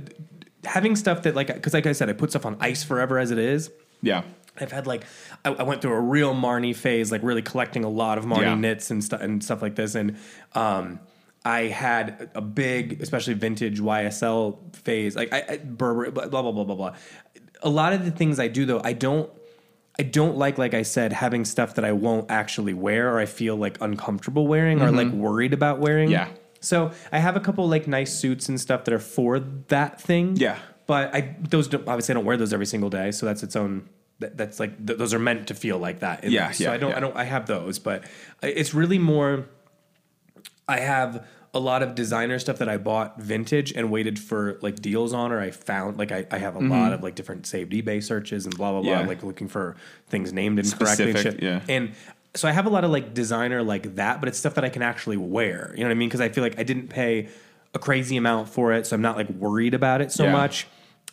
having 0.66 0.96
stuff 0.96 1.24
that 1.24 1.36
like 1.36 1.48
because 1.54 1.74
like 1.74 1.86
I 1.86 1.92
said, 1.92 2.10
I 2.10 2.14
put 2.14 2.30
stuff 2.32 2.46
on 2.46 2.58
ice 2.60 2.84
forever 2.84 3.20
as 3.20 3.32
it 3.32 3.38
is. 3.38 3.70
Yeah. 4.02 4.24
I've 4.60 4.72
had 4.72 4.86
like 4.88 5.04
I, 5.44 5.50
I 5.54 5.64
went 5.64 5.82
through 5.82 5.94
a 5.94 6.00
real 6.02 6.34
Marni 6.34 6.76
phase, 6.76 7.12
like 7.12 7.22
really 7.24 7.42
collecting 7.42 7.84
a 7.84 7.90
lot 7.90 8.18
of 8.18 8.26
Marni 8.26 8.42
Yeah. 8.44 8.56
knits 8.56 8.92
and 8.92 9.04
stuff 9.04 9.22
and 9.22 9.44
stuff 9.44 9.62
like 9.62 9.76
this, 9.76 9.96
and 9.96 10.16
um, 10.54 11.00
I 11.46 11.64
had 11.64 12.30
a 12.36 12.42
big, 12.42 13.02
especially 13.02 13.34
vintage 13.34 13.80
YSL 13.80 14.76
phase, 14.76 15.16
like 15.16 15.34
I, 15.34 15.44
I 15.50 15.58
Burberry, 15.58 16.12
blah 16.12 16.28
blah 16.28 16.52
blah 16.52 16.64
blah 16.64 16.76
blah. 16.76 16.96
A 17.62 17.70
lot 17.70 17.94
of 17.94 18.06
the 18.06 18.12
things 18.12 18.40
I 18.40 18.48
do 18.48 18.66
though, 18.66 18.82
I 18.84 18.94
don't. 18.94 19.30
I 20.00 20.02
don't 20.02 20.38
like, 20.38 20.58
like 20.58 20.74
I 20.74 20.82
said, 20.82 21.14
having 21.14 21.46
stuff 21.46 21.76
that 21.76 21.86
I 21.86 21.92
won't 21.92 22.32
actually 22.32 22.74
wear 22.74 23.14
or 23.14 23.20
I 23.20 23.28
feel 23.28 23.56
like 23.56 23.80
uncomfortable 23.80 24.48
wearing 24.48 24.82
or 24.82 24.90
like 24.92 25.06
mm-hmm. 25.06 25.20
worried 25.20 25.54
about 25.54 25.78
wearing. 25.78 26.10
Yeah. 26.10 26.30
So 26.62 26.92
I 27.12 27.20
have 27.20 27.36
a 27.36 27.40
couple 27.40 27.68
like 27.70 27.88
nice 27.88 28.18
suits 28.18 28.50
and 28.50 28.60
stuff 28.60 28.86
that 28.86 28.94
are 28.94 29.00
for 29.00 29.40
that 29.40 30.02
thing. 30.02 30.36
Yeah. 30.36 30.58
But 30.88 31.14
I 31.14 31.36
those 31.42 31.68
don't, 31.68 31.88
obviously 31.88 32.14
I 32.14 32.16
don't 32.16 32.26
wear 32.26 32.38
those 32.38 32.54
every 32.54 32.66
single 32.66 32.90
day, 32.90 33.12
so 33.12 33.26
that's 33.26 33.44
its 33.44 33.56
own. 33.56 33.88
That, 34.20 34.38
that's 34.38 34.60
like 34.60 34.86
th- 34.86 34.98
those 34.98 35.14
are 35.14 35.20
meant 35.20 35.48
to 35.48 35.54
feel 35.54 35.78
like 35.78 36.00
that. 36.00 36.24
Yeah. 36.24 36.52
So 36.52 36.66
yeah, 36.66 36.72
I 36.72 36.78
don't. 36.78 36.92
yeah. 36.92 36.98
I 36.98 37.00
don't. 37.00 37.16
I 37.16 37.24
have 37.26 37.46
those, 37.46 37.80
but 37.80 38.06
it's 38.42 38.74
really 38.74 39.00
more. 39.00 39.48
I 40.68 40.80
have 40.80 41.26
a 41.56 41.60
lot 41.60 41.84
of 41.84 41.94
designer 41.94 42.40
stuff 42.40 42.58
that 42.58 42.68
I 42.70 42.78
bought 42.78 43.20
vintage 43.22 43.72
and 43.74 43.92
waited 43.92 44.18
for 44.18 44.58
like 44.62 44.78
deals 44.82 45.14
on, 45.14 45.32
or 45.32 45.40
I 45.40 45.52
found 45.52 45.98
like 45.98 46.12
I, 46.12 46.26
I 46.32 46.40
have 46.40 46.56
a 46.56 46.60
lot 46.60 46.94
of 46.94 47.04
like 47.04 47.14
different 47.16 47.46
saved 47.46 47.72
eBay 47.74 48.02
searches 48.04 48.46
and 48.46 48.56
blah 48.58 48.72
blah 48.72 48.82
blah, 48.82 48.92
Mm-hmm. 48.94 49.02
Yeah. 49.02 49.08
like 49.08 49.24
looking 49.24 49.48
for 49.48 49.76
things 50.08 50.34
named 50.34 50.58
incorrectly 50.60 51.10
and 51.12 51.18
Specific, 51.18 51.40
shit. 51.40 51.44
yeah. 51.44 51.62
And 51.70 51.92
so 52.36 52.48
I 52.48 52.52
have 52.54 52.66
a 52.66 52.70
lot 52.70 52.84
of 52.84 52.90
like 52.92 53.14
designer 53.14 53.62
like 53.62 53.96
that, 53.96 54.20
but 54.20 54.28
it's 54.30 54.40
stuff 54.40 54.56
that 54.56 54.64
I 54.66 54.70
can 54.70 54.82
actually 54.82 55.18
wear. 55.18 55.72
You 55.76 55.82
know 55.84 55.90
what 55.90 55.92
I 55.92 55.96
mean? 55.96 56.10
Because 56.10 56.22
I 56.22 56.30
feel 56.30 56.44
like 56.44 56.58
I 56.58 56.64
didn't 56.64 56.88
pay 56.88 57.30
a 57.76 57.80
crazy 57.80 58.18
amount 58.18 58.50
for 58.50 58.74
it, 58.74 58.88
so 58.88 58.96
I'm 58.96 59.02
not 59.04 59.16
like 59.16 59.30
worried 59.30 59.76
about 59.76 60.02
it 60.02 60.12
so 60.12 60.24
Yeah. 60.24 60.32
much. 60.32 60.66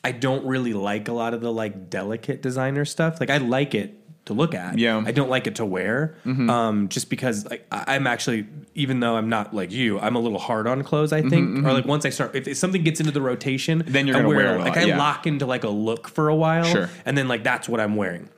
I 0.03 0.13
don't 0.13 0.47
really 0.47 0.73
like 0.73 1.09
a 1.09 1.13
lot 1.13 1.35
of 1.35 1.43
the 1.43 1.53
like 1.53 1.91
delicate 1.91 2.41
designer 2.41 2.87
stuff. 2.87 3.21
Like 3.21 3.29
I 3.29 3.37
like 3.37 3.75
it 3.75 4.00
to 4.27 4.35
look 4.35 4.55
at. 4.55 4.79
Yeah. 4.79 4.99
Mm-hmm. 4.99 5.09
I 5.09 5.13
don't 5.13 5.31
like 5.31 5.47
it 5.47 5.57
to 5.57 5.65
wear. 5.65 6.15
Um, 6.25 6.89
just 6.89 7.11
because 7.11 7.47
like 7.49 7.67
I- 7.73 7.97
I'm 7.97 8.07
actually, 8.07 8.47
even 8.75 9.01
though 9.01 9.17
I'm 9.17 9.29
not 9.29 9.55
like 9.55 9.73
you, 9.73 9.99
I'm 9.99 10.15
a 10.15 10.21
little 10.21 10.39
hard 10.39 10.67
on 10.67 10.83
clothes. 10.85 11.13
I 11.13 11.23
think, 11.23 11.65
or 11.67 11.73
like 11.73 11.87
once 11.87 12.05
I 12.05 12.11
start, 12.11 12.37
if, 12.37 12.47
if 12.47 12.57
something 12.57 12.83
gets 12.85 13.01
into 13.01 13.13
the 13.13 13.23
rotation, 13.23 13.81
Mm-hmm, 13.83 13.93
Then 13.93 14.07
you're 14.07 14.17
gonna 14.17 14.29
wear 14.29 14.55
it 14.57 14.61
a 14.61 14.65
Like 14.65 14.77
I 14.77 14.85
yeah. 14.85 14.99
lock 14.99 15.27
into 15.27 15.47
like 15.47 15.65
a 15.65 15.69
look 15.71 16.07
for 16.09 16.29
a 16.29 16.35
while, 16.37 16.65
Sure. 16.65 16.89
and 17.05 17.17
then 17.19 17.29
like 17.29 17.43
that's 17.45 17.69
what 17.69 17.81
I'm 17.81 17.97
wearing. 17.97 18.29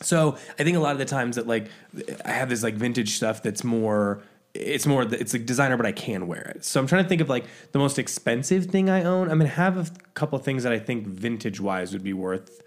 So 0.00 0.36
I 0.58 0.64
think 0.64 0.76
a 0.76 0.80
lot 0.80 0.92
of 0.92 0.98
the 0.98 1.04
times 1.04 1.36
that 1.36 1.46
like 1.46 1.68
I 2.24 2.30
have 2.32 2.48
this 2.48 2.62
like 2.62 2.74
vintage 2.74 3.10
stuff 3.14 3.42
that's 3.42 3.62
more. 3.62 4.22
It's 4.54 4.84
more. 4.86 5.02
It's 5.04 5.32
like 5.32 5.46
designer, 5.46 5.76
but 5.76 5.86
I 5.86 5.92
can 5.92 6.26
wear 6.26 6.52
it. 6.56 6.64
So 6.64 6.80
I'm 6.80 6.86
trying 6.86 7.04
to 7.04 7.08
think 7.08 7.20
of 7.20 7.28
like 7.28 7.44
the 7.72 7.78
most 7.78 7.98
expensive 7.98 8.66
thing 8.66 8.90
I 8.90 9.04
own. 9.04 9.30
I'm 9.30 9.38
gonna 9.38 9.48
have 9.50 9.76
a 9.78 9.90
couple 10.14 10.38
things 10.40 10.64
that 10.64 10.72
I 10.72 10.78
think 10.78 11.06
vintage 11.06 11.60
wise 11.60 11.92
would 11.92 12.02
be 12.02 12.12
worth. 12.12 12.62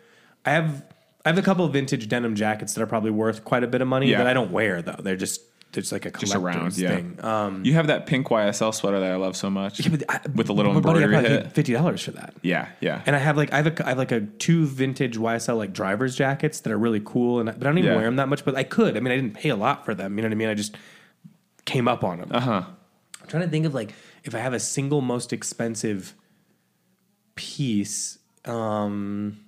I 0.45 0.51
have 0.51 0.83
I 1.25 1.29
have 1.29 1.37
a 1.37 1.41
couple 1.41 1.65
of 1.65 1.73
vintage 1.73 2.07
denim 2.07 2.35
jackets 2.35 2.73
that 2.75 2.81
are 2.83 2.87
probably 2.87 3.11
worth 3.11 3.43
quite 3.43 3.63
a 3.63 3.67
bit 3.67 3.81
of 3.81 3.87
money 3.87 4.11
Yeah. 4.11 4.19
that 4.19 4.27
I 4.27 4.33
don't 4.33 4.51
wear 4.51 4.81
though. 4.81 4.95
They're 4.99 5.15
just 5.15 5.41
they're 5.71 5.81
just 5.81 5.91
like 5.91 6.05
a 6.05 6.11
Just 6.11 6.31
collector's 6.33 6.55
around, 6.55 6.77
yeah. 6.77 6.95
thing. 6.95 7.19
Um, 7.25 7.65
you 7.65 7.73
have 7.73 7.87
that 7.87 8.05
pink 8.05 8.27
YSL 8.27 8.73
sweater 8.73 8.99
that 9.01 9.11
I 9.11 9.15
love 9.17 9.35
so 9.35 9.49
much. 9.49 9.81
yeah, 9.81 9.89
but 9.89 10.03
I- 10.07 10.21
with 10.33 10.47
a 10.47 10.53
little 10.53 10.73
my 10.73 10.79
buddy, 10.79 10.99
I 10.99 11.03
embroidery 11.03 11.13
probably 11.13 11.29
hit. 11.31 11.43
paid 11.47 11.51
fifty 11.53 11.73
dollars 11.73 12.01
for 12.03 12.11
that. 12.11 12.33
Yeah, 12.43 12.69
yeah. 12.79 13.01
And 13.05 13.13
I 13.15 13.19
have 13.19 13.35
like 13.35 13.51
I 13.51 13.57
have 13.57 13.67
a 13.67 13.85
I 13.85 13.89
have 13.89 13.97
like 13.97 14.13
a 14.13 14.21
two 14.21 14.65
vintage 14.67 15.17
YSL 15.17 15.57
like 15.57 15.73
driver's 15.73 16.15
jackets 16.15 16.61
that 16.61 16.71
are 16.71 16.77
really 16.77 17.01
cool, 17.03 17.39
and 17.41 17.49
I- 17.49 17.53
but 17.53 17.63
I 17.63 17.69
don't 17.71 17.77
even 17.79 17.91
Yeah. 17.91 17.97
wear 17.97 18.05
them 18.05 18.15
that 18.17 18.29
much. 18.29 18.45
But 18.45 18.55
I 18.55 18.63
could. 18.63 18.95
I 18.95 18.99
mean, 19.01 19.11
I 19.11 19.17
didn't 19.17 19.33
pay 19.33 19.49
a 19.49 19.55
lot 19.57 19.83
for 19.83 19.93
them. 19.93 20.15
You 20.17 20.21
know 20.21 20.27
what 20.29 20.33
I 20.33 20.37
mean? 20.37 20.49
I 20.49 20.53
just 20.53 20.77
came 21.65 21.87
up 21.89 22.03
on 22.05 22.19
them. 22.19 22.29
uh 22.31 22.39
huh. 22.39 22.63
I'm 23.21 23.27
trying 23.27 23.43
to 23.43 23.49
think 23.49 23.65
of 23.65 23.73
like 23.73 23.93
if 24.23 24.33
I 24.33 24.37
have 24.39 24.53
a 24.53 24.59
single 24.61 25.01
most 25.01 25.33
expensive 25.33 26.13
piece. 27.35 28.19
Um, 28.45 29.39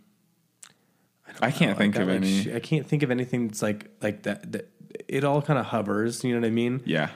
I 1.42 1.52
can't 1.52 1.72
I 1.72 1.74
think 1.76 1.96
of 1.98 2.10
any. 2.10 2.54
I 2.54 2.60
can't 2.60 2.86
think 2.86 3.04
of 3.04 3.12
anything 3.12 3.48
that's 3.48 3.62
like 3.62 3.90
like 4.02 4.24
that. 4.24 4.52
That 4.52 4.70
it 5.08 5.24
all 5.24 5.42
kind 5.42 5.60
of 5.60 5.68
hovers. 5.68 6.24
You 6.24 6.34
know 6.34 6.40
what 6.42 6.48
I 6.48 6.52
mean? 6.52 6.82
yeah. 6.86 7.10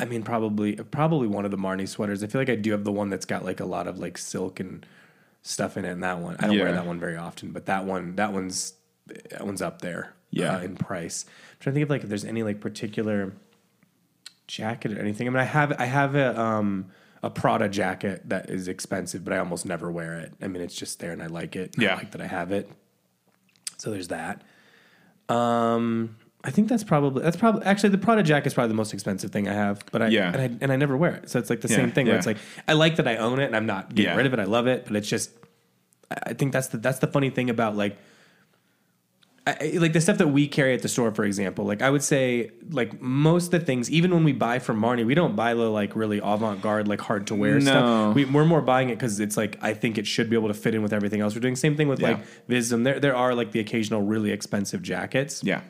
I 0.00 0.04
mean, 0.04 0.22
probably 0.22 0.76
probably 0.76 1.26
one 1.26 1.44
of 1.44 1.50
the 1.50 1.56
Marni 1.56 1.88
sweaters. 1.88 2.22
I 2.22 2.28
feel 2.28 2.40
like 2.40 2.48
I 2.50 2.54
do 2.54 2.70
have 2.72 2.84
the 2.84 2.92
one 2.92 3.08
that's 3.10 3.24
got 3.26 3.44
like 3.44 3.58
a 3.60 3.64
lot 3.64 3.88
of 3.88 3.98
like 3.98 4.16
silk 4.16 4.60
and 4.60 4.86
stuff 5.42 5.76
in 5.76 5.84
it. 5.84 5.90
And 5.90 6.02
that 6.04 6.18
one, 6.20 6.36
I 6.38 6.46
don't 6.46 6.56
wear 6.58 6.70
that 6.72 6.86
one 6.86 7.00
very 7.00 7.16
often, 7.16 7.50
but 7.50 7.66
that 7.66 7.84
one, 7.84 8.14
that 8.16 8.32
one's 8.32 8.74
that 9.06 9.44
one's 9.44 9.60
up 9.62 9.82
there. 9.82 10.14
Yeah. 10.30 10.56
uh, 10.56 10.60
in 10.60 10.76
price. 10.76 11.24
I'm 11.26 11.56
trying 11.58 11.72
to 11.72 11.78
think 11.78 11.84
of 11.84 11.90
like 11.90 12.02
if 12.04 12.08
there's 12.10 12.24
any 12.24 12.42
like 12.44 12.60
particular 12.60 13.32
jacket 14.46 14.92
or 14.92 15.00
anything. 15.00 15.26
I 15.26 15.30
mean, 15.30 15.40
I 15.40 15.44
have 15.44 15.72
I 15.80 15.86
have 15.86 16.14
a 16.14 16.38
um 16.40 16.86
a 17.22 17.30
Prada 17.30 17.68
jacket 17.68 18.28
that 18.28 18.48
is 18.50 18.68
expensive, 18.68 19.24
but 19.24 19.32
I 19.32 19.38
almost 19.38 19.66
never 19.66 19.90
wear 19.90 20.14
it. 20.14 20.32
I 20.40 20.46
mean, 20.48 20.62
it's 20.62 20.76
just 20.76 21.00
there 21.00 21.10
and 21.12 21.22
I 21.22 21.26
like 21.26 21.56
it. 21.56 21.74
and 21.74 21.84
I 21.84 21.88
Yeah. 21.88 21.94
like 21.96 22.12
that 22.12 22.20
I 22.20 22.26
have 22.28 22.52
it. 22.52 22.70
So 23.78 23.90
there's 23.90 24.08
that. 24.08 24.42
Um, 25.28 26.16
I 26.44 26.50
think 26.50 26.68
that's 26.68 26.84
probably 26.84 27.22
that's 27.22 27.36
probably 27.36 27.62
actually 27.64 27.90
the 27.90 27.98
Prada 27.98 28.22
jacket 28.22 28.46
is 28.46 28.54
probably 28.54 28.68
the 28.68 28.74
most 28.74 28.94
expensive 28.94 29.30
thing 29.30 29.48
I 29.48 29.52
have, 29.54 29.82
but 29.90 30.02
I 30.02 30.08
Yeah. 30.08 30.32
and 30.32 30.40
I 30.40 30.44
and 30.60 30.72
I 30.72 30.76
never 30.76 30.96
wear 30.96 31.14
it. 31.16 31.28
So 31.30 31.38
it's 31.38 31.50
like 31.50 31.60
the 31.60 31.68
Yeah, 31.68 31.76
same 31.76 31.90
thing 31.92 32.06
where 32.06 32.16
it's 32.16 32.26
like 32.26 32.38
I 32.66 32.72
like 32.74 32.96
that 32.96 33.08
I 33.08 33.16
own 33.16 33.40
it 33.40 33.46
and 33.46 33.56
I'm 33.56 33.66
not 33.66 33.94
getting 33.94 34.12
Yeah. 34.12 34.16
rid 34.16 34.26
of 34.26 34.32
it. 34.34 34.38
I 34.38 34.44
love 34.44 34.66
it, 34.66 34.84
but 34.86 34.96
it's 34.96 35.08
just 35.08 35.30
I 36.26 36.32
think 36.34 36.52
that's 36.52 36.68
the 36.68 36.78
that's 36.78 37.00
the 37.00 37.06
funny 37.08 37.30
thing 37.30 37.50
about 37.50 37.76
like 37.76 37.98
I, 39.60 39.78
like 39.78 39.92
the 39.92 40.00
stuff 40.00 40.18
that 40.18 40.28
we 40.28 40.48
carry 40.48 40.74
at 40.74 40.82
the 40.82 40.88
store, 40.88 41.12
for 41.12 41.24
example. 41.24 41.64
Like 41.64 41.82
I 41.82 41.90
would 41.90 42.02
say, 42.02 42.50
like 42.70 43.00
most 43.00 43.46
of 43.54 43.60
the 43.60 43.66
things, 43.66 43.90
even 43.90 44.12
when 44.12 44.24
we 44.24 44.32
buy 44.32 44.58
from 44.58 44.80
Marni, 44.80 45.04
we 45.06 45.14
don't 45.14 45.36
buy 45.36 45.54
the 45.54 45.68
like 45.70 45.94
really 45.96 46.18
avant 46.22 46.60
garde, 46.62 46.88
like 46.88 47.00
hard 47.00 47.26
to 47.28 47.34
wear 47.34 47.54
No. 47.54 47.60
stuff. 47.60 48.14
We, 48.14 48.24
we're 48.24 48.44
more 48.44 48.60
buying 48.62 48.88
it 48.90 48.96
because 48.96 49.20
it's 49.20 49.36
like 49.36 49.56
I 49.62 49.74
think 49.74 49.98
it 49.98 50.06
should 50.06 50.28
be 50.30 50.36
able 50.36 50.48
to 50.48 50.54
fit 50.54 50.74
in 50.74 50.82
with 50.82 50.92
everything 50.92 51.20
else 51.20 51.34
we're 51.34 51.40
doing. 51.40 51.56
Same 51.56 51.76
thing 51.76 51.88
with 51.88 52.00
Yeah. 52.00 52.08
like 52.08 52.20
Visvim. 52.48 52.84
There 52.84 53.00
there 53.00 53.16
are 53.16 53.34
like 53.34 53.52
the 53.52 53.60
occasional 53.60 54.02
really 54.02 54.30
expensive 54.32 54.82
jackets. 54.82 55.42
Yeah. 55.44 55.62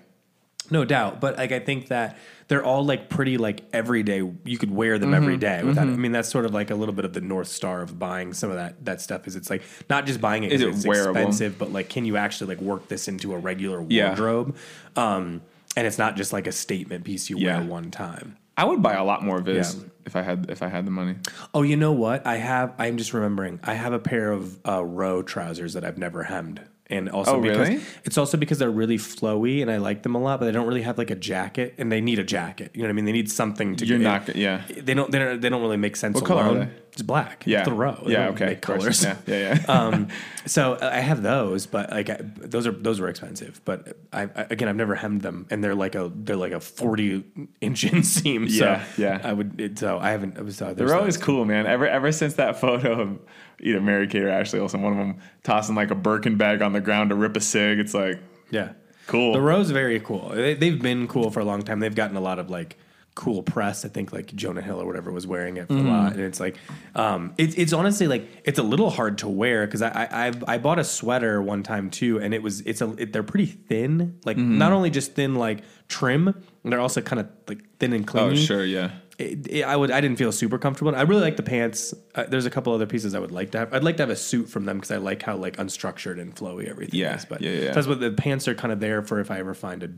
No 0.71 0.85
doubt, 0.85 1.21
but 1.21 1.37
like 1.39 1.53
I 1.53 1.59
think 1.61 1.89
that 1.89 2.17
they're 2.49 2.65
all 2.65 2.85
like 2.85 3.09
pretty 3.11 3.37
like 3.39 3.63
everyday. 3.73 4.23
You 4.45 4.59
could 4.59 4.71
wear 4.71 4.99
them 4.99 5.13
every 5.15 5.37
day. 5.37 5.63
Without, 5.63 5.83
I 5.87 5.91
mean, 5.91 6.13
that's 6.13 6.29
sort 6.31 6.45
of 6.47 6.55
like 6.55 6.71
a 6.71 6.75
little 6.75 6.95
bit 6.95 7.05
of 7.05 7.13
the 7.13 7.21
north 7.21 7.49
star 7.49 7.83
of 7.83 7.99
buying 7.99 8.33
some 8.33 8.51
of 8.51 8.57
that 8.57 8.85
that 8.85 9.01
stuff. 9.01 9.27
Is 9.27 9.37
it's 9.37 9.51
like 9.51 9.63
not 9.91 10.07
just 10.07 10.21
buying 10.21 10.45
it 10.45 10.53
Is 10.53 10.61
because 10.63 10.75
it 10.75 10.79
it's 10.79 10.87
wearable? 10.87 11.17
expensive, 11.21 11.59
but 11.59 11.73
like 11.73 11.89
can 11.89 12.05
you 12.05 12.17
actually 12.17 12.55
like 12.55 12.63
work 12.63 12.89
this 12.89 13.09
into 13.09 13.35
a 13.35 13.39
regular 13.39 13.85
Yeah. 13.89 14.09
wardrobe? 14.09 14.57
Um, 14.97 15.43
and 15.77 15.87
it's 15.87 15.99
not 15.99 16.17
just 16.17 16.33
like 16.33 16.47
a 16.47 16.53
statement 16.53 17.05
piece 17.05 17.29
you 17.31 17.39
Yeah. 17.39 17.59
wear 17.61 17.67
one 17.69 17.91
time. 17.91 18.37
I 18.57 18.65
would 18.65 18.83
buy 18.83 18.95
a 18.95 19.05
lot 19.05 19.23
more 19.25 19.41
Viz 19.41 19.77
Yeah. 19.77 19.85
if 20.07 20.17
I 20.17 20.23
had 20.23 20.47
if 20.49 20.63
I 20.63 20.69
had 20.69 20.85
the 20.87 20.91
money. 20.91 21.15
Oh, 21.55 21.63
you 21.63 21.77
know 21.77 21.93
what? 21.93 22.27
I 22.27 22.37
have. 22.37 22.73
I'm 22.79 22.97
just 22.97 23.15
remembering. 23.15 23.61
I 23.63 23.75
have 23.75 23.93
a 23.93 24.01
pair 24.01 24.33
of 24.33 24.59
uh, 24.67 24.83
row 24.85 25.23
trousers 25.23 25.75
that 25.75 25.85
I've 25.85 25.99
never 25.99 26.25
hemmed, 26.25 26.61
and 26.91 27.09
also 27.11 27.37
Oh, 27.37 27.41
because 27.41 27.69
really? 27.69 27.81
it's 28.05 28.17
also 28.17 28.37
because 28.39 28.59
they're 28.59 28.71
really 28.71 28.97
flowy, 28.99 29.61
and 29.63 29.71
I 29.71 29.77
like 29.77 30.03
them 30.03 30.15
a 30.15 30.19
lot. 30.21 30.41
But 30.41 30.47
they 30.47 30.53
don't 30.53 30.67
really 30.67 30.83
have 30.83 30.99
like 30.99 31.11
a 31.11 31.15
jacket, 31.17 31.75
and 31.79 31.91
they 31.93 32.01
need 32.01 32.19
a 32.19 32.25
jacket. 32.25 32.71
You 32.75 32.83
know 32.83 32.89
what 32.89 32.91
I 32.91 32.95
mean? 32.95 33.05
They 33.05 33.13
need 33.13 33.31
something 33.31 33.77
to. 33.77 33.87
You're 33.87 33.99
get- 33.99 34.27
not. 34.27 34.37
Yeah. 34.37 34.63
They 34.69 34.95
don't. 34.95 35.11
They 35.11 35.19
don't. 35.19 35.41
They 35.41 35.49
don't 35.49 35.61
really 35.63 35.77
make 35.77 35.97
sense 35.97 36.15
What 36.15 36.25
color 36.25 36.43
are 36.43 36.47
alone. 36.49 36.59
they? 36.61 36.69
It's 36.93 37.03
black. 37.03 37.45
Yeah. 37.47 37.63
The 37.63 37.73
row. 37.73 38.03
They 38.05 38.13
Yeah. 38.13 38.29
Okay. 38.31 38.57
Colors. 38.57 39.05
Yeah. 39.05 39.17
Yeah. 39.27 39.59
yeah. 39.61 39.65
um, 39.73 40.09
so 40.47 40.77
I 40.81 40.99
have 40.99 41.23
those, 41.23 41.67
but 41.67 41.91
like 41.91 42.11
I, 42.11 42.19
those 42.23 42.67
are 42.67 42.73
those 42.73 42.99
were 43.01 43.09
expensive. 43.09 43.61
But 43.65 43.97
I, 44.13 44.23
I 44.23 44.47
again, 44.51 44.69
I've 44.69 44.75
never 44.77 44.95
hemmed 44.97 45.21
them, 45.23 45.47
and 45.51 45.63
they're 45.63 45.77
like 45.77 45.95
a 45.95 46.11
they're 46.15 46.35
like 46.37 46.53
a 46.53 46.61
forty 46.61 47.25
inch 47.61 47.83
inseam. 47.85 48.51
So 48.51 48.65
Yeah, 48.65 48.85
yeah. 48.97 49.21
I 49.23 49.33
would. 49.33 49.61
It, 49.61 49.79
so 49.79 49.99
I 49.99 50.11
haven't. 50.11 50.39
I 50.39 50.43
was. 50.43 50.61
Uh, 50.61 50.73
They're 50.73 50.95
always 50.97 51.17
cool, 51.19 51.45
man. 51.45 51.67
Ever 51.67 51.87
ever 51.87 52.11
since 52.11 52.35
that 52.35 52.59
photo 52.59 53.01
of 53.01 53.19
either 53.61 53.81
Mary 53.81 54.07
Kate 54.07 54.23
or 54.23 54.29
Ashley 54.31 54.59
Olsen, 54.61 54.83
one 54.83 54.93
of 54.93 54.99
them 54.99 55.19
tossing 55.43 55.75
like 55.75 55.91
a 55.91 55.95
Birkin 55.95 56.37
bag 56.37 56.63
on 56.63 56.73
the 56.73 56.81
ground 56.81 57.11
to 57.11 57.17
rip 57.17 57.37
a 57.37 57.41
cig. 57.41 57.79
It's 57.79 57.95
like 57.95 58.19
Yeah. 58.51 58.73
Cool. 59.07 59.33
The 59.33 59.41
row's 59.41 59.71
very 59.71 60.01
cool. 60.01 60.29
They, 60.35 60.53
they've 60.55 60.81
been 60.83 61.09
cool 61.09 61.31
for 61.31 61.41
a 61.41 61.45
long 61.45 61.63
time. 61.63 61.81
They've 61.81 61.95
gotten 61.95 62.17
a 62.17 62.21
lot 62.21 62.39
of 62.39 62.51
like 62.51 62.77
cool 63.15 63.43
press. 63.43 63.85
I 63.85 63.89
think 63.89 64.13
like 64.13 64.33
Jonah 64.37 64.61
Hill 64.61 64.81
or 64.81 64.87
whatever 64.87 65.11
was 65.11 65.27
wearing 65.27 65.57
it 65.57 65.67
for 65.67 65.73
Mm-hmm. 65.75 65.89
a 65.89 65.91
lot, 65.91 66.13
and 66.13 66.21
it's 66.21 66.39
like, 66.39 66.57
um, 66.95 67.33
it's 67.39 67.55
it's 67.57 67.73
honestly 67.73 68.07
like 68.07 68.29
it's 68.45 68.59
a 68.59 68.63
little 68.63 68.91
hard 68.91 69.17
to 69.19 69.29
wear 69.29 69.67
because 69.67 69.81
I 69.83 69.89
I 69.89 70.27
I've, 70.27 70.45
I 70.47 70.59
bought 70.59 70.79
a 70.79 70.85
sweater 70.85 71.41
one 71.43 71.63
time 71.63 71.89
too, 71.91 72.21
and 72.21 72.33
it 72.35 72.43
was 72.43 72.61
it's 72.61 72.81
a 72.83 72.93
it, 72.99 73.13
they're 73.15 73.23
pretty 73.23 73.47
thin. 73.47 74.19
Like 74.27 74.37
Mm-hmm. 74.37 74.59
not 74.59 74.73
only 74.73 74.91
just 74.91 75.15
thin 75.15 75.35
like 75.37 75.61
trim, 75.89 76.35
they're 76.65 76.79
also 76.79 77.01
kind 77.01 77.21
of 77.21 77.29
like 77.49 77.65
thin 77.79 77.95
and 77.95 78.07
clean. 78.07 78.25
oh 78.25 78.35
sure, 78.37 78.65
yeah. 78.65 78.91
It, 79.19 79.49
it- 79.51 79.63
I 79.65 79.75
would. 79.77 79.91
I 79.91 80.01
didn't 80.01 80.17
feel 80.19 80.31
super 80.33 80.59
comfortable. 80.59 80.95
I 80.95 81.03
really 81.03 81.23
like 81.23 81.37
the 81.37 81.43
pants. 81.43 81.93
Uh, 82.15 82.25
there's 82.29 82.47
a 82.47 82.51
couple 82.51 82.73
other 82.73 82.87
pieces 82.87 83.15
I 83.15 83.19
would 83.19 83.33
like 83.33 83.51
to 83.53 83.59
have. 83.59 83.75
I'd 83.75 83.83
like 83.85 83.97
to 83.97 84.03
have 84.05 84.11
a 84.11 84.17
suit 84.17 84.49
from 84.49 84.65
them 84.65 84.77
because 84.79 84.91
I 84.93 84.97
like 84.99 85.23
how 85.23 85.37
like 85.37 85.57
unstructured 85.57 86.21
and 86.21 86.35
flowy 86.35 86.69
everything 86.69 86.99
Yeah, 87.01 87.17
is. 87.17 87.25
But 87.25 87.41
yeah, 87.41 87.51
yeah. 87.51 87.73
that's 87.73 87.87
what 87.89 87.99
the 88.01 88.13
pants 88.13 88.47
are 88.47 88.55
kind 88.55 88.73
of 88.73 88.79
there 88.81 89.03
for. 89.03 89.19
If 89.21 89.31
I 89.31 89.39
ever 89.41 89.55
find 89.55 89.83
a 89.83 89.91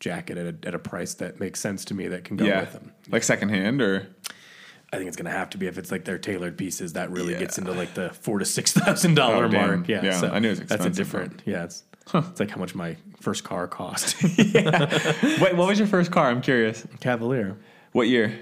jacket 0.00 0.38
at 0.38 0.46
a, 0.64 0.68
at 0.68 0.74
a 0.76 0.78
price 0.78 1.14
that 1.14 1.40
makes 1.40 1.58
sense 1.60 1.84
to 1.86 1.94
me, 1.94 2.06
that 2.08 2.22
can 2.24 2.36
go 2.36 2.44
Yeah. 2.44 2.60
with 2.60 2.72
them. 2.72 2.92
Like 3.10 3.24
secondhand 3.24 3.82
or 3.82 4.06
I 4.92 4.96
think 4.96 5.08
it's 5.08 5.16
gonna 5.16 5.30
have 5.30 5.50
to 5.50 5.58
be 5.58 5.66
if 5.66 5.76
it's 5.76 5.90
like 5.90 6.04
their 6.04 6.18
tailored 6.18 6.56
pieces. 6.56 6.92
That 6.92 7.10
really 7.10 7.32
Yeah. 7.32 7.40
gits 7.40 7.58
into 7.58 7.72
like 7.72 7.94
the 7.94 8.10
four 8.10 8.38
to 8.38 8.44
six 8.44 8.72
thousand 8.72 9.14
dollar 9.16 9.46
Oh, 9.46 9.48
damn. 9.48 9.68
mark. 9.78 9.88
Yeah, 9.88 10.04
Yeah, 10.04 10.12
so 10.20 10.28
I 10.30 10.38
knew 10.38 10.52
it 10.52 10.68
that's 10.68 10.84
a 10.84 10.90
different. 10.90 11.42
Yeah, 11.44 11.64
it's 11.64 11.82
it's 12.14 12.38
like 12.40 12.50
how 12.50 12.58
much 12.58 12.76
my 12.76 12.96
first 13.20 13.42
car 13.42 13.66
cost. 13.66 14.22
Wait, 14.22 15.54
what 15.56 15.68
was 15.68 15.78
your 15.80 15.88
first 15.88 16.10
car? 16.12 16.30
I'm 16.30 16.40
curious. 16.40 16.86
Cavalier. 17.00 17.56
What 17.92 18.06
year? 18.08 18.38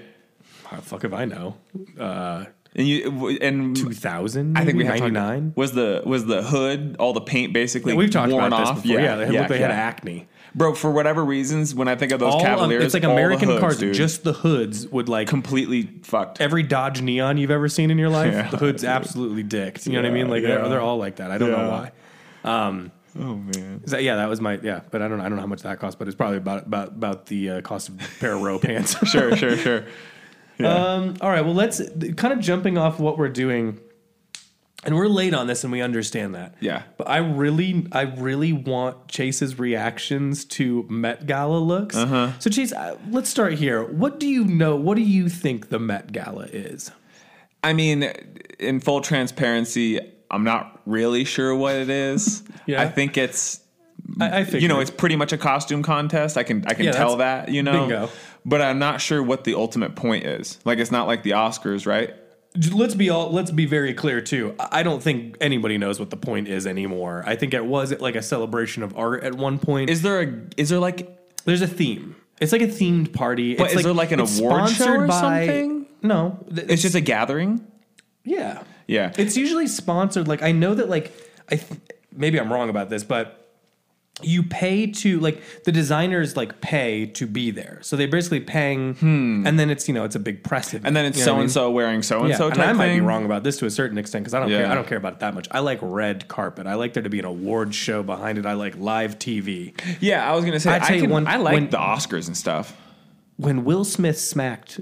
How 0.69 0.75
the 0.77 0.81
fuck 0.83 1.03
if 1.03 1.13
I 1.13 1.25
know? 1.25 1.55
Uh, 1.99 2.45
And 2.75 2.87
you 2.87 3.37
and 3.41 3.75
two 3.75 3.91
thousand. 3.93 4.57
I 4.57 4.65
think 4.65 4.77
we 4.77 4.85
have 4.85 4.99
ninety. 5.11 5.53
Was 5.55 5.71
the 5.71 6.01
was 6.05 6.25
the 6.25 6.43
hood 6.43 6.95
all 6.99 7.13
the 7.13 7.21
paint 7.21 7.53
basically 7.53 7.93
We've 7.93 8.11
talked 8.11 8.31
worn 8.31 8.45
about 8.45 8.61
off? 8.67 8.75
this 8.75 8.83
before. 8.83 8.99
Yeah, 9.01 9.15
they, 9.15 9.25
looked 9.27 9.39
like 9.39 9.47
they 9.49 9.59
had 9.59 9.71
acne. 9.71 10.27
Bro, 10.55 10.73
for 10.75 10.89
whatever 10.91 11.23
reasons, 11.23 11.75
when 11.75 11.87
I 11.87 11.95
think 11.95 12.11
of 12.11 12.19
those 12.19 12.33
All, 12.33 12.39
um, 12.39 12.45
Cavaliers, 12.45 12.83
it's 12.85 12.93
like 12.95 13.03
American 13.03 13.47
hoods, 13.49 13.59
cars. 13.61 13.77
dude, 13.77 13.93
Just 13.93 14.23
the 14.23 14.33
hoods 14.33 14.87
would 14.87 15.07
like 15.07 15.27
completely 15.27 15.83
fucked. 16.03 16.41
every 16.41 16.63
Dodge 16.63 17.01
Neon 17.01 17.37
you've 17.37 17.51
ever 17.51 17.69
seen 17.69 17.91
in 17.91 17.97
your 17.99 18.09
life. 18.09 18.33
Yeah. 18.33 18.49
The 18.49 18.57
hood's 18.57 18.83
absolutely 18.83 19.43
dicked. 19.43 19.85
You 19.85 19.93
know 19.93 20.01
what 20.01 20.09
I 20.09 20.13
mean? 20.13 20.29
Like 20.29 20.41
yeah. 20.41 20.47
they're, 20.57 20.69
they're 20.69 20.81
all 20.81 20.97
like 20.97 21.17
that. 21.17 21.29
I 21.31 21.37
don't 21.37 21.51
know 21.51 21.57
Yeah. 21.57 21.69
why. 21.69 21.91
Oh 23.19 23.35
man. 23.35 23.81
That- 23.85 24.03
yeah, 24.03 24.15
that 24.17 24.29
was 24.29 24.41
my 24.41 24.59
yeah, 24.61 24.81
but 24.91 25.01
I 25.01 25.07
don't 25.07 25.17
know. 25.17 25.23
I 25.25 25.29
don't 25.29 25.35
know 25.37 25.41
how 25.41 25.47
much 25.47 25.61
that 25.63 25.79
cost, 25.79 25.97
but 25.99 26.07
it's 26.07 26.15
probably 26.15 26.37
about 26.37 26.65
about 26.67 26.89
about 26.89 27.25
the 27.27 27.49
uh, 27.49 27.61
cost 27.61 27.89
of 27.89 27.95
a 27.95 28.07
pair 28.19 28.33
of 28.33 28.41
row 28.41 28.59
pants. 28.59 28.95
Sure, 29.07 29.35
sure, 29.35 29.57
sure. 29.57 29.85
Yeah. 30.57 30.73
Um, 30.73 31.17
all 31.21 31.29
right. 31.29 31.41
Well, 31.41 31.53
let's 31.53 31.81
kind 32.15 32.33
of 32.33 32.39
jumping 32.39 32.77
off 32.77 32.99
what 32.99 33.17
we're 33.17 33.29
doing, 33.29 33.79
and 34.83 34.95
we're 34.95 35.07
late 35.07 35.33
on 35.33 35.47
this, 35.47 35.63
and 35.63 35.71
we 35.71 35.81
understand 35.81 36.35
that. 36.35 36.55
Yeah. 36.59 36.83
But 36.97 37.09
I 37.09 37.17
really, 37.17 37.87
I 37.91 38.01
really 38.01 38.53
want 38.53 39.07
Chase's 39.07 39.59
reactions 39.59 40.45
to 40.45 40.85
Met 40.89 41.25
Gala 41.25 41.57
looks. 41.59 41.95
Uh-huh. 41.95 42.31
So 42.39 42.49
Chase, 42.49 42.73
uh, 42.73 42.97
let's 43.09 43.29
start 43.29 43.53
here. 43.53 43.83
What 43.83 44.19
do 44.19 44.27
you 44.27 44.45
know? 44.45 44.75
What 44.75 44.95
do 44.95 45.03
you 45.03 45.29
think 45.29 45.69
the 45.69 45.79
Met 45.79 46.11
Gala 46.11 46.45
is? 46.45 46.91
I 47.63 47.73
mean, 47.73 48.03
in 48.59 48.79
full 48.79 49.01
transparency, 49.01 49.99
I'm 50.31 50.43
not 50.43 50.81
really 50.85 51.23
sure 51.23 51.55
what 51.55 51.75
it 51.75 51.89
is. 51.89 52.43
Yeah. 52.67 52.81
I 52.81 52.89
think 52.89 53.17
it's 53.17 53.61
I, 54.19 54.39
I 54.39 54.43
think 54.43 54.61
you 54.61 54.67
know, 54.67 54.79
it's 54.79 54.91
pretty 54.91 55.15
much 55.15 55.33
a 55.33 55.37
costume 55.37 55.83
contest. 55.83 56.37
I 56.37 56.43
can 56.43 56.63
I 56.67 56.73
can 56.73 56.85
Yeah, 56.85 56.91
tell 56.93 57.17
that, 57.17 57.49
you 57.49 57.63
know. 57.63 57.81
bingo. 57.87 58.09
But 58.45 58.61
I'm 58.61 58.79
not 58.79 59.01
sure 59.01 59.21
what 59.21 59.43
the 59.43 59.55
ultimate 59.55 59.95
point 59.95 60.25
is. 60.25 60.59
Like 60.65 60.79
it's 60.79 60.91
not 60.91 61.07
like 61.07 61.23
the 61.23 61.31
Oscars, 61.31 61.85
right? 61.85 62.13
let's 62.73 62.95
be 62.95 63.09
all 63.11 63.31
let's 63.31 63.51
be 63.51 63.65
very 63.67 63.93
clear 63.93 64.19
too. 64.19 64.55
I 64.59 64.81
don't 64.81 65.03
think 65.03 65.37
anybody 65.41 65.77
knows 65.77 65.99
what 65.99 66.09
the 66.09 66.17
point 66.17 66.47
is 66.47 66.65
anymore. 66.65 67.23
I 67.27 67.35
think 67.35 67.53
it 67.53 67.63
was 67.65 67.91
like 67.99 68.15
a 68.15 68.21
celebration 68.23 68.81
of 68.81 68.97
art 68.97 69.23
at 69.23 69.35
one 69.35 69.59
point. 69.59 69.89
Is 69.91 70.01
there 70.01 70.21
a 70.21 70.33
is 70.55 70.69
there 70.69 70.79
like 70.79 71.19
There's 71.45 71.61
a 71.61 71.67
theme. 71.67 72.15
It's 72.39 72.51
like 72.51 72.61
a 72.61 72.67
themed 72.67 73.13
party. 73.13 73.55
But 73.55 73.65
it's 73.67 73.75
is 73.77 73.83
there 73.83 73.93
like 73.93 74.11
an 74.11 74.21
it's 74.21 74.39
award 74.39 74.69
show 74.69 74.91
or 74.93 75.07
by- 75.07 75.19
something? 75.19 75.85
No, 76.01 76.43
th- 76.53 76.67
it's 76.69 76.81
just 76.81 76.95
a 76.95 77.01
gathering? 77.01 77.65
yeah, 78.23 78.63
Yeah. 78.87 79.11
It's 79.17 79.35
usually 79.37 79.67
sponsored. 79.67 80.27
Like 80.27 80.41
I 80.41 80.51
know 80.51 80.73
that 80.73 80.89
like 80.89 81.11
I 81.51 81.57
th- 81.57 81.79
maybe 82.15 82.39
I'm 82.39 82.51
wrong 82.51 82.69
about 82.69 82.89
this, 82.89 83.03
but 83.03 83.46
you 84.23 84.41
pay 84.41 84.87
to 84.87 85.19
like 85.19 85.63
the 85.63 85.71
designers 85.71 86.35
like 86.35 86.59
pay 86.59 87.05
to 87.05 87.27
be 87.27 87.51
there. 87.51 87.77
So 87.83 87.95
they're 87.95 88.07
basically 88.07 88.39
paying, 88.39 88.95
and 89.01 89.59
then 89.59 89.69
it's 89.69 89.87
you 89.87 89.93
know 89.93 90.03
it's 90.05 90.15
a 90.15 90.19
big 90.19 90.43
press 90.43 90.69
event. 90.69 90.81
Hmm. 90.83 90.87
and 90.87 90.95
then 90.95 91.05
it's 91.05 91.23
so 91.23 91.39
and 91.39 91.51
so 91.51 91.69
wearing 91.69 92.01
so 92.01 92.23
and 92.23 92.35
so 92.35 92.47
and 92.49 92.59
I 92.61 92.73
might 92.73 92.93
be 92.95 92.99
wrong 93.01 93.25
about 93.25 93.43
this 93.43 93.57
to 93.59 93.67
a 93.67 93.69
certain 93.69 93.97
extent 93.99 94.23
because 94.23 94.33
I 94.33 94.39
don't 94.39 94.49
care. 94.49 94.65
I 94.67 94.73
don't 94.75 94.87
care 94.87 94.97
about 94.97 95.13
it 95.13 95.19
that 95.19 95.35
much. 95.35 95.47
I 95.51 95.59
like 95.59 95.79
red 95.81 96.27
carpet. 96.27 96.65
I 96.65 96.73
like 96.75 96.93
there 96.93 97.03
to 97.03 97.09
be 97.09 97.19
an 97.19 97.25
award 97.25 97.75
show 97.75 98.01
behind 98.01 98.37
it. 98.39 98.45
I 98.47 98.53
like 98.53 98.75
live 98.77 99.19
TV. 99.19 99.79
Yeah, 100.01 100.27
I 100.29 100.35
was 100.35 100.45
gonna 100.45 100.59
say 100.59 100.71
I 100.71 100.77
I, 100.77 100.99
can, 100.99 101.09
one- 101.11 101.27
I 101.27 101.35
like 101.37 101.53
when- 101.53 101.69
the 101.69 101.77
Oscars 101.77 102.27
and 102.27 102.35
stuff. 102.35 102.75
When 103.35 103.65
Will 103.65 103.85
Smith 103.85 104.17
smacked 104.19 104.79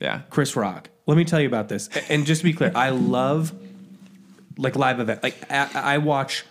Yeah. 0.00 0.22
Chris 0.30 0.56
Rock. 0.56 0.90
Let 1.06 1.16
me 1.16 1.24
tell 1.24 1.40
you 1.40 1.46
about 1.46 1.68
this. 1.68 1.88
And 2.10 2.26
just 2.26 2.40
to 2.40 2.44
be 2.44 2.52
clear, 2.52 2.72
I 2.74 2.90
love 2.90 3.52
like 4.56 4.74
live 4.74 4.98
event. 4.98 5.22
Like 5.22 5.36
I, 5.50 5.68
I 5.94 5.98
watch 5.98 6.44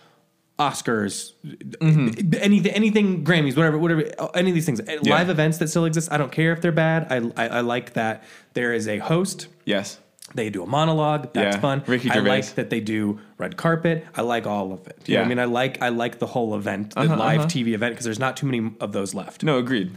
Oscars, 0.58 1.32
Mm-hmm. 1.44 2.34
anything, 2.40 2.72
anything 2.72 3.24
Grammys, 3.24 3.56
whatever, 3.56 3.78
whatever, 3.78 4.04
any 4.34 4.50
of 4.50 4.54
these 4.54 4.66
things. 4.66 4.80
Live 5.04 5.30
events 5.30 5.58
that 5.58 5.68
still 5.68 5.84
exist. 5.84 6.10
I 6.10 6.18
don't 6.18 6.32
care 6.32 6.52
if 6.52 6.60
they're 6.60 6.72
bad. 6.72 7.06
I, 7.10 7.44
I, 7.44 7.48
I 7.58 7.60
like 7.60 7.92
that 7.94 8.24
there 8.54 8.72
is 8.72 8.88
a 8.88 8.98
host. 8.98 9.46
Yes. 9.64 10.00
They 10.34 10.50
do 10.50 10.62
a 10.62 10.66
monologue. 10.66 11.32
That's 11.32 11.56
Yeah, 11.56 11.60
fun. 11.60 11.82
Ricky 11.86 12.08
Gervais. 12.10 12.30
I 12.30 12.34
like 12.36 12.54
that 12.56 12.68
they 12.70 12.80
do 12.80 13.18
red 13.38 13.56
carpet. 13.56 14.04
I 14.14 14.20
like 14.22 14.46
all 14.46 14.72
of 14.72 14.86
it. 14.86 15.00
You 15.06 15.14
know 15.14 15.20
Yeah. 15.20 15.24
I 15.24 15.28
mean, 15.28 15.38
I 15.38 15.44
like 15.44 15.80
I 15.80 15.88
like 15.88 16.18
the 16.18 16.26
whole 16.26 16.54
event, 16.54 16.94
the 16.94 17.00
Uh-huh, 17.00 17.16
live 17.16 17.38
uh-huh. 17.40 17.48
TV 17.48 17.68
event, 17.72 17.92
because 17.94 18.04
there's 18.04 18.18
not 18.18 18.36
too 18.36 18.44
many 18.46 18.72
of 18.80 18.92
those 18.92 19.14
left. 19.14 19.42
No, 19.42 19.58
agreed. 19.58 19.92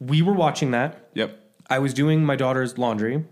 We 0.00 0.20
were 0.20 0.34
watching 0.34 0.72
that. 0.72 1.08
Yep. 1.14 1.40
I 1.70 1.78
was 1.78 1.94
doing 1.94 2.22
my 2.24 2.36
daughter's 2.36 2.76
laundry, 2.76 3.24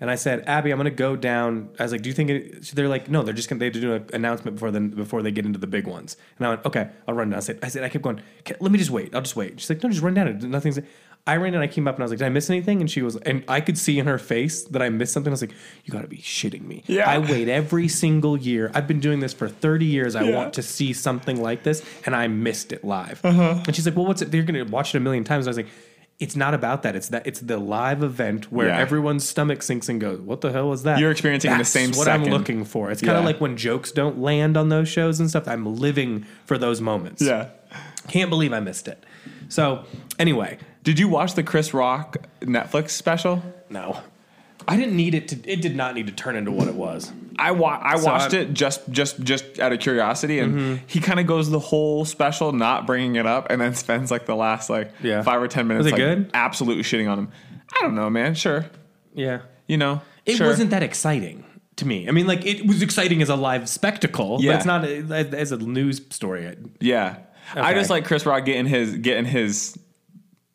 and 0.00 0.10
I 0.10 0.14
said, 0.14 0.44
"Abby, 0.46 0.70
I'm 0.70 0.78
going 0.78 0.84
to 0.84 0.90
go 0.90 1.16
down." 1.16 1.70
I 1.78 1.82
was 1.82 1.92
like, 1.92 2.02
"Do 2.02 2.08
you 2.08 2.14
think 2.14 2.30
it?" 2.30 2.64
So 2.64 2.74
they're 2.76 2.88
like, 2.88 3.08
"No, 3.08 3.22
they're 3.22 3.34
just 3.34 3.48
going 3.48 3.58
to 3.58 3.60
they 3.60 3.66
have 3.66 3.74
to 3.74 3.80
do 3.80 3.94
an 3.94 4.04
announcement 4.14 4.56
before 4.56 4.70
then 4.70 4.88
before 4.90 5.22
they 5.22 5.30
get 5.30 5.44
into 5.46 5.58
the 5.58 5.66
big 5.66 5.86
ones." 5.86 6.16
And 6.38 6.46
I 6.46 6.50
went, 6.50 6.64
"Okay, 6.66 6.88
I'll 7.06 7.14
run 7.14 7.30
down." 7.30 7.38
I 7.38 7.40
said, 7.40 7.58
"I 7.62 7.68
said 7.68 7.84
I 7.84 7.88
kept 7.88 8.02
going. 8.04 8.20
"Okay, 8.40 8.54
Let 8.60 8.70
me 8.72 8.78
just 8.78 8.90
wait. 8.90 9.14
I'll 9.14 9.22
just 9.22 9.36
wait." 9.36 9.58
She's 9.60 9.68
like, 9.70 9.82
"No, 9.82 9.88
just 9.88 10.02
run 10.02 10.14
down. 10.14 10.38
Nothing's." 10.50 10.78
I 11.26 11.36
ran 11.36 11.52
and 11.52 11.62
I 11.62 11.66
came 11.66 11.86
up 11.86 11.96
and 11.96 12.02
I 12.02 12.04
was 12.04 12.12
like, 12.12 12.20
"Did 12.20 12.24
I 12.26 12.28
miss 12.30 12.48
anything?" 12.48 12.80
And 12.80 12.90
she 12.90 13.02
was, 13.02 13.16
and 13.16 13.44
I 13.48 13.60
could 13.60 13.76
see 13.76 13.98
in 13.98 14.06
her 14.06 14.16
face 14.18 14.62
that 14.62 14.80
I 14.80 14.88
missed 14.88 15.12
something. 15.12 15.30
I 15.30 15.34
was 15.34 15.42
like, 15.42 15.52
"You 15.84 15.92
got 15.92 16.00
to 16.02 16.08
be 16.08 16.16
shitting 16.18 16.62
me!" 16.62 16.84
Yeah. 16.86 17.10
I 17.10 17.18
wait 17.18 17.48
every 17.48 17.88
single 17.88 18.36
year. 18.38 18.70
I've 18.74 18.86
been 18.86 19.00
doing 19.00 19.20
this 19.20 19.34
for 19.34 19.46
30 19.48 19.84
years. 19.84 20.14
I 20.16 20.22
Yeah. 20.22 20.36
want 20.36 20.54
to 20.54 20.62
see 20.62 20.92
something 20.94 21.42
like 21.42 21.64
this, 21.64 21.82
and 22.06 22.16
I 22.16 22.28
missed 22.28 22.72
it 22.72 22.82
live. 22.84 23.20
Uh-huh. 23.24 23.62
And 23.66 23.76
she's 23.76 23.84
like, 23.84 23.96
"Well, 23.96 24.06
what's 24.06 24.22
it? 24.22 24.30
Going 24.30 24.46
to 24.54 24.62
watch 24.62 24.94
it 24.94 24.98
a 24.98 25.00
million 25.00 25.24
times." 25.24 25.46
And 25.46 25.48
I 25.48 25.50
was 25.50 25.56
like. 25.58 25.66
It's 26.18 26.34
not 26.34 26.52
about 26.52 26.82
that. 26.82 26.96
It's 26.96 27.08
that 27.10 27.26
it's 27.26 27.38
the 27.40 27.58
live 27.58 28.02
event 28.02 28.50
where 28.50 28.68
Yeah. 28.68 28.78
everyone's 28.78 29.28
stomach 29.28 29.62
sinks 29.62 29.88
and 29.88 30.00
goes, 30.00 30.18
"What 30.20 30.40
the 30.40 30.50
hell 30.50 30.68
was 30.68 30.82
that?" 30.82 30.98
You're 30.98 31.12
experiencing 31.12 31.52
in 31.52 31.58
the 31.58 31.64
same 31.64 31.92
what 31.92 32.08
I'm 32.08 32.24
looking 32.24 32.64
for. 32.64 32.90
It's 32.90 33.00
kind 33.02 33.16
of 33.18 33.24
like 33.24 33.40
when 33.40 33.56
jokes 33.56 33.92
don't 33.92 34.18
land 34.20 34.56
on 34.56 34.68
those 34.68 34.88
shows 34.88 35.20
and 35.20 35.28
stuff. 35.30 35.46
I'm 35.46 35.64
living 35.76 36.24
for 36.44 36.58
those 36.58 36.80
moments. 36.80 37.22
Yeah. 37.22 37.46
can't 38.08 38.30
believe 38.30 38.52
I 38.54 38.60
missed 38.60 38.88
it. 38.88 39.04
So 39.48 39.84
anyway, 40.18 40.58
Did 40.84 40.98
you 40.98 41.06
watch 41.08 41.34
the 41.34 41.42
Chris 41.42 41.74
Rock 41.74 42.16
Netflix 42.40 42.90
special? 42.90 43.42
no, 43.68 43.98
I 44.66 44.76
didn't 44.76 44.96
need 44.96 45.14
it 45.14 45.28
to. 45.28 45.36
It 45.50 45.60
did 45.60 45.76
not 45.76 45.94
need 45.94 46.06
to 46.06 46.12
turn 46.12 46.34
into 46.34 46.50
what 46.50 46.66
it 46.68 46.74
was. 46.74 47.12
I 47.38 47.52
wa- 47.52 47.78
I 47.82 47.96
watched 47.96 48.34
I'm- 48.34 48.42
it 48.48 48.54
just 48.54 48.88
just 48.90 49.20
just 49.20 49.58
out 49.60 49.72
of 49.72 49.78
curiosity, 49.80 50.38
and 50.40 50.54
Mm-hmm. 50.54 50.74
he 50.86 51.00
kind 51.00 51.20
of 51.20 51.26
goes 51.26 51.48
the 51.50 51.58
whole 51.58 52.04
special 52.04 52.52
not 52.52 52.86
bringing 52.86 53.16
it 53.16 53.26
up, 53.26 53.46
and 53.50 53.60
then 53.60 53.74
spends 53.84 54.10
like 54.10 54.26
the 54.26 54.34
last 54.36 54.68
like 54.68 54.90
Yeah. 55.02 55.22
five 55.22 55.40
or 55.40 55.48
ten 55.48 55.66
minutes 55.68 55.86
like 55.86 55.96
good? 55.96 56.30
absolutely 56.34 56.82
shitting 56.82 57.10
on 57.10 57.18
him. 57.18 57.28
I 57.76 57.82
don't 57.82 57.94
know, 57.94 58.10
man. 58.10 58.34
Sure, 58.34 58.64
Yeah, 59.14 59.40
you 59.66 59.76
know, 59.76 60.00
it 60.26 60.36
sure. 60.36 60.46
wasn't 60.46 60.70
that 60.70 60.82
exciting 60.82 61.44
to 61.76 61.86
me. 61.86 62.08
I 62.08 62.10
mean, 62.10 62.26
like 62.26 62.44
it 62.44 62.66
was 62.66 62.82
exciting 62.82 63.22
as 63.22 63.28
a 63.28 63.36
live 63.36 63.68
spectacle, 63.68 64.38
Yeah. 64.40 64.52
but 64.52 64.56
it's 64.56 64.66
not 64.66 64.84
a, 64.84 65.38
as 65.38 65.52
a 65.52 65.58
news 65.58 66.00
story. 66.10 66.56
Yeah, 66.80 67.18
I 67.54 67.74
just 67.74 67.88
like 67.90 68.04
Chris 68.04 68.26
Rock 68.26 68.44
getting 68.46 68.66
his 68.66 68.96
getting 68.96 69.24
his 69.26 69.78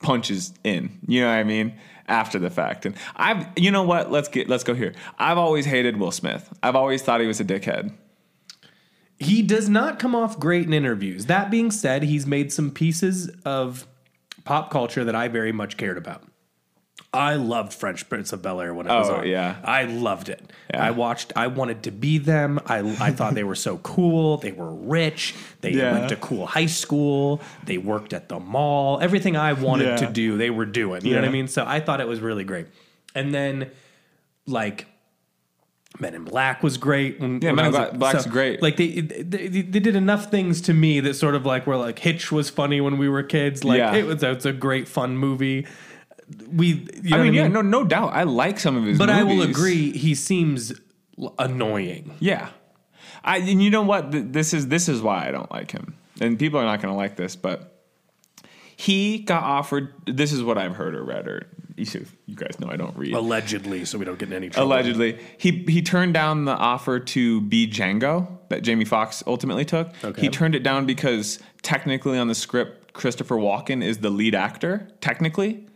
punches 0.01 0.53
in. 0.63 0.99
You 1.07 1.21
know 1.21 1.27
what 1.27 1.33
I 1.35 1.43
mean? 1.43 1.73
After 2.07 2.37
the 2.37 2.49
fact, 2.49 2.85
and 2.85 2.95
I've 3.15 3.47
you 3.55 3.71
know 3.71 3.83
what? 3.83 4.11
Let's 4.11 4.27
get 4.27 4.49
let's 4.49 4.65
go 4.65 4.73
here. 4.73 4.93
I've 5.17 5.37
always 5.37 5.65
hated 5.65 5.97
Will 5.97 6.11
Smith. 6.11 6.51
I've 6.61 6.75
always 6.75 7.01
thought 7.01 7.21
he 7.21 7.27
was 7.27 7.39
a 7.39 7.45
dickhead. 7.45 7.93
He 9.19 9.41
does 9.41 9.69
not 9.69 9.99
come 9.99 10.13
off 10.13 10.37
great 10.37 10.65
in 10.65 10.73
interviews. 10.73 11.27
That 11.27 11.49
being 11.49 11.71
said, 11.71 12.03
he's 12.03 12.27
made 12.27 12.51
some 12.51 12.71
pieces 12.71 13.29
of 13.45 13.87
pop 14.43 14.69
culture 14.69 15.05
that 15.05 15.15
I 15.15 15.29
very 15.29 15.53
much 15.53 15.77
cared 15.77 15.97
about. 15.97 16.23
I 17.13 17.35
loved 17.35 17.73
Fresh 17.73 18.09
Prince 18.09 18.33
of 18.33 18.41
Bel 18.41 18.59
Air 18.59 18.73
when 18.73 18.87
it 18.87 18.89
was 18.89 19.07
on. 19.09 19.15
Oh, 19.15 19.19
on. 19.19 19.27
yeah. 19.27 19.57
I 19.63 19.83
loved 19.83 20.29
it. 20.29 20.41
Yeah. 20.73 20.83
I 20.83 20.91
watched. 20.91 21.31
I 21.35 21.47
wanted 21.47 21.83
to 21.83 21.91
be 21.91 22.17
them. 22.17 22.59
I 22.65 22.79
I 22.99 23.11
thought 23.11 23.35
they 23.35 23.43
were 23.43 23.53
so 23.55 23.77
cool. 23.83 24.37
They 24.37 24.51
were 24.51 24.73
rich. 24.73 25.35
They 25.61 25.71
Yeah. 25.73 25.91
went 25.93 26.09
to 26.09 26.15
cool 26.15 26.47
high 26.47 26.65
school. 26.65 27.39
They 27.65 27.77
worked 27.77 28.13
at 28.13 28.29
the 28.29 28.39
mall. 28.39 28.99
Everything 28.99 29.37
I 29.37 29.53
wanted 29.53 29.85
Yeah. 29.87 30.07
to 30.07 30.11
do, 30.11 30.37
they 30.37 30.49
were 30.49 30.65
doing. 30.65 31.05
You 31.05 31.13
know 31.13 31.21
what 31.21 31.29
I 31.29 31.31
mean? 31.31 31.47
So 31.47 31.63
I 31.65 31.79
thought 31.79 32.01
it 32.01 32.07
was 32.07 32.19
really 32.19 32.43
great. 32.43 32.65
And 33.13 33.33
then, 33.33 33.69
like. 34.47 34.87
Men 35.99 36.15
in 36.15 36.23
Black 36.23 36.63
was 36.63 36.77
great. 36.77 37.19
When, 37.19 37.39
Yeah, 37.39 37.51
Men 37.51 37.65
in 37.65 37.71
Black- 37.71 37.93
Black's 37.93 38.23
so, 38.23 38.29
great. 38.31 38.63
Like 38.63 38.77
they, 38.77 38.99
they 39.01 39.47
they 39.47 39.79
did 39.79 39.95
enough 39.95 40.31
things 40.31 40.59
to 40.61 40.73
me 40.73 40.99
that 41.01 41.13
sort 41.13 41.35
of 41.35 41.45
like 41.45 41.67
were 41.67 41.77
like 41.77 41.99
Hitch 41.99 42.31
was 42.31 42.49
funny 42.49 42.81
when 42.81 42.97
we 42.97 43.07
were 43.07 43.21
kids. 43.21 43.63
Like 43.63 43.93
it 43.93 44.03
was 44.07 44.23
it's 44.23 44.45
a 44.45 44.51
great 44.53 44.87
fun 44.87 45.15
movie. 45.15 45.67
We, 46.51 46.67
you 47.03 47.09
know 47.11 47.15
I 47.15 47.19
what 47.19 47.23
mean, 47.25 47.33
yeah, 47.33 47.47
no, 47.47 47.61
no 47.61 47.83
doubt. 47.83 48.13
I 48.13 48.23
like 48.23 48.59
some 48.59 48.75
of 48.75 48.83
his 48.85 48.97
but 48.97 49.09
I 49.09 49.23
will 49.23 49.41
agree, 49.41 49.91
he 49.97 50.15
seems 50.15 50.71
l- 51.19 51.33
annoying. 51.37 52.13
Yeah, 52.19 52.49
I 53.23 53.37
and 53.37 53.61
you 53.61 53.69
know 53.69 53.81
what? 53.83 54.11
Th- 54.11 54.25
This 54.27 54.53
is 54.53 54.67
this 54.67 54.87
is 54.89 55.01
why 55.01 55.27
I 55.27 55.31
don't 55.31 55.51
like 55.51 55.71
him, 55.71 55.95
and 56.21 56.39
people 56.39 56.59
are 56.59 56.65
not 56.65 56.81
going 56.81 56.91
to 56.93 56.97
like 56.97 57.15
this, 57.15 57.35
but 57.35 57.69
he 58.75 59.19
got 59.19 59.43
offered. 59.43 59.93
This 60.05 60.31
is 60.31 60.43
what 60.43 60.57
I've 60.57 60.75
heard 60.75 60.95
or 60.95 61.03
read, 61.03 61.27
or 61.27 61.47
you 61.75 61.85
you 62.25 62.35
guys 62.35 62.59
know 62.59 62.69
I 62.69 62.75
don't 62.77 62.95
read. 62.97 63.13
Allegedly, 63.13 63.85
so 63.85 63.97
we 63.97 64.05
don't 64.05 64.17
get 64.17 64.29
in 64.29 64.33
any 64.35 64.49
trouble. 64.49 64.67
Allegedly, 64.71 65.19
he 65.37 65.63
he 65.67 65.81
turned 65.81 66.13
down 66.13 66.45
the 66.45 66.55
offer 66.55 66.99
to 66.99 67.41
be 67.41 67.67
Django 67.67 68.27
that 68.49 68.61
Jamie 68.63 68.85
Foxx 68.85 69.23
ultimately 69.27 69.65
took. 69.65 69.89
Okay. 70.03 70.21
He 70.21 70.29
turned 70.29 70.55
it 70.55 70.63
down 70.63 70.85
because 70.85 71.39
technically 71.61 72.17
on 72.17 72.27
the 72.27 72.35
script, 72.35 72.93
Christopher 72.93 73.35
Walken 73.35 73.83
is 73.83 73.99
the 73.99 74.09
lead 74.09 74.35
actor 74.35 74.87
technically, 75.01 75.67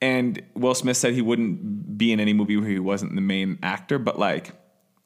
and 0.00 0.42
Will 0.54 0.74
Smith 0.74 0.96
said 0.96 1.14
he 1.14 1.22
wouldn't 1.22 1.96
be 1.96 2.12
in 2.12 2.20
any 2.20 2.32
movie 2.32 2.56
where 2.56 2.68
he 2.68 2.78
wasn't 2.78 3.14
the 3.14 3.20
main 3.20 3.58
actor, 3.62 3.98
but 3.98 4.18
like 4.18 4.52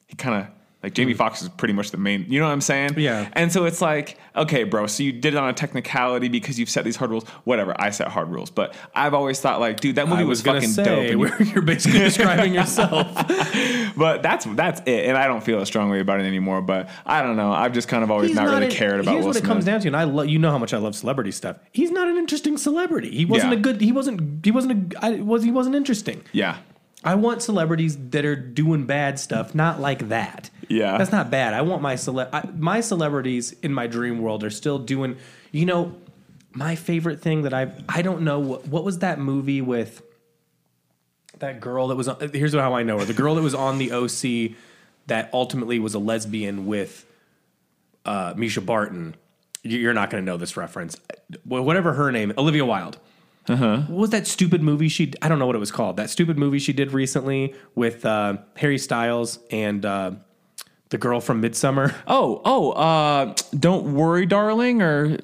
he 0.07 0.15
kind 0.15 0.43
of. 0.43 0.60
Like 0.83 0.93
Jamie 0.95 1.13
Foxx 1.13 1.43
is 1.43 1.49
pretty 1.49 1.73
much 1.75 1.91
the 1.91 1.97
main, 1.97 2.25
you 2.27 2.39
know 2.39 2.47
what 2.47 2.53
I'm 2.53 2.61
saying? 2.61 2.95
Yeah. 2.97 3.29
And 3.33 3.51
so 3.51 3.65
it's 3.65 3.81
like, 3.81 4.17
okay, 4.35 4.63
bro, 4.63 4.87
so 4.87 5.03
you 5.03 5.11
did 5.11 5.35
it 5.35 5.37
on 5.37 5.47
a 5.47 5.53
technicality 5.53 6.27
because 6.27 6.57
you've 6.59 6.71
set 6.71 6.83
these 6.83 6.95
hard 6.95 7.11
rules. 7.11 7.23
Whatever, 7.43 7.75
I 7.79 7.91
set 7.91 8.07
hard 8.07 8.29
rules, 8.29 8.49
but 8.49 8.73
I've 8.95 9.13
always 9.13 9.39
thought 9.39 9.59
like, 9.59 9.79
dude, 9.79 9.95
that 9.97 10.07
movie 10.07 10.21
I 10.21 10.25
was, 10.25 10.43
was, 10.43 10.55
fucking 10.55 10.69
say, 10.69 10.83
dope. 10.83 10.99
and 10.99 11.09
you- 11.11 11.19
where 11.19 11.41
you're 11.43 11.61
basically 11.61 11.99
describing 12.09 12.53
yourself. 12.55 13.13
but 13.95 14.23
that's 14.23 14.45
that's 14.45 14.81
it, 14.87 15.05
and 15.05 15.17
I 15.17 15.27
don't 15.27 15.43
feel 15.43 15.61
a 15.61 15.65
strong 15.65 15.89
way 15.89 15.99
about 15.99 16.19
it 16.19 16.23
anymore. 16.23 16.61
But 16.61 16.89
I 17.05 17.21
don't 17.21 17.35
know. 17.37 17.51
I've 17.51 17.73
just 17.73 17.87
kind 17.87 18.03
of 18.03 18.09
always 18.11 18.33
not, 18.33 18.47
really 18.47 18.65
an- 18.65 18.71
cared 18.71 18.99
about 19.01 19.11
Here's 19.11 19.21
Will 19.23 19.27
what 19.29 19.35
Smith. 19.35 19.43
it 19.45 19.47
comes 19.47 19.65
down 19.65 19.81
to, 19.81 19.87
and 19.87 19.95
I 19.97 20.05
lo- 20.05 20.23
you 20.23 20.39
know 20.39 20.49
how 20.51 20.57
much 20.57 20.73
I 20.73 20.77
love 20.77 20.95
celebrity 20.95 21.31
stuff. 21.31 21.57
He's 21.71 21.91
not 21.91 22.07
an 22.07 22.17
interesting 22.17 22.57
celebrity. 22.57 23.11
He 23.11 23.25
wasn't 23.25 23.51
Yeah. 23.53 23.59
a 23.59 23.61
good. 23.61 23.81
He 23.81 23.91
wasn't. 23.91 24.43
He 24.45 24.51
wasn't. 24.51 24.93
A, 24.95 25.05
I, 25.05 25.09
was 25.21 25.43
he 25.43 25.51
wasn't 25.51 25.75
interesting. 25.75 26.23
Yeah, 26.31 26.57
I 27.03 27.15
want 27.15 27.41
celebrities 27.41 27.97
that 28.11 28.25
are 28.25 28.35
doing 28.35 28.85
bad 28.85 29.17
stuff, 29.19 29.55
not 29.55 29.79
like 29.79 30.09
that. 30.09 30.49
Yeah. 30.67 30.97
that's 30.97 31.11
not 31.11 31.29
bad. 31.31 31.53
I 31.53 31.61
want 31.61 31.81
my 31.81 31.95
cele- 31.95 32.29
I, 32.31 32.47
my 32.57 32.81
celebrities 32.81 33.53
in 33.63 33.73
my 33.73 33.87
dream 33.87 34.19
world 34.21 34.43
are 34.43 34.49
still 34.51 34.77
doing. 34.79 35.17
You 35.51 35.65
know, 35.65 35.95
my 36.53 36.75
favorite 36.75 37.19
thing 37.21 37.41
that 37.43 37.53
I've 37.53 37.73
I 37.89 38.01
don't 38.03 38.21
know 38.21 38.39
what, 38.39 38.67
what 38.67 38.83
was 38.83 38.99
that 38.99 39.19
movie 39.19 39.61
with 39.61 40.01
that 41.39 41.59
girl 41.59 41.87
that 41.87 41.95
was 41.95 42.07
on. 42.07 42.29
Here's 42.33 42.53
how 42.53 42.73
I 42.75 42.83
know 42.83 42.99
her. 42.99 43.05
The 43.05 43.13
girl 43.13 43.35
that 43.35 43.41
was 43.41 43.55
on 43.55 43.79
the 43.79 43.91
OC 43.91 44.55
that 45.07 45.29
ultimately 45.33 45.79
was 45.79 45.93
a 45.95 45.99
lesbian 45.99 46.65
with 46.67 47.05
uh, 48.05 48.33
Mischa 48.35 48.63
Barton. 48.65 49.15
You- 49.63 49.79
You're 49.79 49.93
not 49.93 50.09
going 50.11 50.23
to 50.23 50.25
know 50.25 50.37
this 50.37 50.55
reference. 50.55 50.97
Whatever 51.45 51.93
her 51.93 52.11
name, 52.11 52.31
Olivia 52.37 52.65
Wilde. 52.65 52.97
What 53.47 53.89
was 53.89 54.09
that 54.11 54.27
stupid 54.27 54.61
movie 54.61 54.87
she? 54.87 55.13
I 55.21 55.27
don't 55.27 55.39
know 55.39 55.45
what 55.45 55.55
it 55.55 55.59
was 55.59 55.71
called. 55.71 55.97
That 55.97 56.09
stupid 56.09 56.37
movie 56.37 56.59
she 56.59 56.73
did 56.73 56.93
recently 56.93 57.53
with 57.75 58.05
uh, 58.05 58.37
Harry 58.55 58.77
Styles 58.77 59.39
and 59.49 59.85
uh, 59.85 60.11
the 60.89 60.97
girl 60.97 61.19
from 61.19 61.41
Midsommar. 61.41 61.93
Oh, 62.07 62.41
oh, 62.45 62.71
uh, 62.71 63.33
don't 63.57 63.93
worry, 63.95 64.25
darling, 64.25 64.81
or 64.81 65.17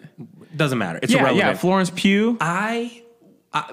Doesn't 0.55 0.77
matter. 0.77 0.99
It's 1.03 1.13
yeah, 1.13 1.19
irrelevant. 1.19 1.47
yeah, 1.47 1.53
Florence 1.57 1.91
Pugh. 1.93 2.37
I, 2.41 3.03
I 3.53 3.71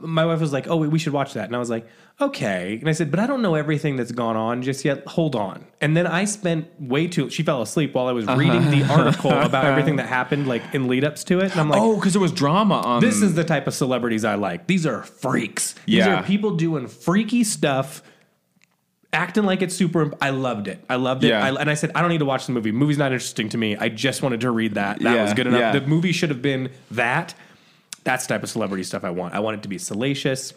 my 0.00 0.24
wife 0.24 0.40
was 0.40 0.52
like, 0.52 0.68
"Oh, 0.68 0.76
we 0.76 0.98
should 0.98 1.12
watch 1.12 1.34
that," 1.34 1.46
and 1.46 1.56
I 1.56 1.58
was 1.58 1.68
like, 1.68 1.86
"Okay." 2.20 2.78
And 2.78 2.88
I 2.88 2.92
said, 2.92 3.10
"But 3.10 3.18
I 3.18 3.26
don't 3.26 3.42
know 3.42 3.56
everything 3.56 3.96
that's 3.96 4.12
gone 4.12 4.36
on 4.36 4.62
just 4.62 4.84
yet. 4.84 5.04
Hold 5.08 5.34
on." 5.34 5.64
And 5.80 5.96
then 5.96 6.06
I 6.06 6.24
spent 6.24 6.68
way 6.80 7.08
too. 7.08 7.28
She 7.28 7.42
fell 7.42 7.60
asleep 7.60 7.94
while 7.94 8.06
I 8.06 8.12
was 8.12 8.28
uh-huh. 8.28 8.38
reading 8.38 8.70
the 8.70 8.84
article 8.92 9.32
about 9.32 9.64
everything 9.64 9.96
that 9.96 10.04
uh-huh. 10.04 10.14
happened, 10.14 10.46
like 10.46 10.62
in 10.74 10.86
lead 10.86 11.04
ups 11.04 11.24
to 11.24 11.40
it. 11.40 11.50
And 11.50 11.60
I'm 11.60 11.68
like, 11.68 11.80
oh, 11.80 11.96
because 11.96 12.12
there 12.12 12.22
was 12.22 12.32
drama 12.32 12.76
on. 12.76 13.00
This 13.00 13.20
is 13.20 13.34
the 13.34 13.44
type 13.44 13.66
of 13.66 13.74
celebrities 13.74 14.24
I 14.24 14.36
like. 14.36 14.68
These 14.68 14.86
are 14.86 15.02
freaks. 15.02 15.74
Yeah. 15.86 16.04
These 16.04 16.14
are 16.14 16.22
people 16.22 16.56
doing 16.56 16.86
freaky 16.86 17.42
stuff, 17.42 18.04
acting 19.12 19.44
like 19.44 19.60
it's 19.60 19.74
super. 19.74 20.12
I 20.20 20.30
loved 20.30 20.68
it. 20.68 20.84
I 20.88 20.96
loved 20.96 21.24
it. 21.24 21.28
Yeah. 21.28 21.44
I, 21.44 21.60
and 21.60 21.68
I 21.68 21.74
said, 21.74 21.90
I 21.96 22.00
don't 22.00 22.10
need 22.10 22.18
to 22.18 22.24
watch 22.24 22.46
the 22.46 22.52
movie. 22.52 22.70
movie's 22.70 22.98
not 22.98 23.12
interesting 23.12 23.48
to 23.50 23.58
me. 23.58 23.76
I 23.76 23.88
just 23.88 24.22
wanted 24.22 24.40
to 24.42 24.52
read 24.52 24.74
that. 24.74 25.00
That 25.00 25.16
Yeah, 25.16 25.24
was 25.24 25.34
good 25.34 25.48
enough. 25.48 25.60
yeah. 25.60 25.72
The 25.72 25.86
movie 25.86 26.12
should 26.12 26.30
have 26.30 26.42
been 26.42 26.70
that. 26.92 27.34
That's 28.04 28.26
the 28.26 28.34
type 28.34 28.42
of 28.42 28.48
celebrity 28.50 28.82
stuff 28.84 29.04
I 29.04 29.10
want. 29.10 29.34
I 29.34 29.40
want 29.40 29.58
it 29.58 29.62
to 29.62 29.68
be 29.68 29.78
salacious. 29.78 30.54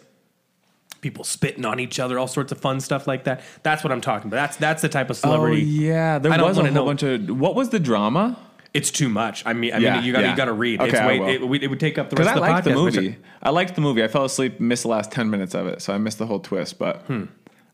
People 1.00 1.22
spitting 1.24 1.66
on 1.66 1.80
each 1.80 2.00
other, 2.00 2.18
all 2.18 2.26
sorts 2.28 2.50
of 2.50 2.58
fun 2.58 2.80
stuff 2.80 3.06
like 3.06 3.24
that. 3.24 3.42
That's 3.62 3.84
what 3.84 3.92
I'm 3.92 4.00
talking 4.00 4.28
about. 4.28 4.36
That's 4.36 4.56
that's 4.56 4.80
the 4.82 4.88
type 4.88 5.10
of 5.10 5.16
celebrity. 5.18 5.60
Oh 5.62 5.64
yeah, 5.82 6.18
there 6.18 6.32
I 6.32 6.38
don't 6.38 6.48
was 6.48 6.56
a 6.56 6.62
whole 6.62 6.72
know- 6.72 6.84
bunch 6.86 7.02
of. 7.02 7.28
What 7.28 7.54
was 7.54 7.68
the 7.68 7.78
drama? 7.78 8.38
It's 8.72 8.90
too 8.90 9.08
much. 9.10 9.44
I 9.46 9.52
mean, 9.52 9.72
I 9.74 9.78
Yeah, 9.78 9.96
mean, 9.96 10.04
you 10.04 10.12
got 10.12 10.20
to 10.20 10.24
yeah. 10.24 10.30
you 10.30 10.36
got 10.36 10.44
to 10.46 10.52
read. 10.54 10.80
Okay, 10.80 10.88
it's 10.90 11.20
way, 11.20 11.34
it, 11.34 11.46
would- 11.46 11.62
it 11.62 11.68
would 11.68 11.78
take 11.78 11.98
up 11.98 12.08
the 12.10 12.16
rest 12.16 12.28
I 12.30 12.32
of 12.32 12.36
the 12.36 12.40
liked 12.40 12.64
the 12.64 12.70
podcast. 12.70 12.84
which 12.84 12.94
movie. 12.96 13.16
I 13.42 13.50
liked 13.50 13.74
the 13.74 13.80
movie. 13.82 14.02
I 14.02 14.08
fell 14.08 14.24
asleep, 14.24 14.58
missed 14.58 14.82
the 14.84 14.88
last 14.88 15.12
ten 15.12 15.28
minutes 15.30 15.54
of 15.54 15.66
it, 15.66 15.82
so 15.82 15.92
I 15.92 15.98
missed 15.98 16.18
the 16.18 16.26
whole 16.26 16.40
twist. 16.40 16.78
But 16.78 17.02
Hmm. 17.02 17.24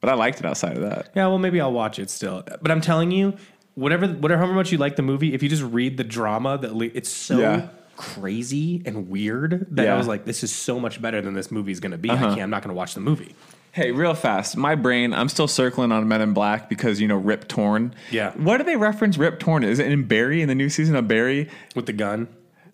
but 0.01 0.11
I 0.11 0.15
liked 0.15 0.41
it 0.41 0.47
outside 0.47 0.77
of 0.77 0.83
that. 0.83 1.11
Yeah, 1.15 1.29
well, 1.29 1.39
maybe 1.39 1.61
I'll 1.61 1.73
watch 1.73 1.99
it 2.01 2.11
still. 2.11 2.43
But 2.61 2.71
I'm 2.73 2.81
telling 2.81 3.13
you, 3.13 3.35
whatever, 3.77 4.09
whatever, 4.09 4.39
however 4.41 4.55
much 4.55 4.73
you 4.73 4.79
like 4.79 4.97
the 4.97 5.03
movie, 5.03 5.33
if 5.35 5.43
you 5.43 5.49
just 5.49 5.63
read 5.63 5.97
the 5.99 6.05
drama, 6.05 6.59
that 6.59 6.75
le- 6.75 6.91
it's 6.93 7.09
so 7.11 7.39
Yeah. 7.39 7.69
Crazy 8.01 8.83
and 8.87 9.09
weird 9.09 9.67
that 9.73 9.83
I 9.83 9.85
Yeah. 9.85 9.91
Uh-huh. 9.93 9.99
was 9.99 10.09
like, 10.09 10.25
this 10.25 10.43
is 10.43 10.51
so 10.55 10.81
much 10.81 11.01
better 11.03 11.21
than 11.21 11.35
this 11.35 11.51
movie's 11.51 11.81
going 11.81 11.93
to 11.93 11.99
be. 11.99 12.11
I 12.11 12.17
can't. 12.17 12.41
I'm 12.41 12.51
not 12.51 12.63
going 12.63 12.71
to 12.75 12.77
watch 12.77 12.95
the 12.95 13.01
movie. 13.01 13.35
Hey, 13.73 13.93
real 13.93 14.15
fast, 14.15 14.57
my 14.57 14.75
brain. 14.75 15.13
I'm 15.15 15.29
still 15.29 15.47
circling 15.47 15.93
on 15.93 16.09
Men 16.09 16.21
in 16.23 16.33
Black 16.33 16.69
because 16.69 17.01
you 17.01 17.07
know 17.07 17.17
Rip 17.17 17.47
Torn. 17.47 17.95
Yeah. 18.11 18.33
What 18.33 18.57
do 18.57 18.65
they 18.65 18.75
reference 18.77 19.17
Rip 19.17 19.39
Torn? 19.39 19.63
Is 19.63 19.79
it 19.79 19.87
in 19.93 20.05
Barry 20.09 20.43
in 20.43 20.49
the 20.49 20.57
new 20.57 20.69
season 20.69 20.97
of 20.97 21.07
Barry? 21.07 21.49
with 21.77 21.87
the 21.87 21.93
gun. 21.93 22.27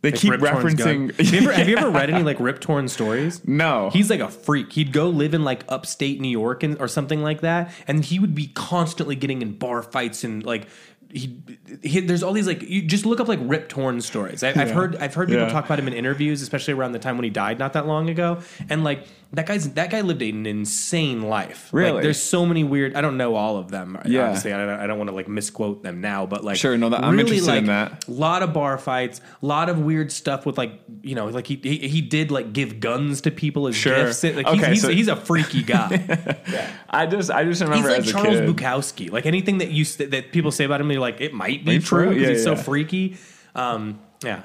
They 0.02 0.10
It's 0.10 0.20
keep 0.22 0.30
Rip 0.30 0.40
referencing. 0.40 1.14
have, 1.16 1.32
you 1.34 1.40
ever, 1.40 1.52
have 1.52 1.68
you 1.68 1.76
ever 1.76 1.90
read 1.90 2.08
any 2.10 2.22
like 2.30 2.38
Rip 2.40 2.60
Torn 2.60 2.86
stories? 2.88 3.46
No. 3.46 3.90
He's 3.92 4.08
like 4.08 4.20
a 4.20 4.28
freak. 4.28 4.72
He'd 4.72 4.92
go 4.92 5.08
live 5.10 5.34
in 5.34 5.42
like 5.44 5.64
upstate 5.68 6.20
New 6.20 6.28
York 6.30 6.62
and, 6.62 6.80
or 6.80 6.86
something 6.88 7.22
like 7.22 7.40
that, 7.42 7.70
and 7.88 8.04
he 8.04 8.18
would 8.18 8.34
be 8.34 8.46
constantly 8.48 9.16
getting 9.16 9.42
in 9.42 9.52
bar 9.58 9.82
fights 9.82 10.22
and 10.24 10.44
like. 10.44 10.66
He, 11.12 11.38
he, 11.82 12.00
there's 12.00 12.22
all 12.22 12.32
these 12.32 12.46
like 12.46 12.62
you 12.62 12.82
just 12.82 13.06
look 13.06 13.20
up 13.20 13.28
like 13.28 13.38
Rip 13.42 13.68
Torn 13.68 14.00
stories. 14.00 14.42
I, 14.42 14.48
I've 14.50 14.56
Yeah. 14.56 14.74
heard 14.74 14.96
I've 14.96 15.14
heard 15.14 15.28
people 15.28 15.44
Yeah. 15.44 15.52
talk 15.52 15.64
about 15.64 15.78
him 15.78 15.86
in 15.88 15.94
interviews, 15.94 16.42
especially 16.42 16.74
around 16.74 16.92
the 16.92 16.98
time 16.98 17.16
when 17.16 17.24
he 17.24 17.30
died 17.30 17.58
not 17.58 17.72
that 17.74 17.86
long 17.86 18.10
ago. 18.10 18.38
And 18.68 18.82
like 18.84 19.06
that 19.32 19.46
guy's 19.46 19.68
that 19.74 19.90
guy 19.90 20.00
lived 20.02 20.22
an 20.22 20.46
insane 20.46 21.20
life. 21.22 21.70
Like, 21.72 21.82
Really? 21.82 22.02
there's 22.02 22.20
so 22.22 22.46
many 22.46 22.64
weird. 22.64 22.94
I 22.94 23.00
don't 23.00 23.16
know 23.16 23.34
all 23.34 23.56
of 23.58 23.70
them. 23.70 23.98
Yeah. 24.06 24.24
obviously 24.26 24.52
I 24.52 24.58
don't, 24.58 24.68
I 24.80 24.86
don't 24.86 24.98
want 24.98 25.10
to 25.10 25.16
like 25.16 25.28
misquote 25.28 25.82
them 25.82 26.00
now, 26.00 26.26
but 26.26 26.44
like 26.44 26.56
Sure, 26.56 26.78
no, 26.78 26.88
that- 26.90 27.04
I'm 27.04 27.18
interested 27.18 27.54
in 27.56 27.66
that. 27.66 28.06
A 28.06 28.10
lot 28.10 28.42
of 28.42 28.52
bar 28.52 28.78
fights, 28.78 29.20
a 29.42 29.46
lot 29.46 29.68
of 29.68 29.78
weird 29.80 30.10
stuff 30.12 30.46
with 30.46 30.56
like 30.56 30.80
you 31.02 31.14
know 31.14 31.26
like 31.26 31.46
he 31.46 31.56
he, 31.62 31.88
he 31.88 32.00
did 32.00 32.30
like 32.30 32.52
give 32.52 32.80
guns 32.80 33.20
to 33.22 33.30
people 33.30 33.66
as 33.66 33.74
Sure. 33.76 34.06
gifts. 34.06 34.22
Like 34.22 34.34
he's, 34.36 34.46
Okay, 34.46 34.70
he's, 34.70 34.82
so- 34.82 34.88
he's 34.90 35.08
a 35.08 35.16
freaky 35.16 35.62
guy. 35.62 36.02
yeah. 36.50 36.70
I 36.90 37.06
just 37.06 37.30
I 37.30 37.44
just 37.44 37.60
remember 37.62 37.88
he's 37.94 38.06
like 38.06 38.14
Charles 38.22 38.38
kid. 38.38 38.48
Bukowski. 38.56 39.10
Like 39.10 39.26
anything 39.26 39.58
that 39.58 39.70
you 39.70 39.84
that 39.84 40.32
people 40.32 40.50
say 40.52 40.64
about 40.64 40.80
him, 40.80 40.90
you're 40.90 41.00
like 41.00 41.20
it 41.20 41.34
might 41.34 41.64
be 41.64 41.78
Be 41.78 41.84
true 41.84 42.08
because 42.10 42.22
Yeah, 42.22 42.28
he's 42.30 42.44
so 42.44 42.56
freaky. 42.56 43.16
Um, 43.54 43.98
yeah. 44.24 44.42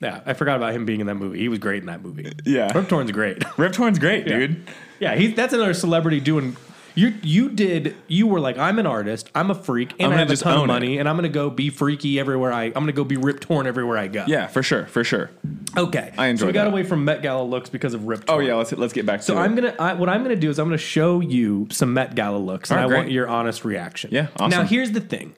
Yeah, 0.00 0.20
I 0.24 0.34
forgot 0.34 0.56
about 0.56 0.72
him 0.74 0.84
being 0.86 1.00
in 1.00 1.06
that 1.08 1.16
movie. 1.16 1.38
He 1.40 1.48
was 1.48 1.58
great 1.58 1.80
in 1.80 1.86
that 1.86 2.02
movie. 2.02 2.32
Yeah. 2.44 2.70
Rip 2.76 2.88
Torn's 2.88 3.10
great. 3.10 3.42
Rip 3.58 3.72
Torn's 3.72 3.98
great, 3.98 4.26
dude. 4.26 4.64
Yeah, 5.00 5.14
he's 5.16 5.34
that's 5.34 5.52
another 5.52 5.74
celebrity 5.74 6.20
doing. 6.20 6.56
You 6.94 7.14
you 7.22 7.48
did 7.50 7.94
you 8.08 8.26
were 8.26 8.40
like 8.40 8.58
I'm 8.58 8.78
an 8.80 8.86
artist, 8.86 9.30
I'm 9.34 9.50
a 9.52 9.54
freak, 9.54 9.92
and 9.92 10.02
I'm 10.02 10.10
gonna 10.10 10.18
have 10.20 10.30
a 10.30 10.36
ton 10.36 10.52
of 10.54 10.58
own 10.62 10.64
it. 10.64 10.72
money, 10.72 10.98
and 10.98 11.08
I'm 11.08 11.14
gonna 11.16 11.28
go 11.28 11.48
be 11.48 11.70
freaky 11.70 12.18
everywhere 12.18 12.52
I. 12.52 12.64
I'm 12.64 12.72
gonna 12.72 12.90
go 12.92 13.04
be 13.04 13.16
Rip 13.16 13.38
Torn 13.38 13.68
everywhere 13.68 13.96
I 13.98 14.08
go. 14.08 14.24
Yeah, 14.26 14.48
for 14.48 14.64
sure, 14.64 14.86
for 14.86 15.04
sure. 15.04 15.30
Okay. 15.76 16.12
I 16.18 16.26
enjoy 16.26 16.40
So 16.42 16.46
we 16.48 16.52
got 16.52 16.64
that. 16.64 16.70
away 16.72 16.82
from 16.82 17.04
Met 17.04 17.22
Gala 17.22 17.44
looks 17.44 17.70
because 17.70 17.94
of 17.94 18.08
Rip 18.08 18.24
Oh 18.28 18.40
yeah, 18.40 18.54
let's 18.54 18.72
let's 18.72 18.92
get 18.92 19.06
back 19.06 19.20
to 19.20 19.22
it. 19.22 19.26
So 19.26 19.36
it. 19.36 19.40
I'm 19.40 19.54
gonna 19.54 19.76
I, 19.78 19.94
what 19.94 20.08
I'm 20.08 20.22
gonna 20.24 20.34
do 20.34 20.50
is 20.50 20.58
I'm 20.58 20.66
gonna 20.66 20.76
show 20.78 21.20
you 21.20 21.68
some 21.70 21.94
Met 21.94 22.16
Gala 22.16 22.38
looks, 22.38 22.70
and 22.72 22.80
All 22.80 22.86
I 22.86 22.90
right, 22.90 22.98
want 22.98 23.10
your 23.12 23.28
honest 23.28 23.64
reaction. 23.64 24.10
Yeah, 24.12 24.28
awesome. 24.36 24.50
Now 24.50 24.64
here's 24.64 24.90
the 24.90 25.00
thing. 25.00 25.34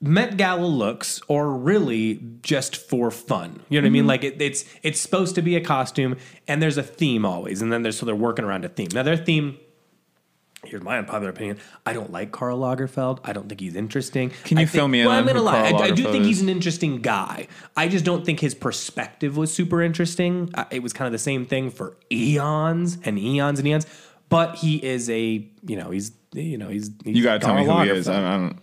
Met 0.00 0.36
Gala 0.36 0.66
looks 0.66 1.20
are 1.30 1.48
really 1.48 2.20
just 2.42 2.76
for 2.76 3.10
fun. 3.10 3.62
You 3.68 3.80
know 3.80 3.84
what 3.84 3.86
I 3.86 3.88
Mm-hmm. 3.88 3.92
mean? 3.92 4.06
Like 4.06 4.24
it, 4.24 4.40
it's 4.42 4.64
it's 4.82 5.00
supposed 5.00 5.34
to 5.36 5.42
be 5.42 5.56
a 5.56 5.60
costume, 5.62 6.16
and 6.46 6.60
there's 6.60 6.76
a 6.76 6.82
theme 6.82 7.24
always, 7.24 7.62
and 7.62 7.72
then 7.72 7.82
there's 7.82 7.96
so 7.98 8.04
they're 8.06 8.14
working 8.14 8.44
around 8.44 8.64
a 8.64 8.68
theme. 8.68 8.88
Now 8.92 9.02
their 9.02 9.16
theme 9.16 9.58
Here's 10.66 10.82
my 10.82 10.96
unpopular 10.96 11.28
opinion. 11.28 11.58
I 11.84 11.92
don't 11.92 12.10
like 12.10 12.32
Karl 12.32 12.58
Lagerfeld. 12.58 13.20
I 13.22 13.34
don't 13.34 13.50
think 13.50 13.60
he's 13.60 13.76
interesting. 13.76 14.30
Can 14.44 14.56
you 14.56 14.62
I 14.62 14.66
fill 14.66 14.88
me 14.88 15.00
in 15.02 15.06
well, 15.06 15.18
I'm 15.18 15.26
gonna 15.26 15.42
lie. 15.42 15.70
Karl 15.72 15.82
I, 15.82 15.86
I 15.88 15.90
do 15.90 16.04
think 16.10 16.24
he's 16.24 16.40
an 16.40 16.48
interesting 16.48 17.02
guy. 17.02 17.48
I 17.76 17.86
just 17.86 18.04
don't 18.06 18.24
think 18.24 18.40
his 18.40 18.54
perspective 18.54 19.36
was 19.36 19.52
super 19.52 19.82
interesting. 19.82 20.48
Uh, 20.54 20.64
It 20.70 20.82
was 20.82 20.94
kind 20.94 21.04
of 21.06 21.12
the 21.12 21.18
same 21.18 21.44
thing 21.44 21.70
for 21.70 21.98
eons 22.10 22.96
and 23.04 23.18
eons 23.18 23.58
and 23.58 23.68
eons. 23.68 23.86
But 24.30 24.56
he 24.56 24.76
is 24.82 25.10
a, 25.10 25.46
you 25.66 25.76
know, 25.76 25.90
he's, 25.90 26.12
you 26.32 26.56
know, 26.56 26.68
he's. 26.68 26.90
he's 27.04 27.14
You 27.14 27.22
got 27.22 27.34
to 27.34 27.46
tell 27.46 27.54
me 27.54 27.64
who 27.64 27.68
Karl 27.68 27.84
he 27.84 27.90
is. 27.90 28.08
I 28.08 28.16
I 28.18 28.36
don't. 28.38 28.58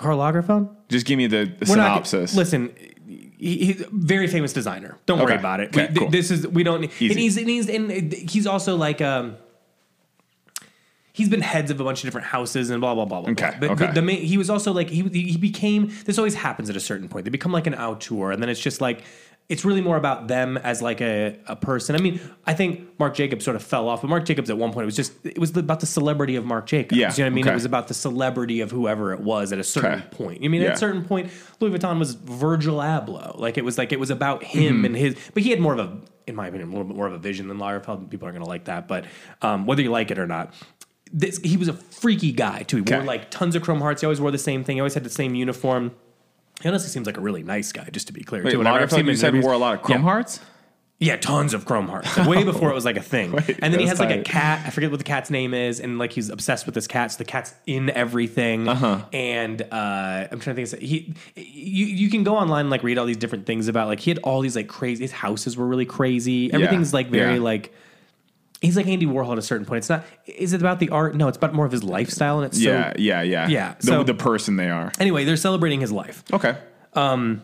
Karl 0.00 0.18
Lagerfeld. 0.18 0.68
Just 0.88 1.06
give 1.06 1.16
me 1.18 1.26
the, 1.26 1.44
the 1.58 1.66
We're 1.68 1.76
not- 1.76 2.06
synopsis. 2.06 2.34
listen, 2.34 2.74
he, 3.06 3.64
he's 3.66 3.80
a 3.82 3.88
very 3.92 4.26
famous 4.26 4.52
designer. 4.52 4.96
Don't 5.06 5.18
worry 5.18 5.32
Okay. 5.32 5.38
about 5.40 5.60
it. 5.60 5.68
Okay, 5.68 5.82
We- 5.82 5.86
th- 5.88 5.98
cool. 5.98 6.10
This 6.10 6.30
is 6.30 6.46
we 6.48 6.62
don't. 6.62 6.84
Easy. 6.84 7.10
And 7.10 7.18
he's 7.18 7.36
and 7.36 7.48
he's 7.48 7.68
and 7.68 8.12
he's 8.12 8.46
also 8.46 8.76
like 8.76 9.00
um. 9.00 9.36
He's 11.12 11.28
been 11.28 11.40
heads 11.40 11.70
of 11.70 11.80
a 11.80 11.84
bunch 11.84 11.98
of 12.02 12.06
different 12.06 12.28
houses 12.28 12.70
and 12.70 12.80
blah 12.80 12.94
blah 12.94 13.04
blah 13.04 13.20
blah. 13.22 13.30
Okay, 13.32 13.50
blah. 13.50 13.58
But 13.60 13.70
okay. 13.72 13.86
the, 13.88 13.92
the 13.94 14.02
main, 14.02 14.22
he 14.22 14.38
was 14.38 14.48
also 14.48 14.72
like 14.72 14.88
he 14.88 15.02
he 15.02 15.36
became. 15.36 15.92
This 16.04 16.16
always 16.18 16.34
happens 16.34 16.70
at 16.70 16.76
a 16.76 16.80
certain 16.80 17.08
point. 17.08 17.24
They 17.24 17.30
become 17.30 17.52
like 17.52 17.66
an 17.66 17.74
auteur, 17.74 18.30
and 18.30 18.40
then 18.40 18.48
it's 18.48 18.60
just 18.60 18.80
like 18.80 19.02
it's 19.50 19.64
really 19.64 19.80
more 19.82 19.96
about 19.98 20.28
them 20.28 20.56
as 20.56 20.80
like 20.80 21.00
a, 21.02 21.36
a 21.46 21.56
person. 21.56 21.96
I 21.96 21.98
mean, 21.98 22.20
I 22.46 22.54
think 22.54 22.98
Marc 22.98 23.14
Jacobs 23.14 23.44
sort 23.44 23.56
of 23.56 23.62
fell 23.62 23.88
off, 23.88 24.00
but 24.00 24.08
Marc 24.08 24.24
Jacobs 24.24 24.48
at 24.48 24.56
one 24.56 24.72
point 24.72 24.84
it 24.84 24.86
was 24.86 24.96
just 24.96 25.12
it 25.26 25.38
was 25.38 25.54
about 25.56 25.80
the 25.80 25.86
celebrity 25.86 26.36
of 26.36 26.44
Marc 26.46 26.66
Jacobs. 26.66 26.96
Yeah, 26.96 27.10
you 27.12 27.18
know 27.18 27.24
what 27.24 27.26
I 27.26 27.30
mean? 27.30 27.44
okay. 27.44 27.50
It 27.50 27.54
was 27.54 27.64
about 27.64 27.88
the 27.88 27.94
celebrity 27.94 28.60
of 28.60 28.70
whoever 28.70 29.12
it 29.12 29.20
was 29.20 29.52
at 29.52 29.58
a 29.58 29.64
certain 29.64 29.98
Okay. 29.98 30.06
point. 30.12 30.44
I 30.44 30.48
mean, 30.48 30.62
at 30.62 30.74
a 30.74 30.76
certain 30.78 31.04
point, 31.04 31.30
Louis 31.58 31.76
Vuitton 31.76 31.98
was 31.98 32.14
Virgil 32.14 32.78
Abloh. 32.78 33.38
Like 33.38 33.58
it 33.58 33.64
was 33.64 33.76
like 33.76 33.92
it 33.92 33.98
was 34.00 34.10
about 34.10 34.42
him 34.44 34.76
Mm-hmm. 34.76 34.84
and 34.86 34.96
his, 34.96 35.16
but 35.34 35.42
he 35.42 35.50
had 35.50 35.58
more 35.60 35.72
of 35.74 35.80
a, 35.80 35.98
in 36.28 36.36
my 36.36 36.46
opinion, 36.46 36.68
a 36.68 36.70
little 36.72 36.86
bit 36.86 36.96
more 36.96 37.08
of 37.08 37.12
a 37.12 37.18
vision 37.18 37.48
than 37.48 37.58
Lagerfeld. 37.58 38.08
People 38.08 38.26
aren't 38.26 38.36
going 38.36 38.44
to 38.44 38.48
like 38.48 38.66
that, 38.66 38.86
but 38.86 39.04
um, 39.42 39.66
whether 39.66 39.82
you 39.82 39.90
like 39.90 40.10
it 40.12 40.18
or 40.18 40.26
not. 40.28 40.54
This, 41.12 41.38
he 41.38 41.56
was 41.56 41.66
a 41.66 41.72
freaky 41.72 42.30
guy 42.30 42.62
too. 42.62 42.84
He 42.84 42.94
wore 42.94 43.02
like 43.02 43.32
tons 43.32 43.56
of 43.56 43.62
chrome 43.62 43.80
hearts. 43.80 44.00
He 44.00 44.06
always 44.06 44.20
wore 44.20 44.30
the 44.30 44.38
same 44.38 44.62
thing. 44.62 44.76
He 44.76 44.80
always 44.80 44.94
had 44.94 45.02
the 45.02 45.10
same 45.10 45.34
uniform. 45.34 45.90
He 46.62 46.68
honestly 46.68 46.88
seems 46.90 47.06
like 47.06 47.16
a 47.16 47.20
really 47.20 47.42
nice 47.42 47.72
guy, 47.72 47.88
just 47.90 48.06
to 48.08 48.12
be 48.12 48.22
clear. 48.22 48.42
Wait, 48.42 48.52
too. 48.52 48.58
Whenever 48.58 48.78
I've 48.78 48.90
seen 48.90 48.98
Lagerfeld, 48.98 49.00
him 49.00 49.06
you 49.06 49.12
in 49.12 49.16
said 49.18 49.26
interviews- 49.28 49.44
wore 49.44 49.54
a 49.54 49.58
lot 49.58 49.74
of 49.74 49.82
Chrome 49.82 49.98
Yeah. 50.00 50.04
Hearts? 50.04 50.40
Yeah, 51.02 51.16
tons 51.16 51.54
of 51.54 51.64
chrome 51.64 51.88
hearts. 51.88 52.14
Like, 52.14 52.28
way 52.28 52.44
before 52.52 52.70
it 52.70 52.74
was 52.74 52.84
like 52.84 52.98
a 52.98 53.02
thing. 53.02 53.32
Wait, 53.32 53.58
and 53.62 53.72
then 53.72 53.80
he 53.80 53.86
that's 53.86 53.98
has 53.98 54.00
like 54.00 54.10
a 54.10 54.16
tight. 54.16 54.26
cat. 54.26 54.66
I 54.66 54.70
forget 54.70 54.90
what 54.90 54.98
the 54.98 55.04
cat's 55.04 55.30
name 55.30 55.54
is, 55.54 55.80
and 55.80 55.98
like 55.98 56.12
he's 56.12 56.28
obsessed 56.28 56.66
with 56.66 56.74
this 56.74 56.86
cat. 56.86 57.12
So 57.12 57.16
the 57.16 57.24
cat's 57.24 57.54
in 57.66 57.88
everything. 57.88 58.68
Uh-huh. 58.68 59.02
And 59.10 59.62
uh, 59.62 60.28
I'm 60.30 60.40
trying 60.40 60.56
to 60.56 60.66
think. 60.66 60.72
Of, 60.74 60.86
he, 60.86 61.14
you 61.36 61.86
you 61.86 62.10
can 62.10 62.22
go 62.22 62.36
online 62.36 62.60
and 62.66 62.70
like 62.70 62.82
read 62.82 62.98
all 62.98 63.06
these 63.06 63.16
different 63.16 63.46
things 63.46 63.66
about 63.66 63.88
like 63.88 64.00
he 64.00 64.10
had 64.10 64.18
all 64.18 64.42
these 64.42 64.54
like 64.54 64.68
crazy. 64.68 65.02
His 65.02 65.12
houses 65.12 65.56
were 65.56 65.66
really 65.66 65.86
crazy. 65.86 66.52
Everything's 66.52 66.92
like 66.92 67.08
very 67.08 67.36
yeah. 67.36 67.40
like. 67.40 67.72
He's 68.60 68.76
like 68.76 68.86
Andy 68.86 69.06
Warhol 69.06 69.32
at 69.32 69.38
a 69.38 69.42
certain 69.42 69.64
point. 69.66 69.78
It's 69.78 69.88
not. 69.88 70.04
Is 70.26 70.52
it 70.52 70.60
about 70.60 70.80
the 70.80 70.90
art? 70.90 71.14
No, 71.14 71.28
it's 71.28 71.38
about 71.38 71.54
more 71.54 71.64
of 71.64 71.72
his 71.72 71.82
lifestyle, 71.82 72.38
and 72.38 72.46
it's 72.46 72.60
Yeah, 72.60 72.92
so. 72.92 72.96
yeah, 72.98 73.22
yeah. 73.22 73.48
Yeah, 73.48 73.74
The, 73.80 73.86
so- 73.86 74.02
the 74.04 74.14
person 74.14 74.56
they 74.56 74.68
are. 74.68 74.92
Anyway, 75.00 75.24
they're 75.24 75.36
celebrating 75.36 75.80
his 75.80 75.90
life. 75.92 76.22
Okay. 76.32 76.56
Um. 76.94 77.42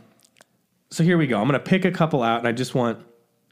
So 0.90 1.02
here 1.04 1.16
we 1.18 1.26
go. 1.26 1.40
I'm 1.40 1.48
going 1.48 1.58
to 1.58 1.64
pick 1.64 1.84
a 1.84 1.90
couple 1.90 2.22
out, 2.22 2.38
and 2.40 2.48
I 2.48 2.52
just 2.52 2.74
want. 2.74 2.98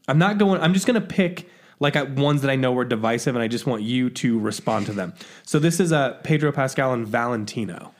I'm 0.06 0.18
not 0.18 0.36
going. 0.38 0.60
I'm 0.60 0.74
just 0.74 0.86
going 0.86 1.00
to 1.00 1.06
pick 1.06 1.48
like 1.80 1.94
ones 2.16 2.42
that 2.42 2.50
I 2.50 2.56
know 2.56 2.72
were 2.72 2.84
divisive, 2.84 3.34
and 3.34 3.42
I 3.42 3.48
just 3.48 3.66
want 3.66 3.82
you 3.82 4.10
to 4.10 4.38
respond 4.38 4.86
to 4.86 4.92
them. 4.92 5.14
So 5.44 5.58
this 5.58 5.80
is 5.80 5.90
uh, 5.92 6.14
Pedro 6.22 6.52
Pascal 6.52 6.92
and 6.92 7.06
Valentino. 7.06 7.92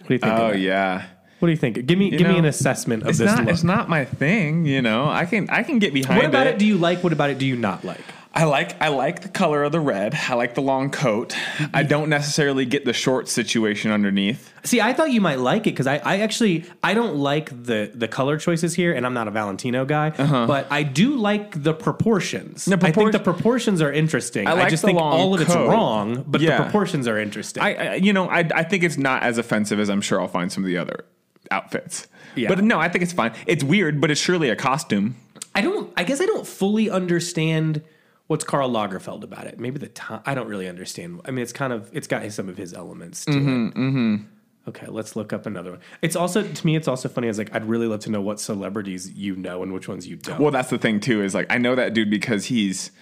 What 0.00 0.08
do 0.08 0.14
you 0.14 0.18
think? 0.18 0.32
Oh, 0.32 0.52
yeah. 0.52 1.06
What 1.38 1.46
do 1.46 1.52
you 1.52 1.56
think? 1.58 1.86
Give 1.86 1.98
me 1.98 2.10
give 2.10 2.26
me 2.28 2.38
an 2.38 2.44
assessment 2.46 3.02
of 3.02 3.10
It's 3.10 3.18
this 3.18 3.30
not, 3.30 3.40
look. 3.44 3.48
it's 3.48 3.62
not 3.64 3.88
my 3.88 4.04
thing, 4.04 4.64
you 4.66 4.82
know. 4.82 5.08
I 5.08 5.24
can 5.26 5.48
I 5.50 5.62
can 5.62 5.78
get 5.78 5.94
behind 5.94 6.18
it. 6.18 6.22
what 6.22 6.28
about 6.28 6.46
it. 6.46 6.54
it 6.54 6.58
do 6.58 6.66
you 6.66 6.76
like? 6.76 7.02
What 7.04 7.12
about 7.12 7.30
it 7.30 7.38
do 7.38 7.46
you 7.46 7.56
not 7.56 7.84
like? 7.84 8.04
I 8.32 8.44
like 8.44 8.80
I 8.80 8.88
like 8.88 9.22
the 9.22 9.28
color 9.28 9.64
of 9.64 9.72
the 9.72 9.80
red. 9.80 10.14
I 10.14 10.34
like 10.34 10.54
the 10.54 10.62
long 10.62 10.90
coat. 10.90 11.34
I 11.74 11.82
don't 11.82 12.08
necessarily 12.08 12.64
get 12.64 12.84
the 12.84 12.92
short 12.92 13.28
situation 13.28 13.90
underneath. 13.90 14.52
See, 14.62 14.80
I 14.80 14.92
thought 14.92 15.10
you 15.10 15.20
might 15.20 15.40
like 15.40 15.62
it 15.62 15.70
because 15.70 15.88
I, 15.88 15.96
I 15.98 16.18
actually 16.18 16.64
I 16.82 16.94
don't 16.94 17.16
like 17.16 17.50
the 17.50 17.90
the 17.92 18.06
color 18.06 18.38
choices 18.38 18.74
here, 18.74 18.92
and 18.92 19.04
I'm 19.04 19.14
not 19.14 19.26
a 19.26 19.32
Valentino 19.32 19.84
guy, 19.84 20.12
uh-huh. 20.16 20.46
but 20.46 20.68
I 20.70 20.84
do 20.84 21.16
like 21.16 21.60
the 21.60 21.74
proportions. 21.74 22.66
The 22.66 22.78
I 22.80 22.92
think 22.92 23.10
the 23.10 23.18
proportions 23.18 23.82
are 23.82 23.92
interesting. 23.92 24.46
I, 24.46 24.52
I 24.52 24.70
just 24.70 24.84
think 24.84 25.00
all 25.00 25.34
of 25.34 25.40
it's 25.40 25.52
coat. 25.52 25.68
wrong, 25.68 26.24
but 26.26 26.40
Yeah. 26.40 26.56
the 26.56 26.62
proportions 26.62 27.08
are 27.08 27.18
interesting. 27.18 27.62
I, 27.62 27.74
I 27.74 27.94
you 27.96 28.12
know 28.12 28.28
I 28.28 28.48
I 28.54 28.62
think 28.62 28.84
it's 28.84 28.96
not 28.96 29.24
as 29.24 29.38
offensive 29.38 29.80
as 29.80 29.90
I'm 29.90 30.00
sure 30.00 30.20
I'll 30.20 30.28
find 30.28 30.52
some 30.52 30.62
of 30.62 30.68
the 30.68 30.76
other 30.76 31.04
outfits. 31.50 32.06
Yeah. 32.36 32.48
But 32.48 32.62
no, 32.62 32.78
I 32.78 32.88
think 32.88 33.02
it's 33.02 33.12
fine. 33.12 33.32
It's 33.46 33.64
weird, 33.64 34.00
but 34.00 34.10
it's 34.12 34.20
surely 34.20 34.50
a 34.50 34.56
costume. 34.56 35.16
I 35.52 35.62
don't. 35.62 35.92
I 35.96 36.04
guess 36.04 36.20
I 36.20 36.26
don't 36.26 36.46
fully 36.46 36.88
understand 36.88 37.82
what's 38.30 38.44
Karl 38.44 38.70
Lagerfeld 38.70 39.24
about 39.24 39.48
it. 39.48 39.58
Maybe 39.58 39.80
the 39.80 39.88
time. 39.88 40.22
I 40.24 40.34
don't 40.34 40.46
really 40.46 40.68
understand. 40.68 41.20
I 41.24 41.32
mean, 41.32 41.42
it's 41.42 41.52
kind 41.52 41.72
of. 41.72 41.90
It's 41.92 42.06
got 42.06 42.30
some 42.30 42.48
of 42.48 42.56
his 42.56 42.72
elements 42.72 43.24
to 43.24 43.32
Mm-hmm, 43.32 44.14
it. 44.14 44.20
Okay, 44.68 44.86
let's 44.86 45.16
look 45.16 45.32
up 45.32 45.46
another 45.46 45.72
one. 45.72 45.80
It's 46.00 46.14
also 46.14 46.44
to 46.44 46.66
me. 46.66 46.76
It's 46.76 46.86
also 46.86 47.08
funny. 47.08 47.26
I 47.26 47.30
was 47.30 47.38
like, 47.38 47.52
I'd 47.52 47.64
really 47.64 47.88
love 47.88 48.00
to 48.00 48.10
know 48.10 48.20
what 48.20 48.38
celebrities 48.38 49.10
you 49.10 49.34
know 49.34 49.64
and 49.64 49.72
which 49.72 49.88
ones 49.88 50.06
you 50.06 50.14
don't. 50.14 50.38
Well, 50.38 50.52
that's 50.52 50.70
the 50.70 50.78
thing 50.78 51.00
too. 51.00 51.24
Is 51.24 51.34
like 51.34 51.50
I 51.50 51.58
know 51.58 51.74
that 51.74 51.92
dude 51.92 52.08
because 52.08 52.44
he's 52.44 52.92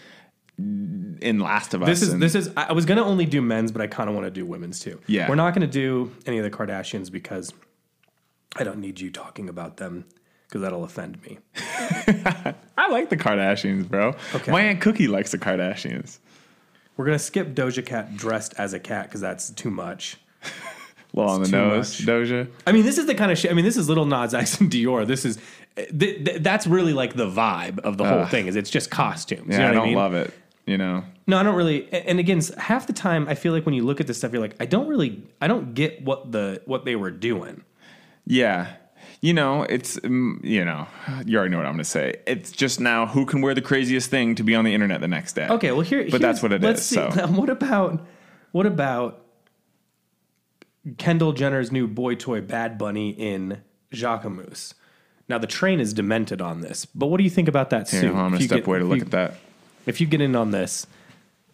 in 0.57 1.41
Last 1.41 1.75
of 1.75 1.83
Us. 1.83 1.89
this 1.89 2.01
is 2.03 2.19
this 2.19 2.35
is. 2.35 2.49
I 2.57 2.69
I 2.71 2.73
was 2.73 2.87
gonna 2.87 3.05
only 3.05 3.27
do 3.27 3.43
men's, 3.43 3.71
but 3.71 3.83
I 3.83 3.87
kind 3.87 4.09
of 4.09 4.15
want 4.15 4.27
to 4.27 4.31
do 4.31 4.47
women's 4.47 4.81
too. 4.81 4.99
Yeah. 5.07 5.29
we're 5.29 5.35
not 5.35 5.53
gonna 5.53 5.67
do 5.67 6.11
any 6.25 6.39
of 6.39 6.45
the 6.45 6.51
Kardashians 6.51 7.13
because 7.13 7.53
I 8.57 8.65
don't 8.65 8.79
need 8.79 8.99
you 8.99 9.11
talking 9.11 9.51
about 9.51 9.77
them 9.77 10.07
because 10.49 10.63
that'll 10.63 10.85
offend 10.85 11.23
me. 11.23 11.39
I 12.77 12.89
like 12.91 13.11
the 13.11 13.17
Kardashians, 13.17 13.89
bro. 13.89 14.15
Okay. 14.35 14.51
My 14.51 14.63
aunt 14.63 14.81
Cookie 14.81 15.09
likes 15.09 15.31
the 15.31 15.39
Kardashians. 15.39 16.19
We're 16.97 17.05
gonna 17.05 17.19
skip 17.19 17.55
Doja 17.55 17.85
Cat 17.85 18.17
dressed 18.17 18.55
as 18.59 18.73
a 18.73 18.81
cat 18.81 19.07
because 19.07 19.21
that's 19.21 19.51
too 19.51 19.71
much. 19.71 20.17
Well, 21.15 21.31
on 21.31 21.43
the 21.43 21.49
nose, 21.49 21.99
much. 22.01 22.07
Doja. 22.07 22.49
I 22.67 22.71
mean, 22.73 22.85
this 22.85 22.99
is 22.99 23.07
the 23.07 23.15
kind 23.15 23.33
of 23.33 23.39
shit. 23.39 23.51
I 23.51 23.55
mean, 23.55 23.65
this 23.65 23.79
is 23.79 23.89
Lil 23.89 24.05
Nas 24.05 24.35
X 24.35 24.61
and 24.61 24.71
Dior. 24.73 25.07
This 25.07 25.25
is 25.25 25.39
th- 25.75 25.89
th- 26.25 26.43
that's 26.43 26.67
really 26.67 26.93
like 26.93 27.15
the 27.15 27.27
vibe 27.29 27.79
of 27.81 27.97
the 27.97 28.05
whole 28.05 28.27
thing. 28.27 28.47
Is 28.47 28.57
it's 28.57 28.69
just 28.69 28.91
costumes. 28.91 29.47
Yeah, 29.49 29.57
you 29.57 29.63
know 29.63 29.69
I 29.69 29.73
don't 29.73 29.83
I 29.83 29.87
mean? 29.87 29.95
love 29.97 30.13
it. 30.15 30.35
You 30.67 30.77
know, 30.77 31.03
No, 31.27 31.39
I 31.39 31.43
don't 31.43 31.55
really. 31.57 31.91
And 31.93 32.21
again, 32.21 32.43
half 32.59 32.87
the 32.87 32.93
time, 32.93 33.27
I 33.27 33.35
feel 33.37 33.55
like 33.55 33.65
when 33.65 33.75
you 33.75 33.85
look 33.87 34.03
at 34.03 34.07
this 34.07 34.19
stuff, 34.19 34.33
you're 34.35 34.43
like, 34.43 34.55
I 34.61 34.67
don't 34.67 34.87
really, 34.87 35.23
I 35.41 35.49
don't 35.49 35.73
get 35.73 36.05
what 36.05 36.31
the 36.31 36.61
what 36.67 36.85
they 36.85 36.95
were 36.95 37.11
doing. 37.11 37.65
yeah. 38.27 38.75
You 39.21 39.33
know, 39.35 39.65
it's 39.65 39.97
mm, 39.99 40.43
you 40.45 40.65
know, 40.65 40.87
you 41.27 41.37
already 41.39 41.51
know 41.51 41.57
what 41.59 41.67
I'm 41.67 41.73
going 41.73 41.79
to 41.79 41.85
say. 41.85 42.15
It's 42.27 42.53
just 42.53 42.79
now 42.79 43.07
who 43.07 43.27
can 43.27 43.41
wear 43.41 43.53
the 43.55 43.61
craziest 43.63 44.11
thing 44.11 44.37
to 44.37 44.45
be 44.45 44.55
on 44.55 44.65
the 44.65 44.73
internet 44.73 45.01
the 45.01 45.09
next 45.09 45.33
day. 45.33 45.49
Okay, 45.49 45.73
well 45.73 45.81
here, 45.81 46.07
But 46.11 46.21
that's 46.21 46.41
what 46.43 46.53
it 46.53 46.63
is, 46.63 46.85
See, 46.85 46.95
so. 46.95 47.11
what 47.29 47.51
about 47.51 48.07
what 48.53 48.65
about 48.67 49.25
Kendall 50.97 51.33
Jenner's 51.33 51.71
new 51.73 51.87
boy 51.87 52.15
toy 52.15 52.41
Bad 52.41 52.79
Bunny 52.79 53.11
in 53.11 53.61
Jacquemus? 53.93 54.75
Now 55.29 55.39
the 55.39 55.47
train 55.47 55.81
is 55.81 55.93
demented 55.93 56.41
on 56.41 56.61
this, 56.61 56.87
but 56.87 57.07
what 57.07 57.19
do 57.19 57.25
you 57.25 57.31
think 57.31 57.49
about 57.49 57.71
that 57.71 57.89
Here, 57.91 58.01
suit? 58.03 58.15
I'm 58.15 58.15
If 58.15 58.17
going 58.17 58.33
to 58.35 58.39
you 58.39 58.47
step 58.47 58.59
get- 58.61 58.67
away 58.69 58.79
to 58.79 58.85
look 58.85 58.99
you- 58.99 59.05
at 59.05 59.11
that. 59.11 59.35
if 59.85 60.01
you 60.01 60.07
get 60.07 60.21
in 60.21 60.35
on 60.37 60.53
this, 60.53 60.87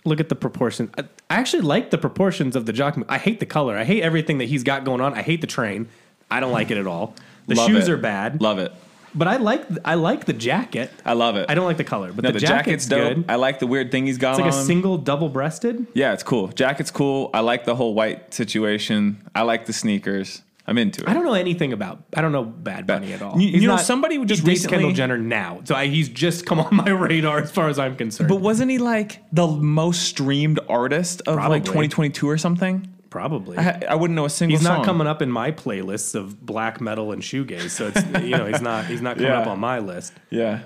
look 0.04 0.20
at 0.20 0.28
the 0.28 0.36
proportion. 0.36 0.90
I, 0.98 1.02
I 1.30 1.36
actually 1.36 1.62
like 1.62 1.90
the 1.90 1.98
proportions 1.98 2.54
of 2.56 2.66
the 2.66 2.72
jock. 2.72 2.96
I 3.08 3.18
hate 3.18 3.40
the 3.40 3.46
color. 3.46 3.76
I 3.76 3.84
hate 3.84 4.02
everything 4.02 4.38
that 4.38 4.44
he's 4.44 4.62
got 4.62 4.84
going 4.84 5.00
on. 5.00 5.14
I 5.14 5.22
hate 5.22 5.40
the 5.40 5.46
train. 5.46 5.88
I 6.30 6.40
don't 6.40 6.52
like 6.52 6.70
it 6.70 6.76
at 6.78 6.86
all. 6.86 7.14
The 7.46 7.54
Love 7.56 7.66
shoes 7.68 7.88
it. 7.88 7.92
are 7.92 7.96
bad, 7.96 8.40
Love 8.40 8.58
it. 8.58 8.72
but 9.14 9.28
I 9.28 9.36
like 9.36 9.66
I 9.84 9.94
like 9.94 10.24
the 10.24 10.32
jacket. 10.32 10.90
I 11.04 11.12
love 11.12 11.36
it. 11.36 11.46
I 11.50 11.54
don't 11.54 11.66
like 11.66 11.76
the 11.76 11.84
color, 11.84 12.12
but 12.12 12.24
No, 12.24 12.30
the, 12.30 12.38
the, 12.40 12.46
jacket's, 12.46 12.86
dope. 12.86 13.14
good. 13.16 13.24
I 13.28 13.36
like 13.36 13.58
the 13.58 13.66
weird 13.66 13.90
thing 13.90 14.06
he's 14.06 14.18
got 14.18 14.32
It's 14.32 14.40
like 14.40 14.52
on. 14.52 14.58
a 14.58 14.64
single 14.64 14.96
double 14.98 15.28
breasted. 15.28 15.86
yeah, 15.94 16.12
it's 16.12 16.22
cool. 16.22 16.48
Jacket's 16.48 16.90
cool. 16.90 17.30
I 17.34 17.40
like 17.40 17.64
the 17.64 17.74
whole 17.76 17.94
white 17.94 18.32
situation. 18.32 19.22
I 19.34 19.42
like 19.42 19.66
the 19.66 19.72
sneakers. 19.72 20.42
I'm 20.66 20.78
into 20.78 21.02
it. 21.02 21.08
I 21.10 21.12
don't 21.12 21.24
know 21.26 21.34
anything 21.34 21.74
about. 21.74 22.02
I 22.16 22.22
don't 22.22 22.32
know 22.32 22.42
Bad 22.42 22.86
Bunny 22.86 23.12
at 23.12 23.20
all. 23.20 23.38
You- 23.38 23.60
you 23.60 23.68
know, 23.68 23.76
somebody 23.76 24.18
he 24.18 24.24
just 24.24 24.42
dates 24.46 24.66
Kendall 24.66 24.92
Jenner 24.92 25.18
now, 25.18 25.60
so 25.64 25.74
I, 25.74 25.88
he's 25.88 26.08
just 26.08 26.46
come 26.46 26.58
on 26.58 26.74
my 26.76 26.88
radar 26.88 27.40
as 27.40 27.50
far 27.52 27.68
as 27.68 27.78
I'm 27.78 27.96
concerned. 27.96 28.30
But 28.30 28.40
wasn't 28.40 28.70
he 28.70 28.78
like 28.78 29.22
the 29.30 29.46
most 29.46 30.04
streamed 30.04 30.60
artist 30.70 31.20
of 31.26 31.34
Probably. 31.36 31.56
like 31.58 31.64
2022 31.66 32.26
or 32.26 32.38
something? 32.38 32.88
Probably. 33.14 33.56
I, 33.56 33.80
I 33.90 33.94
wouldn't 33.94 34.16
know 34.16 34.24
a 34.24 34.28
single 34.30 34.58
He's 34.58 34.66
song. 34.66 34.78
not 34.78 34.84
coming 34.84 35.06
up 35.06 35.22
in 35.22 35.30
my 35.30 35.52
playlists 35.52 36.16
of 36.16 36.44
black 36.44 36.80
metal 36.80 37.12
and 37.12 37.22
shoegaze, 37.22 37.70
so 37.70 37.92
it's 37.94 38.04
you 38.24 38.30
know 38.36 38.44
he's 38.46 38.60
not 38.60 38.86
he's 38.86 39.00
not 39.00 39.14
coming 39.18 39.30
Yeah. 39.30 39.38
up 39.38 39.46
on 39.46 39.60
my 39.60 39.78
list. 39.78 40.12
Yeah. 40.30 40.62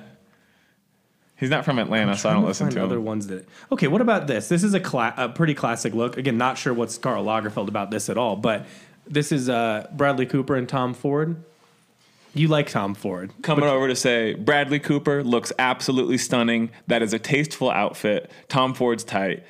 He's 1.36 1.51
not 1.51 1.66
from 1.66 1.78
Atlanta, 1.78 2.16
so 2.16 2.30
I 2.30 2.32
don't 2.32 2.46
listen 2.46 2.68
find 2.68 2.76
to 2.76 2.82
other 2.84 2.96
him. 2.96 3.05
ones 3.05 3.26
that. 3.26 3.46
Okay, 3.70 3.86
what 3.86 4.01
about 4.01 4.28
this? 4.28 4.49
This 4.49 4.64
is 4.64 4.72
a, 4.72 4.80
cla- 4.80 5.12
a 5.18 5.28
pretty 5.28 5.53
classic 5.53 5.92
look. 5.92 6.16
Again, 6.16 6.38
not 6.38 6.57
sure 6.57 6.72
what's 6.72 6.96
Karl 6.96 7.22
Lagerfeld 7.22 7.68
about 7.68 7.90
this 7.90 8.09
at 8.09 8.16
all, 8.16 8.34
but 8.34 8.64
this 9.07 9.30
is 9.30 9.51
uh, 9.51 9.86
Bradley 9.92 10.24
Cooper 10.24 10.57
and 10.57 10.66
Tom 10.66 10.94
Ford. 10.94 11.36
You 12.34 12.49
like 12.49 12.70
Tom 12.70 12.94
Ford? 12.94 13.30
Coming 13.42 13.66
over 13.66 13.88
to 13.88 13.94
say 13.94 14.34
Bradley 14.34 14.78
Cooper 14.80 15.22
looks 15.22 15.53
absolutely 15.59 16.16
stunning. 16.16 16.70
That 16.86 17.03
is 17.03 17.12
a 17.12 17.18
tasteful 17.18 17.70
outfit. 17.70 18.30
Tom 18.49 18.72
Ford's 18.74 19.05
tight. 19.05 19.44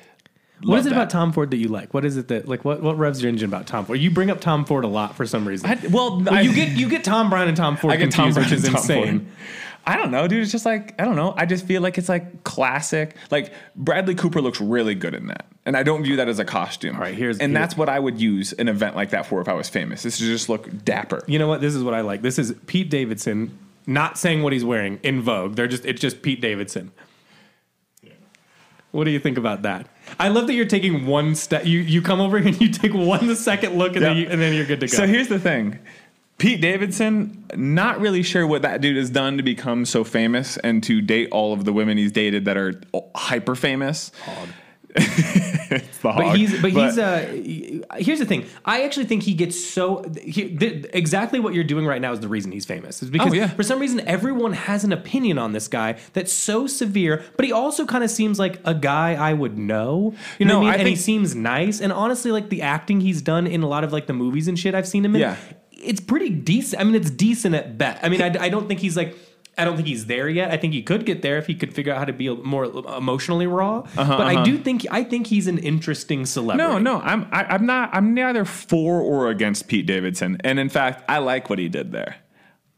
What 0.61 0.67
Love 0.69 0.79
is 0.79 0.85
it 0.87 0.89
that. 0.89 0.95
about 0.95 1.09
Tom 1.09 1.31
Ford 1.31 1.51
that 1.51 1.57
you 1.57 1.69
like? 1.69 1.93
What 1.93 2.03
is 2.05 2.17
it 2.17 2.27
that 2.27 2.47
like 2.47 2.65
what 2.65 2.81
what 2.81 2.97
revs 2.97 3.21
your 3.21 3.29
engine 3.29 3.47
about 3.49 3.65
Tom 3.67 3.85
Ford? 3.85 3.99
You 3.99 4.11
bring 4.11 4.29
up 4.29 4.41
Thom 4.41 4.65
Ford 4.65 4.83
a 4.83 4.87
lot 4.89 5.15
for 5.15 5.25
some 5.25 5.47
reason. 5.47 5.69
I, 5.69 5.75
well, 5.89 6.19
Well, 6.21 6.33
I, 6.33 6.41
you 6.41 6.53
get 6.53 6.69
you 6.77 6.89
get 6.89 7.03
Thom 7.05 7.29
Browne 7.29 7.47
and 7.47 7.55
Tom 7.55 7.77
Ford 7.77 7.93
I 7.93 7.97
get 7.97 8.11
Tom 8.11 8.33
confused, 8.33 8.35
Browne 8.35 8.45
which 8.49 8.59
is 8.59 8.65
Tom 8.65 8.75
insane. 8.75 9.19
Ford. 9.21 9.31
I 9.87 9.95
don't 9.95 10.11
know, 10.11 10.27
dude. 10.27 10.43
It's 10.43 10.51
just 10.51 10.65
like 10.65 10.99
I 11.01 11.05
don't 11.05 11.15
know. 11.15 11.33
I 11.37 11.45
just 11.45 11.65
feel 11.65 11.81
like 11.81 11.97
it's 11.97 12.09
like 12.09 12.43
classic. 12.43 13.15
Like 13.31 13.53
Bradley 13.75 14.15
Cooper 14.15 14.41
looks 14.41 14.59
really 14.59 14.93
good 14.95 15.15
in 15.15 15.27
that, 15.27 15.45
and 15.65 15.77
I 15.77 15.83
don't 15.83 16.03
view 16.03 16.17
that 16.17 16.27
as 16.27 16.37
a 16.39 16.45
costume. 16.45 16.95
All 16.95 17.01
right, 17.01 17.15
here's- 17.15 17.37
and 17.39 17.51
here- 17.53 17.59
that's 17.59 17.77
what 17.77 17.87
I 17.87 17.97
would 17.97 18.19
use 18.19 18.51
an 18.53 18.67
event 18.67 18.95
like 18.97 19.11
that 19.11 19.25
for 19.25 19.39
if 19.41 19.47
I 19.47 19.53
was 19.53 19.69
famous. 19.69 20.03
This 20.03 20.19
is 20.19 20.27
just 20.27 20.49
look 20.49 20.67
dapper. 20.83 21.23
You 21.27 21.39
know 21.39 21.47
what? 21.47 21.61
This 21.61 21.73
is 21.73 21.83
what 21.83 21.93
I 21.93 22.01
like. 22.01 22.21
This 22.21 22.37
is 22.37 22.53
Pete 22.67 22.89
Davidson 22.89 23.57
not 23.87 24.17
saying 24.17 24.43
what 24.43 24.51
he's 24.53 24.65
wearing 24.65 24.99
in 25.03 25.21
Vogue. 25.21 25.55
They're 25.55 25.67
just 25.67 25.85
it's 25.85 26.01
just 26.01 26.21
Pete 26.21 26.41
Davidson. 26.41 26.91
Yeah. 28.03 28.11
What 28.91 29.05
do 29.05 29.11
you 29.11 29.19
think 29.19 29.37
about 29.37 29.61
that? 29.63 29.87
I 30.19 30.29
love 30.29 30.47
that 30.47 30.53
you're 30.53 30.65
taking 30.65 31.05
one 31.05 31.35
step. 31.35 31.65
You 31.65 31.79
you 31.79 32.01
come 32.01 32.21
over 32.21 32.39
here 32.39 32.47
and 32.47 32.61
you 32.61 32.69
take 32.69 32.93
one 32.93 33.35
second 33.35 33.77
look 33.77 33.95
and 33.95 34.03
then 34.03 34.17
you, 34.17 34.27
and 34.29 34.41
then 34.41 34.53
you're 34.53 34.65
good 34.65 34.79
to 34.81 34.87
go. 34.87 34.95
So 34.95 35.07
here's 35.07 35.27
the 35.27 35.39
thing. 35.39 35.79
Pete 36.37 36.61
Davidson, 36.61 37.45
not 37.55 37.99
really 37.99 38.23
sure 38.23 38.47
what 38.47 38.61
that 38.61 38.79
dude 38.79 38.95
has 38.95 39.09
done 39.09 39.35
to 39.35 39.43
become 39.43 39.83
so 39.83 40.05
famous 40.05 40.55
and 40.57 40.81
to 40.83 41.01
date 41.01 41.27
all 41.31 41.51
of 41.51 41.65
the 41.65 41.73
women 41.73 41.97
he's 41.97 42.13
dated 42.13 42.45
that 42.45 42.55
are 42.55 42.79
hyper 43.13 43.55
famous. 43.55 44.11
It's 44.95 45.97
the 45.99 46.11
but 46.15 46.35
he's 46.35 46.61
but, 46.61 46.71
he's 46.71 46.97
uh 46.97 47.85
here's 47.97 48.19
the 48.19 48.25
thing. 48.25 48.45
I 48.65 48.83
actually 48.83 49.05
think 49.05 49.23
he 49.23 49.33
gets 49.33 49.63
so 49.63 50.03
he, 50.21 50.55
th- 50.57 50.85
exactly 50.93 51.39
what 51.39 51.53
you're 51.53 51.63
doing 51.63 51.85
right 51.85 52.01
now 52.01 52.11
is 52.11 52.19
the 52.19 52.27
reason 52.27 52.51
he's 52.51 52.65
famous. 52.65 53.03
Is 53.03 53.09
because 53.09 53.31
Oh, 53.31 53.35
yeah. 53.35 53.47
for 53.49 53.63
some 53.63 53.79
reason 53.79 53.99
everyone 54.07 54.53
has 54.53 54.83
an 54.83 54.91
opinion 54.91 55.37
on 55.37 55.51
this 55.53 55.67
guy 55.67 55.97
that's 56.13 56.33
so 56.33 56.65
severe, 56.67 57.23
but 57.35 57.45
he 57.45 57.51
also 57.51 57.85
kind 57.85 58.03
of 58.03 58.09
seems 58.09 58.39
like 58.39 58.59
a 58.65 58.73
guy 58.73 59.13
I 59.13 59.33
would 59.33 59.57
know. 59.57 60.15
You 60.39 60.45
know 60.45 60.53
No, 60.53 60.59
what 60.61 60.67
I 60.67 60.71
mean? 60.71 60.73
I 60.73 60.77
and 60.79 60.87
he 60.87 60.95
seems 60.95 61.35
nice. 61.35 61.81
And 61.81 61.91
honestly, 61.93 62.31
like 62.31 62.49
the 62.49 62.61
acting 62.63 63.01
he's 63.01 63.21
done 63.21 63.45
in 63.47 63.61
a 63.63 63.67
lot 63.67 63.83
of 63.83 63.93
like 63.93 64.07
the 64.07 64.13
movies 64.13 64.47
and 64.47 64.57
shit 64.57 64.73
I've 64.73 64.87
seen 64.87 65.05
him 65.05 65.15
in, 65.15 65.21
Yeah. 65.21 65.35
it's 65.71 65.99
pretty 66.01 66.29
decent. 66.29 66.81
I 66.81 66.85
mean, 66.85 66.95
it's 66.95 67.09
decent 67.11 67.53
at 67.55 67.77
best. 67.77 68.03
I 68.03 68.09
mean, 68.09 68.21
I, 68.21 68.35
I 68.45 68.49
don't 68.49 68.67
think 68.67 68.79
he's 68.79 68.97
like. 68.97 69.15
I 69.57 69.65
don't 69.65 69.75
think 69.75 69.87
he's 69.87 70.05
there 70.05 70.29
yet. 70.29 70.51
I 70.51 70.57
think 70.57 70.73
he 70.73 70.81
could 70.81 71.05
get 71.05 71.21
there 71.21 71.37
if 71.37 71.47
he 71.47 71.53
could 71.55 71.73
figure 71.73 71.91
out 71.91 71.99
how 71.99 72.05
to 72.05 72.13
be 72.13 72.33
more 72.33 72.65
emotionally 72.65 73.47
raw. 73.47 73.79
Uh-huh, 73.97 74.17
but 74.17 74.27
I 74.27 74.43
do 74.43 74.57
think 74.57 74.85
I 74.89 75.03
think 75.03 75.27
he's 75.27 75.47
an 75.47 75.57
interesting 75.57 76.25
celebrity. 76.25 76.65
No, 76.65 76.79
no, 76.79 77.01
I'm 77.01 77.27
I, 77.31 77.43
I'm 77.43 77.65
not. 77.65 77.89
I'm 77.93 78.13
neither 78.13 78.45
for 78.45 79.01
or 79.01 79.29
against 79.29 79.67
Pete 79.67 79.85
Davidson, 79.85 80.37
and 80.43 80.59
in 80.59 80.69
fact, 80.69 81.03
I 81.09 81.17
like 81.19 81.49
what 81.49 81.59
he 81.59 81.67
did 81.67 81.91
there. 81.91 82.15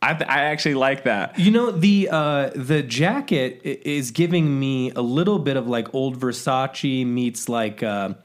I 0.01 0.15
th- 0.15 0.29
I 0.29 0.45
actually 0.45 0.73
like 0.73 1.03
that. 1.03 1.37
You 1.37 1.51
know 1.51 1.69
the 1.69 2.09
uh, 2.11 2.49
the 2.55 2.81
jacket 2.81 3.61
is 3.63 4.09
giving 4.09 4.59
me 4.59 4.91
a 4.91 5.01
little 5.01 5.37
bit 5.37 5.57
of 5.57 5.67
like 5.67 5.93
old 5.93 6.19
Versace 6.19 7.05
meets 7.05 7.47
like. 7.47 7.83
Uh, 7.83 8.15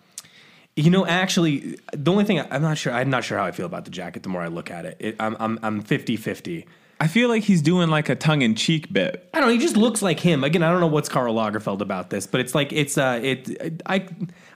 you 0.79 0.91
know, 0.91 1.07
actually, 1.07 1.79
the 1.95 2.11
only 2.11 2.25
thing 2.25 2.39
I, 2.39 2.47
I'm 2.51 2.61
not 2.61 2.77
sure. 2.77 2.93
I'm 2.93 3.09
not 3.09 3.25
sure 3.25 3.39
how 3.39 3.45
I 3.45 3.51
feel 3.51 3.65
about 3.65 3.87
the 3.87 3.91
jacket. 3.91 4.23
The 4.23 4.29
more 4.29 4.43
I 4.43 4.49
look 4.49 4.71
at 4.71 4.85
it, 4.85 4.97
it 5.01 5.17
I'm 5.19 5.37
I'm 5.41 5.59
I'm 5.63 5.81
50 5.81 6.17
50. 6.17 6.67
I 6.99 7.09
feel 7.09 7.29
like 7.29 7.43
he's 7.43 7.61
doing 7.61 7.91
like 7.91 8.09
a 8.09 8.15
tongue 8.15 8.41
in 8.41 8.55
cheek 8.55 8.91
bit. 8.91 9.29
I 9.35 9.41
don't 9.41 9.49
know. 9.49 9.53
He 9.53 9.59
just 9.61 9.77
looks 9.77 10.01
like 10.01 10.19
him. 10.19 10.43
Again, 10.45 10.63
I 10.63 10.71
don't 10.71 10.81
know 10.81 10.87
what's 10.87 11.11
Karl 11.11 11.35
Lagerfeld 11.35 11.83
about 11.83 12.09
this, 12.09 12.27
but 12.27 12.41
it's 12.41 12.55
like 12.55 12.73
it's 12.73 12.97
uh 12.97 13.21
it 13.23 13.83
I 13.85 14.07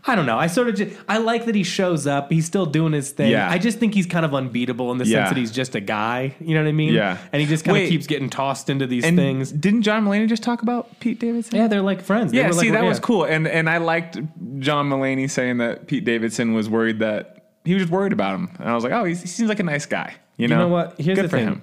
I 0.07 0.15
don't 0.17 0.25
know. 0.25 0.39
I 0.39 0.47
sort 0.47 0.69
of 0.69 0.75
just 0.77 0.97
I 1.07 1.19
like 1.19 1.45
that 1.45 1.55
he 1.55 1.63
shows 1.65 2.07
up. 2.07 2.33
He's 2.33 2.47
still 2.47 2.65
doing 2.65 2.95
his 2.95 3.11
thing. 3.11 3.31
Yeah. 3.31 3.51
I 3.51 3.59
just 3.59 3.79
think 3.79 3.93
he's 3.93 4.07
kind 4.07 4.25
of 4.25 4.35
unbeatable 4.35 4.91
in 4.91 4.97
the 4.97 5.05
Yeah. 5.05 5.19
sense 5.25 5.31
that 5.31 5.37
he's 5.39 5.51
just 5.51 5.75
a 5.75 5.81
guy. 5.81 6.35
You 6.41 6.55
know 6.55 6.63
what 6.63 6.69
I 6.69 6.73
mean? 6.73 6.95
Yeah. 6.95 7.19
And 7.31 7.43
he 7.43 7.47
just 7.47 7.63
kind 7.67 7.77
of 7.83 7.87
keeps 7.91 8.07
getting 8.07 8.31
tossed 8.31 8.71
into 8.71 8.87
these 8.87 9.05
And 9.05 9.19
things. 9.19 9.53
didn't 9.53 9.83
John 9.83 10.07
Mulaney 10.07 10.27
just 10.27 10.43
talk 10.43 10.63
about 10.63 10.99
Pete 10.99 11.21
Davidson? 11.21 11.57
Yeah, 11.59 11.69
they're 11.69 11.83
like 11.83 12.01
friends. 12.01 12.33
They 12.33 12.39
Yeah, 12.39 12.47
were 12.49 12.55
like- 12.55 12.61
see, 12.63 12.71
that 12.71 12.85
yeah. 12.85 12.89
was 12.89 13.01
cool, 13.01 13.25
and 13.25 13.47
and 13.47 13.69
I 13.69 13.77
liked 13.77 14.19
John 14.61 14.89
Mulaney 14.89 15.29
saying 15.29 15.59
that 15.59 15.87
Pete 15.89 16.07
Davidson 16.07 16.55
was 16.55 16.71
worried 16.71 17.01
that 17.01 17.49
he 17.67 17.75
was 17.75 17.83
just 17.83 17.93
worried 17.93 18.15
about 18.15 18.35
him, 18.35 18.49
and 18.59 18.67
I 18.67 18.75
was 18.75 18.83
like, 18.83 18.95
oh, 18.95 19.05
he's, 19.05 19.21
he 19.21 19.27
seems 19.29 19.51
like 19.51 19.61
a 19.61 19.65
nice 19.65 19.85
guy. 19.85 20.15
You 20.39 20.49
know, 20.49 20.55
You 20.55 20.61
know 20.63 20.69
what? 20.69 20.95
Here's 20.99 21.17
Good 21.17 21.27
the 21.27 21.29
for 21.29 21.37
thing. 21.37 21.47
him. 21.47 21.63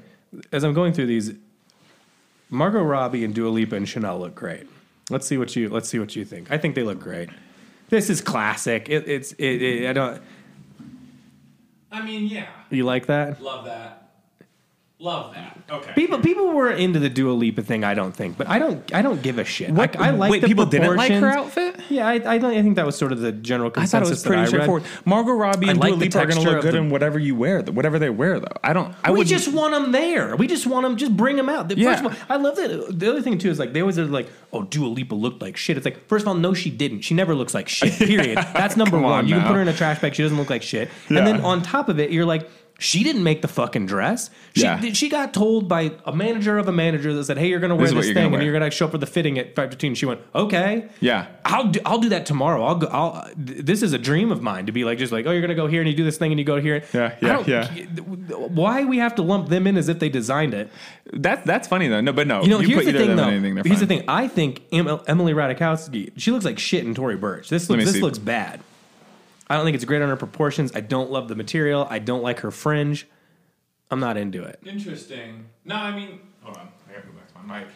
As 0.51 0.63
I'm 0.63 0.73
going 0.73 0.93
through 0.93 1.07
these, 1.07 1.33
Margot 2.49 2.81
Robbie 2.83 3.23
and 3.23 3.33
Dua 3.33 3.49
Lipa 3.49 3.75
and 3.75 3.87
Chanel 3.87 4.19
look 4.19 4.35
great. 4.35 4.67
Let's 5.09 5.25
see 5.27 5.37
what 5.37 5.55
you 5.55 5.69
let's 5.69 5.87
see 5.89 5.99
what 5.99 6.15
you 6.15 6.25
think. 6.25 6.51
I 6.51 6.57
think 6.57 6.75
they 6.75 6.83
look 6.83 6.99
great. 6.99 7.29
This 7.89 8.09
is 8.09 8.19
classic. 8.21 8.89
It, 8.89 9.07
it's 9.07 9.31
it, 9.33 9.61
it, 9.61 9.89
I 9.89 9.93
don't. 9.93 10.21
I 11.91 12.01
mean, 12.05 12.27
yeah, 12.27 12.47
You 12.69 12.83
like 12.83 13.05
that? 13.05 13.41
love 13.41 13.65
that. 13.65 14.06
Love 14.99 15.35
that. 15.35 15.59
Okay. 15.69 15.91
People 15.93 16.17
people 16.21 16.47
were 16.53 16.71
into 16.71 16.97
the 16.97 17.07
Dua 17.09 17.31
Lipa 17.33 17.61
thing. 17.61 17.83
I 17.83 17.93
don't 17.93 18.13
think, 18.15 18.35
but 18.35 18.47
I 18.47 18.57
don't 18.57 18.91
I 18.95 19.03
don't 19.03 19.21
give 19.21 19.37
a 19.37 19.43
shit. 19.45 19.69
What- 19.69 19.95
I, 19.99 20.07
I 20.07 20.09
like 20.09 20.31
wait, 20.31 20.41
the 20.41 20.47
people 20.47 20.65
didn't 20.65 20.95
like 20.95 21.11
her 21.11 21.27
outfit? 21.27 21.79
Yeah, 21.89 22.07
I 22.07 22.13
I, 22.15 22.33
I 22.37 22.39
think 22.63 22.77
that 22.77 22.85
was 22.87 22.97
sort 22.97 23.11
of 23.11 23.19
the 23.19 23.31
general 23.31 23.69
consensus. 23.69 23.93
I 23.93 23.99
thought 23.99 24.07
it 24.07 24.09
was 24.09 24.23
pretty 24.23 24.35
that 24.37 24.39
I 24.39 24.43
read. 24.43 24.49
straightforward. 24.81 24.83
Margot 25.05 25.33
Robbie 25.33 25.67
I 25.67 25.71
and 25.71 25.79
like 25.79 25.89
Dua 25.89 25.97
the 25.99 26.05
Lipa 26.05 26.19
are 26.19 26.25
going 26.25 26.43
to 26.43 26.51
look 26.51 26.61
good 26.63 26.73
the- 26.73 26.77
in 26.79 26.89
whatever 26.89 27.19
you 27.19 27.35
wear, 27.35 27.61
whatever 27.61 27.99
they 27.99 28.09
wear. 28.09 28.39
Though 28.39 28.47
I 28.63 28.73
don't. 28.73 28.95
I 29.03 29.11
we 29.11 29.19
would 29.19 29.27
just 29.27 29.53
want 29.53 29.75
them 29.75 29.91
there. 29.91 30.35
We 30.35 30.47
just 30.47 30.65
want 30.65 30.83
them. 30.83 30.97
Just 30.97 31.15
bring 31.15 31.35
them 31.35 31.47
out. 31.49 31.67
The- 31.69 31.77
Yeah. 31.77 31.91
First 31.91 32.05
of 32.05 32.11
all, 32.31 32.35
I 32.35 32.37
love 32.41 32.55
that. 32.55 32.97
The 32.99 33.07
other 33.11 33.21
thing 33.21 33.37
too 33.37 33.51
is 33.51 33.59
like 33.59 33.73
they 33.73 33.81
always 33.81 33.99
are 33.99 34.05
like, 34.05 34.27
"Oh, 34.51 34.63
Dua 34.63 34.87
Lipa 34.87 35.13
looked 35.13 35.43
like 35.43 35.57
shit." 35.57 35.77
It's 35.77 35.85
like, 35.85 36.07
first 36.07 36.23
of 36.23 36.29
all, 36.29 36.33
no, 36.33 36.55
she 36.55 36.71
didn't. 36.71 37.01
She 37.01 37.13
never 37.13 37.35
looks 37.35 37.53
like 37.53 37.69
shit. 37.69 37.93
Period. 37.99 38.37
That's 38.37 38.75
number 38.75 38.97
Come 38.97 39.03
one. 39.03 39.13
on 39.13 39.27
you 39.27 39.35
can 39.35 39.45
put 39.45 39.53
her 39.57 39.61
in 39.61 39.67
a 39.67 39.73
trash 39.73 39.99
bag. 40.01 40.15
She 40.15 40.23
doesn't 40.23 40.39
look 40.39 40.49
like 40.49 40.63
shit. 40.63 40.89
Yeah. 41.07 41.19
And 41.19 41.27
then 41.27 41.41
on 41.41 41.61
top 41.61 41.87
of 41.87 41.99
it, 41.99 42.09
you're 42.09 42.25
like. 42.25 42.49
She 42.79 43.03
didn't 43.03 43.23
make 43.23 43.41
the 43.41 43.47
fucking 43.47 43.87
dress. 43.87 44.29
She, 44.55 44.61
Yeah. 44.61 44.79
she 44.93 45.09
got 45.09 45.33
told 45.33 45.67
by 45.67 45.93
a 46.05 46.15
manager 46.15 46.59
of 46.59 46.67
a 46.67 46.71
manager 46.71 47.11
that 47.13 47.23
said, 47.23 47.37
"Hey, 47.39 47.47
you're 47.47 47.59
going 47.59 47.71
to 47.71 47.75
wear 47.75 47.85
is 47.87 47.93
what 47.95 48.01
this 48.01 48.13
thing, 48.13 48.25
and 48.25 48.33
wear. 48.33 48.43
you're 48.43 48.51
going 48.57 48.69
to 48.69 48.75
show 48.75 48.85
up 48.85 48.91
for 48.91 48.99
the 48.99 49.07
fitting 49.07 49.39
at 49.39 49.55
5:15." 49.55 49.95
She 49.95 50.05
went, 50.05 50.21
"Okay, 50.35 50.85
Yeah. 50.99 51.25
I'll 51.43 51.67
do, 51.69 51.79
I'll 51.85 51.97
do 51.97 52.09
that 52.09 52.25
tomorrow. 52.25 52.63
I'll 52.63 52.75
go. 52.75 52.87
I'll. 52.87 53.29
This 53.35 53.81
is 53.81 53.93
a 53.93 53.97
dream 53.97 54.31
of 54.31 54.41
mine 54.43 54.65
to 54.67 54.71
be 54.71 54.83
like 54.83 54.97
just 54.99 55.11
like 55.11 55.25
oh 55.25 55.31
you're 55.31 55.41
gonna 55.41 55.55
go 55.55 55.67
here 55.67 55.81
and 55.81 55.89
you 55.89 55.95
do 55.95 56.03
this 56.03 56.17
thing 56.17 56.31
and 56.31 56.37
you 56.39 56.45
go 56.45 56.59
here. 56.61 56.83
Yeah, 56.93 57.15
yeah, 57.21 57.43
yeah. 57.47 57.67
Why 58.35 58.83
we 58.83 58.97
have 58.97 59.15
to 59.15 59.21
lump 59.21 59.49
them 59.49 59.65
in 59.67 59.77
as 59.77 59.89
if 59.89 59.99
they 59.99 60.09
designed 60.09 60.53
it? 60.53 60.69
That 61.13 61.45
that's 61.45 61.67
funny 61.67 61.87
though. 61.87 62.01
No, 62.01 62.11
but 62.13 62.27
no. 62.27 62.43
You 62.43 62.49
know, 62.49 62.59
you 62.59 62.67
here's 62.67 62.85
the 62.85 62.93
thing 62.93 63.15
though. 63.15 63.27
anything, 63.27 63.57
Here's 63.65 63.79
the 63.79 63.87
thing. 63.87 64.03
I 64.07 64.27
think 64.27 64.61
Emily 64.71 65.33
Ratajkowski. 65.33 66.11
She 66.17 66.31
looks 66.31 66.45
like 66.45 66.59
shit 66.59 66.83
in 66.85 66.93
Tory 66.93 67.15
Burch. 67.15 67.49
This 67.49 67.69
looks 67.69 67.85
this 67.85 67.93
see. 67.93 68.01
looks 68.01 68.17
bad. 68.19 68.59
I 69.49 69.55
don't 69.55 69.63
think 69.65 69.75
it's 69.75 69.85
great 69.85 70.01
on 70.01 70.09
her 70.09 70.17
proportions. 70.17 70.71
I 70.75 70.81
don't 70.81 71.09
love 71.11 71.27
the 71.27 71.35
material. 71.35 71.87
I 71.89 71.99
don't 71.99 72.21
like 72.21 72.39
her 72.41 72.51
fringe. 72.51 73.07
I'm 73.89 73.99
not 74.01 74.17
into 74.17 74.43
it. 74.43 74.59
Interesting. 74.65 75.45
No, 75.63 75.75
I 75.75 75.95
mean, 75.95 76.19
hold 76.41 76.57
on. 76.57 76.67
I 76.89 76.93
gotta 76.93 77.07
go 77.07 77.13
back 77.13 77.27
to 77.33 77.47
my 77.47 77.59
mic. 77.59 77.67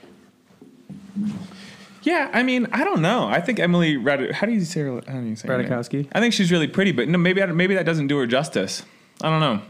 Yeah, 2.04 2.30
I 2.34 2.42
mean, 2.44 2.68
I 2.72 2.84
don't 2.84 3.02
know. 3.02 3.28
I 3.28 3.40
think 3.42 3.60
Emily 3.60 3.96
Rad- 3.96 4.32
How 4.32 4.48
do 4.48 4.54
you 4.54 4.62
say 4.62 4.82
her? 4.82 5.02
How 5.08 5.20
do 5.22 5.26
you 5.28 5.36
say 5.36 5.48
her 5.48 5.58
name? 5.62 6.08
I 6.14 6.20
think 6.20 6.34
she's 6.34 6.52
really 6.52 6.68
pretty, 6.68 6.92
but 6.92 7.08
no, 7.08 7.18
maybe 7.18 7.42
I, 7.44 7.46
maybe 7.48 7.76
that 7.76 7.86
doesn't 7.86 8.08
do 8.08 8.18
her 8.18 8.26
justice. 8.28 8.84
I 9.22 9.30
don't 9.30 9.40
know. 9.40 9.62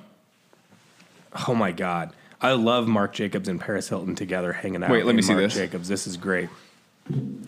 Oh 1.47 1.53
my 1.53 1.71
god. 1.71 2.13
I 2.39 2.53
love 2.53 2.87
Marc 2.87 3.13
Jacobs 3.13 3.47
and 3.47 3.59
Paris 3.61 3.89
Hilton 3.89 4.15
together 4.15 4.53
hanging 4.53 4.83
out. 4.83 4.89
Wait, 4.89 5.05
let 5.05 5.11
in 5.11 5.15
me 5.17 5.21
see 5.21 5.33
Marc 5.33 5.45
this. 5.45 5.53
Jacobs. 5.55 5.87
This 5.87 6.07
is 6.07 6.17
great. 6.17 6.49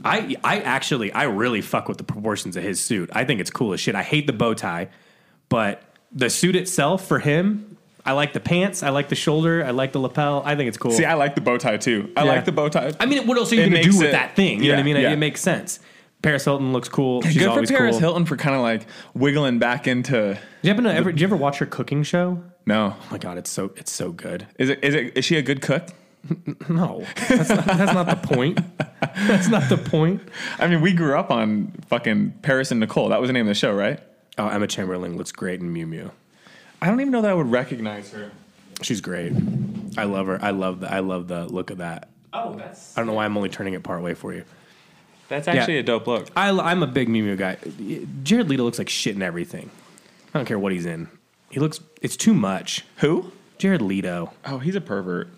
I 0.03 0.35
I 0.43 0.59
actually 0.61 1.11
I 1.13 1.23
really 1.23 1.61
fuck 1.61 1.87
with 1.87 1.97
the 1.97 2.03
proportions 2.03 2.57
of 2.57 2.63
his 2.63 2.79
suit. 2.81 3.09
I 3.13 3.23
think 3.23 3.39
it's 3.39 3.51
cool 3.51 3.73
as 3.73 3.79
shit. 3.79 3.95
I 3.95 4.03
hate 4.03 4.27
the 4.27 4.33
bow 4.33 4.53
tie, 4.53 4.89
but 5.49 5.83
the 6.11 6.29
suit 6.29 6.55
itself 6.55 7.07
for 7.07 7.19
him, 7.19 7.77
I 8.05 8.11
like 8.11 8.33
the 8.33 8.39
pants, 8.39 8.83
I 8.83 8.89
like 8.89 9.09
the 9.09 9.15
shoulder, 9.15 9.63
I 9.63 9.71
like 9.71 9.93
the 9.93 9.99
lapel. 9.99 10.41
I 10.45 10.55
think 10.55 10.67
it's 10.67 10.77
cool. 10.77 10.91
See, 10.91 11.05
I 11.05 11.13
like 11.13 11.35
the 11.35 11.41
bow 11.41 11.57
tie 11.57 11.77
too. 11.77 12.11
I 12.17 12.23
Yeah. 12.25 12.31
like 12.31 12.45
the 12.45 12.51
bow 12.51 12.69
tie. 12.69 12.91
I 12.99 13.05
mean, 13.05 13.25
what 13.27 13.37
else 13.37 13.51
are 13.51 13.55
you 13.55 13.61
going 13.69 13.83
to 13.83 13.89
do 13.89 13.97
with 13.97 14.07
it- 14.07 14.11
that 14.11 14.35
thing? 14.35 14.61
You 14.63 14.69
know 14.71 14.75
what 14.77 14.81
I 14.81 14.83
mean? 14.83 14.97
yeah. 14.97 15.11
It 15.11 15.17
makes 15.17 15.41
sense. 15.41 15.79
Paris 16.21 16.45
Hilton 16.45 16.71
looks 16.71 16.87
cool. 16.89 17.21
She's 17.21 17.37
Good 17.37 17.53
for 17.53 17.65
Paris 17.73 17.93
cool. 17.95 17.99
Hilton 17.99 18.25
for 18.25 18.37
kind 18.37 18.55
of 18.55 18.61
like 18.61 18.85
wiggling 19.13 19.59
back 19.59 19.87
into. 19.87 20.37
Do 20.61 20.69
you 20.69 20.71
ever? 20.73 21.11
Do 21.11 21.19
you 21.19 21.27
ever 21.27 21.35
watch 21.35 21.57
her 21.59 21.65
cooking 21.65 22.03
show? 22.03 22.41
No, 22.65 22.95
Oh 22.97 23.07
my 23.11 23.17
god, 23.17 23.37
it's 23.37 23.49
so 23.49 23.71
it's 23.75 23.91
so 23.91 24.11
good. 24.13 24.47
is 24.57 24.69
it 24.69 24.79
is 24.83 24.95
it 24.95 25.17
is 25.17 25.25
she 25.25 25.35
a 25.35 25.41
good 25.41 25.61
cook? 25.61 25.87
No, 26.69 27.05
that's 27.27 27.49
not, 27.49 27.65
that's 27.65 27.93
not 27.93 28.07
the 28.07 28.35
point. 28.35 28.59
That's 29.27 29.47
not 29.47 29.69
the 29.69 29.77
point. 29.77 30.21
I 30.57 30.67
mean, 30.67 30.81
we 30.81 30.91
grew 30.93 31.15
up 31.19 31.29
on 31.29 31.71
fucking 31.87 32.31
Paris 32.41 32.71
and 32.71 32.79
Nicole. 32.79 33.09
That 33.09 33.21
was 33.21 33.27
the 33.29 33.33
name 33.33 33.45
of 33.45 33.49
the 33.49 33.53
show, 33.53 33.71
right? 33.73 33.99
Oh, 34.39 34.47
Emma 34.47 34.65
Chamberlain 34.65 35.17
looks 35.17 35.31
great 35.31 35.59
in 35.61 35.71
Miu 35.71 35.85
Miu. 35.87 36.09
I 36.81 36.87
don't 36.87 36.99
even 36.99 37.11
know 37.11 37.21
that 37.21 37.29
I 37.29 37.33
would 37.35 37.51
recognize 37.51 38.11
her. 38.11 38.31
She's 38.81 39.01
great. 39.01 39.31
I 39.97 40.05
love 40.05 40.25
her. 40.27 40.39
I 40.41 40.49
love 40.49 40.79
the 40.79 40.91
I 40.91 40.99
love 40.99 41.27
the 41.27 41.45
look 41.45 41.69
of 41.69 41.77
that. 41.77 42.09
Oh, 42.31 42.55
that's. 42.55 42.97
I 42.97 43.01
don't 43.01 43.07
know 43.07 43.13
why 43.13 43.25
I'm 43.25 43.37
only 43.37 43.49
turning 43.49 43.75
it 43.75 43.83
part 43.83 44.01
way 44.01 44.15
for 44.15 44.33
you. 44.33 44.45
That's 45.29 45.47
actually 45.47 45.75
Yeah. 45.75 45.81
a 45.81 45.83
dope 45.83 46.07
look. 46.07 46.29
I, 46.35 46.49
I'm 46.49 46.81
a 46.81 46.87
big 46.87 47.07
Miu 47.07 47.23
Miu 47.23 47.37
guy. 47.37 47.57
Jared 48.23 48.49
Leto 48.49 48.63
looks 48.63 48.79
like 48.79 48.89
shit 48.89 49.15
in 49.15 49.21
everything. 49.21 49.69
I 50.33 50.39
don't 50.39 50.45
care 50.47 50.57
what 50.57 50.71
he's 50.71 50.85
in. 50.87 51.07
He 51.51 51.59
looks. 51.59 51.79
It's 52.01 52.17
too 52.17 52.33
much. 52.33 52.83
Who? 52.97 53.31
Jared 53.59 53.81
Leto. 53.83 54.33
Oh, 54.45 54.57
he's 54.57 54.75
a 54.75 54.81
pervert. 54.81 55.29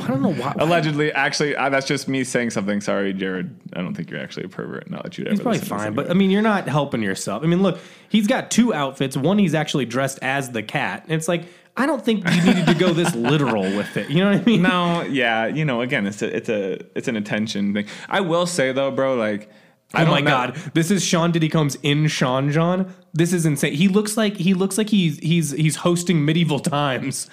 I 0.00 0.06
don't 0.06 0.22
know 0.22 0.32
why. 0.32 0.54
Allegedly, 0.58 1.12
actually, 1.12 1.54
uh, 1.54 1.68
that's 1.68 1.86
just 1.86 2.08
me 2.08 2.24
saying 2.24 2.50
something. 2.50 2.80
Sorry, 2.80 3.12
Jared. 3.12 3.54
I 3.74 3.82
don't 3.82 3.94
think 3.94 4.10
you're 4.10 4.20
actually 4.20 4.44
a 4.46 4.48
pervert. 4.48 4.90
Not 4.90 5.02
that 5.02 5.18
you'd 5.18 5.26
ever. 5.26 5.34
He's 5.34 5.42
probably 5.42 5.60
fine, 5.60 5.94
but 5.94 6.10
I 6.10 6.14
mean, 6.14 6.30
you're 6.30 6.42
not 6.42 6.68
helping 6.68 7.02
yourself. 7.02 7.42
I 7.42 7.46
mean, 7.46 7.62
look, 7.62 7.78
he's 8.08 8.26
got 8.26 8.50
two 8.50 8.72
outfits. 8.72 9.16
One, 9.16 9.38
he's 9.38 9.54
actually 9.54 9.84
dressed 9.84 10.18
as 10.22 10.50
the 10.52 10.62
cat. 10.62 11.02
And 11.04 11.12
it's 11.12 11.28
like, 11.28 11.44
I 11.76 11.86
don't 11.86 12.04
think 12.04 12.28
you 12.28 12.42
needed 12.42 12.66
to 12.66 12.74
go 12.74 12.92
this 12.92 13.14
literal 13.14 13.62
with 13.62 13.96
it. 13.96 14.08
You 14.10 14.24
know 14.24 14.30
what 14.32 14.40
I 14.40 14.44
mean? 14.44 14.62
no, 14.62 15.02
yeah, 15.02 15.46
you 15.46 15.64
know, 15.64 15.80
again, 15.82 16.06
it's 16.06 16.22
a, 16.22 16.34
it's 16.36 16.48
a, 16.48 16.78
it's 16.96 17.06
an 17.08 17.16
attention 17.16 17.74
thing. 17.74 17.86
I 18.08 18.20
will 18.20 18.46
say 18.46 18.72
though, 18.72 18.90
bro, 18.90 19.14
like, 19.16 19.50
Oh 19.94 20.04
my 20.04 20.20
know- 20.20 20.30
god, 20.30 20.54
this 20.74 20.90
is 20.90 21.02
Sean 21.02 21.30
Diddy 21.30 21.48
Combs 21.48 21.76
in 21.82 22.08
Sean 22.08 22.50
John. 22.52 22.92
This 23.14 23.32
is 23.32 23.46
insane. 23.46 23.72
He 23.72 23.88
looks 23.88 24.18
like 24.18 24.36
he 24.36 24.52
looks 24.52 24.76
like 24.76 24.90
he's 24.90 25.18
he's 25.20 25.52
he's 25.52 25.76
hosting 25.76 26.26
medieval 26.26 26.60
times. 26.60 27.30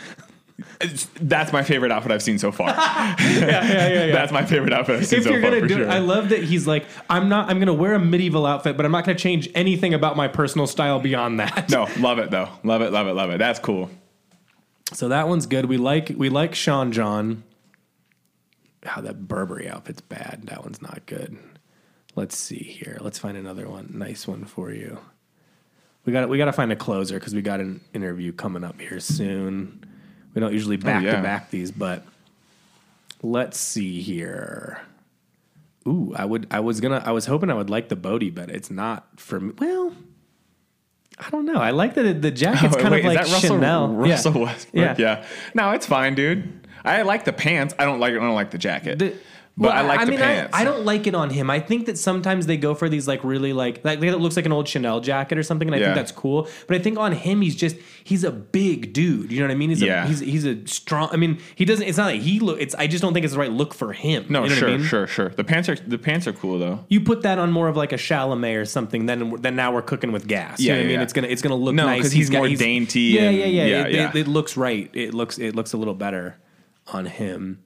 That's 1.20 1.52
my 1.52 1.64
favorite 1.64 1.92
outfit 1.92 2.12
I've 2.12 2.24
seen 2.24 2.40
so 2.40 2.52
far. 2.52 2.70
yeah, 2.70 3.16
yeah, 3.20 3.68
yeah, 3.68 3.88
yeah. 4.06 4.12
That's 4.14 4.32
my 4.32 4.46
favorite 4.46 4.72
outfit 4.72 4.98
I've 5.02 5.06
seen 5.06 5.20
if 5.20 5.26
so 5.26 5.32
you're 5.32 5.42
far. 5.42 5.52
gonna 5.52 5.62
for 5.62 5.68
do 5.68 5.76
sure. 5.76 5.90
I 5.90 6.00
love 6.00 6.30
that 6.30 6.44
he's 6.44 6.66
like, 6.66 6.86
I'm 7.10 7.28
not. 7.28 7.50
I'm 7.50 7.60
gonna 7.60 7.74
wear 7.74 7.94
a 7.94 8.00
medieval 8.00 8.46
outfit, 8.46 8.78
but 8.78 8.86
I'm 8.86 8.92
not 8.92 9.04
gonna 9.06 9.18
change 9.18 9.50
anything 9.54 9.94
about 9.94 10.16
my 10.16 10.30
personal 10.30 10.66
style 10.66 11.00
beyond 11.00 11.40
that. 11.42 11.70
no, 11.70 11.88
love 12.00 12.20
it 12.20 12.32
though. 12.32 12.50
Love 12.64 12.82
it, 12.82 12.92
love 12.92 13.08
it, 13.08 13.14
love 13.14 13.32
it. 13.32 13.38
That's 13.38 13.60
cool. 13.60 13.90
So 14.94 15.10
that 15.10 15.28
one's 15.28 15.46
good. 15.46 15.66
We 15.66 15.78
like 15.78 16.14
we 16.16 16.30
like 16.30 16.56
Sean 16.56 16.92
John. 16.94 17.44
How 18.84 19.02
that 19.02 19.28
Burberry 19.28 19.68
outfit's 19.68 20.02
bad. 20.02 20.44
That 20.46 20.64
one's 20.64 20.82
not 20.82 21.06
good. 21.06 21.38
Let's 22.16 22.38
see 22.38 22.64
here. 22.64 22.98
Let's 23.02 23.20
find 23.20 23.36
another 23.36 23.68
one. 23.68 23.92
Nice 23.94 24.26
one 24.28 24.46
for 24.46 24.72
you. 24.72 25.00
We 26.06 26.14
got 26.14 26.30
we 26.30 26.38
got 26.38 26.46
to 26.46 26.54
find 26.54 26.72
a 26.72 26.76
closer 26.76 27.20
because 27.20 27.34
we 27.34 27.42
got 27.42 27.60
an 27.60 27.82
interview 27.94 28.32
coming 28.32 28.64
up 28.64 28.80
here 28.80 29.00
soon. 29.00 29.84
We 30.36 30.42
don't 30.42 30.54
usually 30.54 30.78
back 30.78 31.04
yeah. 31.04 31.16
to 31.16 31.22
back 31.24 31.50
these, 31.50 31.72
but 31.72 32.06
let's 33.24 33.58
see 33.58 34.02
here. 34.02 34.82
Ooh, 35.88 36.14
I 36.16 36.26
would 36.26 36.48
I 36.52 36.60
was 36.60 36.82
gonna 36.82 37.02
I 37.04 37.12
was 37.12 37.26
hoping 37.26 37.50
I 37.50 37.54
would 37.54 37.70
like 37.70 37.90
the 37.90 37.96
Bode, 37.96 38.36
but 38.36 38.50
it's 38.50 38.70
not 38.70 39.08
for 39.18 39.40
me. 39.40 39.54
Well, 39.58 39.96
I 41.18 41.30
don't 41.30 41.46
know. 41.46 41.56
I 41.60 41.72
like 41.72 41.94
that 41.96 42.22
the 42.22 42.32
jacket's 42.32 42.76
Oh, 42.76 42.80
kind 42.82 42.92
wait, 42.92 43.00
of 43.00 43.06
like 43.06 43.22
is 43.22 43.28
that 43.28 43.34
Russell, 43.34 43.56
Chanel. 43.58 43.88
Russell 43.94 44.34
yeah. 44.34 44.44
Westbrook? 44.44 44.84
Yeah. 44.84 44.96
Yeah. 44.98 45.26
No, 45.54 45.72
it's 45.72 45.86
fine, 45.86 46.16
dude. 46.16 46.68
I 46.84 47.02
like 47.04 47.24
the 47.26 47.34
pants. 47.34 47.74
I 47.80 47.86
don't 47.86 48.00
like. 48.00 48.14
It. 48.14 48.18
I 48.18 48.20
don't 48.20 48.36
like 48.36 48.52
the 48.52 48.58
jacket. 48.58 49.00
The- 49.00 49.16
but 49.58 49.68
well, 49.74 49.78
I 49.78 49.82
like 49.88 50.06
the 50.06 50.12
mean, 50.12 50.20
pants. 50.20 50.54
I, 50.54 50.62
I 50.62 50.64
don't 50.66 50.84
like 50.84 51.08
it 51.08 51.16
on 51.16 51.30
him. 51.30 51.50
I 51.50 51.62
think 51.62 51.86
that 51.86 51.98
sometimes 51.98 52.46
they 52.46 52.58
go 52.58 52.76
for 52.76 52.90
these 52.90 53.08
like 53.08 53.24
really 53.24 53.54
like 53.54 53.84
like 53.86 54.02
it 54.04 54.18
looks 54.18 54.36
like 54.36 54.46
an 54.46 54.52
old 54.52 54.68
Chanel 54.68 55.00
jacket 55.00 55.38
or 55.38 55.44
something, 55.44 55.68
and 55.68 55.76
I 55.76 55.80
Yeah. 55.80 55.86
think 55.86 55.96
that's 55.96 56.12
cool. 56.12 56.50
But 56.68 56.76
I 56.76 56.80
think 56.80 56.98
on 57.00 57.14
him, 57.14 57.40
he's 57.42 57.56
just 57.56 57.78
he's 58.04 58.26
a 58.26 58.32
big 58.32 58.92
dude. 58.92 59.32
You 59.32 59.40
know 59.40 59.46
what 59.46 59.52
I 59.52 59.56
mean? 59.56 59.70
He's 59.70 59.82
Yeah. 59.82 60.04
a, 60.04 60.08
he's 60.08 60.20
he's 60.20 60.46
a 60.46 60.68
strong. 60.68 61.08
I 61.14 61.16
mean, 61.16 61.40
he 61.56 61.64
doesn't. 61.64 61.88
It's 61.88 61.98
not 61.98 62.08
like 62.08 62.22
he 62.22 62.40
look. 62.42 62.60
It's 62.60 62.76
I 62.76 62.88
just 62.88 63.02
don't 63.02 63.14
think 63.14 63.24
it's 63.24 63.34
the 63.34 63.40
right 63.40 63.52
look 63.52 63.74
for 63.74 63.94
him. 63.94 64.26
No, 64.30 64.44
you 64.44 64.50
know 64.50 64.56
sure, 64.56 64.68
I 64.70 64.78
mean? 64.78 64.86
sure, 64.86 65.08
sure. 65.08 65.30
The 65.30 65.44
pants 65.46 65.70
are 65.70 65.76
the 65.76 65.98
pants 65.98 66.28
are 66.28 66.34
cool 66.34 66.60
though. 66.60 66.84
You 66.90 67.00
put 67.00 67.22
that 67.22 67.40
on 67.40 67.52
more 67.54 67.70
of 67.70 67.78
like 67.78 67.94
a 67.94 67.98
Chalamet 67.98 68.60
or 68.60 68.66
something, 68.66 69.06
then 69.06 69.36
then 69.40 69.56
now 69.56 69.72
we're 69.74 69.82
cooking 69.82 70.12
with 70.12 70.28
gas. 70.28 70.60
You 70.60 70.68
Yeah, 70.68 70.74
know 70.74 70.78
what 70.80 70.84
I 70.84 70.88
mean? 70.88 70.96
yeah. 70.96 71.02
It's 71.04 71.14
gonna 71.14 71.28
it's 71.28 71.42
gonna 71.42 71.56
look 71.56 71.76
No, 71.76 71.86
nice 71.86 72.02
'cause 72.02 72.12
he's 72.12 72.30
got- 72.30 72.40
more 72.40 72.50
dainty 72.50 73.00
Yeah, 73.02 73.22
and- 73.30 73.38
yeah, 73.38 73.46
yeah. 73.46 73.66
yeah, 73.66 73.86
it, 73.86 73.92
yeah. 73.94 74.10
It, 74.10 74.16
it 74.16 74.28
looks 74.28 74.58
right. 74.58 74.90
It 74.94 75.14
looks 75.14 75.38
it 75.40 75.56
looks 75.56 75.72
a 75.72 75.78
little 75.78 75.94
better 75.94 76.36
on 76.92 77.06
him. 77.06 77.60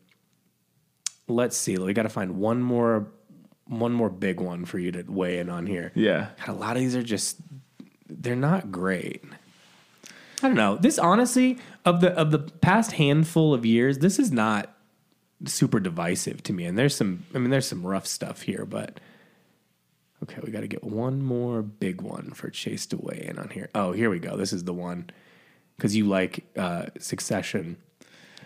Let's 1.30 1.56
see. 1.56 1.78
We 1.78 1.94
got 1.94 2.04
to 2.04 2.10
find 2.10 2.38
one 2.38 2.62
more 2.62 3.08
one 3.70 3.94
more 3.94 4.10
big 4.10 4.42
one 4.42 4.66
for 4.66 4.80
you 4.80 4.92
to 4.92 5.04
weigh 5.04 5.38
in 5.38 5.50
on 5.50 5.68
here. 5.68 5.92
Yeah. 5.94 6.30
God, 6.40 6.50
a 6.50 6.54
lot 6.54 6.76
of 6.76 6.82
these 6.82 6.96
are 6.96 7.04
just 7.04 7.38
they're 8.08 8.36
not 8.36 8.72
great. 8.72 9.24
I 10.42 10.48
don't 10.48 10.56
know. 10.56 10.78
This 10.78 10.98
honestly 10.98 11.58
of 11.86 12.02
the 12.02 12.12
of 12.14 12.32
the 12.32 12.40
past 12.40 12.94
handful 12.94 13.54
of 13.54 13.66
years, 13.66 14.00
this 14.00 14.18
is 14.20 14.32
not 14.32 14.76
super 15.46 15.80
divisive 15.80 16.42
to 16.44 16.54
me. 16.54 16.66
And 16.66 16.78
there's 16.78 16.96
some 16.96 17.26
I 17.36 17.38
mean 17.38 17.52
there's 17.52 17.68
some 17.68 17.86
rough 17.86 18.08
stuff 18.08 18.42
here, 18.42 18.66
but 18.66 19.00
okay, 20.24 20.40
we 20.44 20.52
got 20.52 20.62
to 20.62 20.68
get 20.68 20.84
one 20.84 21.22
more 21.22 21.62
big 21.62 22.02
one 22.02 22.32
for 22.32 22.50
Chase 22.50 22.86
to 22.88 22.98
weigh 22.98 23.26
in 23.30 23.38
on 23.38 23.50
here. 23.50 23.70
Oh, 23.76 23.92
here 23.92 24.10
we 24.10 24.20
go. 24.20 24.36
This 24.36 24.52
is 24.52 24.64
the 24.64 24.74
one 24.74 25.12
cuz 25.78 25.96
you 25.96 26.06
like 26.06 26.46
uh 26.58 26.88
Succession. 27.00 27.78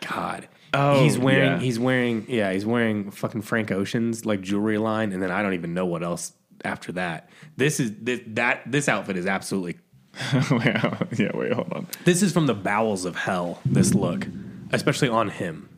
God. 0.02 0.50
Oh, 0.74 1.04
he's 1.04 1.18
wearing 1.18 1.52
yeah. 1.52 1.60
he's 1.60 1.80
wearing 1.80 2.26
yeah, 2.28 2.52
he's 2.52 2.66
wearing 2.66 3.12
fucking 3.12 3.44
Frank 3.44 3.72
Ocean's 3.72 4.26
like 4.26 4.42
jewelry 4.42 4.78
line 4.78 5.12
and 5.12 5.22
then 5.22 5.32
I 5.32 5.42
don't 5.44 5.54
even 5.54 5.74
know 5.74 5.86
what 5.86 6.04
else 6.04 6.34
after 6.66 6.92
that. 6.94 7.30
This 7.58 7.80
is 7.80 7.92
this, 8.02 8.22
that 8.28 8.64
this 8.66 8.90
outfit 8.90 9.18
is 9.18 9.26
absolutely 9.28 9.78
yeah, 10.34 10.98
yeah, 11.18 11.32
wait, 11.36 11.54
hold 11.54 11.72
on. 11.74 11.88
this 12.06 12.22
is 12.22 12.32
from 12.32 12.48
the 12.48 12.54
bowels 12.54 13.06
of 13.06 13.16
hell, 13.16 13.60
this 13.66 13.94
look, 13.94 14.28
especially 14.72 15.10
on 15.10 15.30
him. 15.30 15.70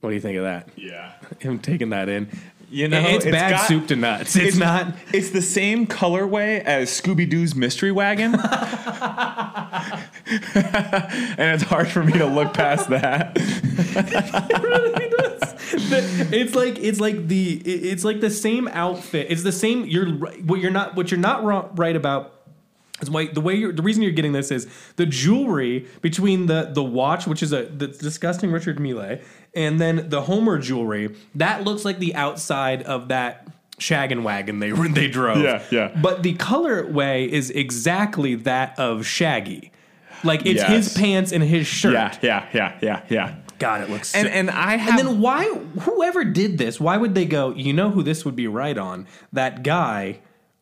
What 0.00 0.10
do 0.10 0.14
you 0.16 0.20
think 0.20 0.36
of 0.36 0.44
that? 0.44 0.68
Yeah. 0.76 1.12
Him 1.38 1.60
taking 1.60 1.90
that 1.90 2.08
in. 2.08 2.28
You 2.68 2.88
know, 2.88 3.00
it's, 3.00 3.24
it's 3.24 3.32
bad 3.32 3.50
got- 3.52 3.68
soup 3.68 3.86
to 3.88 3.96
nuts. 3.96 4.34
It's, 4.34 4.56
not. 4.56 4.94
It's 5.12 5.30
the 5.30 5.42
same 5.42 5.86
colorway 5.86 6.60
as 6.64 6.88
Scooby 6.90 7.28
Doo's 7.28 7.54
Mystery 7.54 7.92
Wagon. 7.92 8.32
and 10.54 11.54
it's 11.54 11.62
hard 11.62 11.88
for 11.88 12.02
me 12.02 12.12
to 12.14 12.26
look 12.26 12.54
past 12.54 12.88
that. 12.90 13.32
it 13.36 14.62
really 14.62 15.08
does. 15.10 16.32
It's 16.32 16.54
like 16.54 16.78
it's 16.78 17.00
like 17.00 17.28
the 17.28 17.54
it's 17.64 18.04
like 18.04 18.20
the 18.20 18.30
same 18.30 18.68
outfit. 18.68 19.26
It's 19.30 19.42
the 19.42 19.52
same. 19.52 19.84
You're 19.84 20.08
what 20.10 20.60
you're 20.60 20.70
not 20.70 20.94
what 20.96 21.10
you're 21.10 21.20
not 21.20 21.44
wrong, 21.44 21.70
right 21.74 21.96
about. 21.96 22.40
Is 23.00 23.10
why 23.10 23.26
the 23.26 23.40
way 23.40 23.54
you're 23.54 23.72
the 23.72 23.82
reason 23.82 24.02
you're 24.02 24.12
getting 24.12 24.32
this 24.32 24.50
is 24.50 24.68
the 24.96 25.06
jewelry 25.06 25.86
between 26.00 26.46
the 26.46 26.70
the 26.72 26.84
watch, 26.84 27.26
which 27.26 27.42
is 27.42 27.52
a 27.52 27.64
the 27.64 27.88
disgusting 27.88 28.52
Richard 28.52 28.78
Mille, 28.78 29.18
and 29.54 29.80
then 29.80 30.08
the 30.08 30.22
Homer 30.22 30.58
jewelry 30.58 31.14
that 31.34 31.64
looks 31.64 31.84
like 31.84 31.98
the 31.98 32.14
outside 32.14 32.82
of 32.84 33.08
that 33.08 33.48
shaggin' 33.82 34.22
wagon 34.22 34.60
they 34.60 34.72
were 34.72 34.88
they 34.94 35.08
drove. 35.08 35.42
Yeah, 35.42 35.62
yeah. 35.70 35.88
But 36.00 36.22
the 36.22 36.34
colorway 36.34 37.28
is 37.28 37.50
exactly 37.50 38.36
that 38.36 38.78
of 38.78 39.04
Shaggy. 39.04 39.71
Like 40.24 40.46
it's 40.46 40.60
Yes. 40.60 40.70
his 40.70 40.96
pants 40.96 41.32
and 41.32 41.42
his 41.42 41.66
shirt. 41.66 41.94
Yeah, 41.94 42.16
yeah, 42.22 42.46
yeah, 42.52 42.78
yeah, 42.80 43.02
yeah. 43.08 43.34
God, 43.58 43.80
it 43.82 43.90
looks. 43.90 44.14
And 44.14 44.26
so- 44.26 44.32
and 44.32 44.50
I 44.50 44.76
have 44.76 44.98
and 44.98 45.08
then 45.08 45.20
why? 45.20 45.44
Whoever 45.82 46.24
did 46.24 46.58
this, 46.58 46.80
why 46.80 46.96
would 46.96 47.14
they 47.14 47.24
go? 47.26 47.52
You 47.54 47.72
know 47.72 47.90
who 47.90 48.02
this 48.02 48.24
would 48.24 48.36
be 48.36 48.46
right 48.48 48.76
on? 48.76 49.06
That 49.32 49.62
guy 49.62 50.18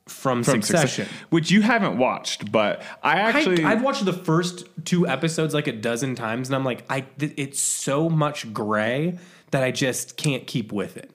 from, 0.06 0.42
from 0.42 0.60
Succession. 0.60 0.88
Succession, 1.06 1.26
which 1.30 1.50
you 1.50 1.62
haven't 1.62 1.96
watched, 1.96 2.50
but 2.50 2.82
I 3.02 3.20
actually 3.20 3.64
I, 3.64 3.72
I've 3.72 3.82
watched 3.82 4.04
the 4.04 4.12
first 4.12 4.66
two 4.84 5.06
episodes 5.06 5.54
like 5.54 5.66
a 5.68 5.72
dozen 5.72 6.14
times, 6.16 6.48
and 6.48 6.56
I'm 6.56 6.64
like, 6.64 6.84
I 6.90 7.02
th- 7.02 7.32
it's 7.36 7.60
so 7.60 8.08
much 8.08 8.52
gray 8.52 9.18
that 9.52 9.62
I 9.62 9.70
just 9.70 10.16
can't 10.16 10.46
keep 10.46 10.72
with 10.72 10.96
it. 10.96 11.10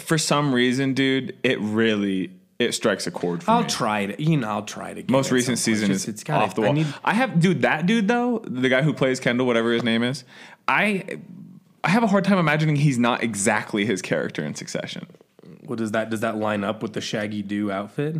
for 0.00 0.18
some 0.18 0.54
reason, 0.54 0.94
dude, 0.94 1.36
it 1.42 1.60
really 1.60 2.30
it 2.58 2.72
strikes 2.74 3.06
a 3.06 3.10
chord 3.10 3.42
for 3.42 3.50
me. 3.50 3.56
I'll 3.56 3.62
me. 3.62 3.68
try 3.68 4.00
it. 4.00 4.20
You 4.20 4.36
know, 4.36 4.48
I'll 4.48 4.62
try 4.64 4.90
it 4.90 4.98
again. 4.98 5.12
Most 5.12 5.26
at 5.28 5.32
recent 5.32 5.58
some 5.58 5.70
point. 5.72 5.78
season 5.78 5.90
It's 5.92 6.00
just- 6.04 6.08
is 6.08 6.14
it's 6.14 6.24
gotta- 6.24 6.44
off 6.44 6.54
the 6.54 6.62
I 6.62 6.64
wall. 6.66 6.70
I, 7.04 7.12
need- 7.12 7.16
have 7.18 7.40
dude 7.40 7.62
that 7.62 7.86
dude 7.86 8.08
though, 8.08 8.40
the 8.46 8.68
guy 8.68 8.82
who 8.82 8.92
plays 8.92 9.20
Kendall, 9.20 9.46
whatever 9.46 9.72
his 9.72 9.82
name 9.84 10.02
is. 10.02 10.24
I 10.66 11.04
I 11.84 11.90
have 11.90 12.02
a 12.02 12.08
hard 12.08 12.24
time 12.24 12.38
imagining 12.38 12.76
he's 12.76 12.98
not 12.98 13.22
exactly 13.22 13.84
his 13.86 14.02
character 14.02 14.44
in 14.44 14.54
Succession. 14.56 15.06
what 15.66 15.78
does 15.78 15.92
that 15.92 16.10
does 16.10 16.20
that 16.20 16.36
line 16.36 16.64
up 16.64 16.82
with 16.82 16.92
the 16.94 17.00
Shaggy 17.00 17.42
Do 17.42 17.70
outfit? 17.70 18.16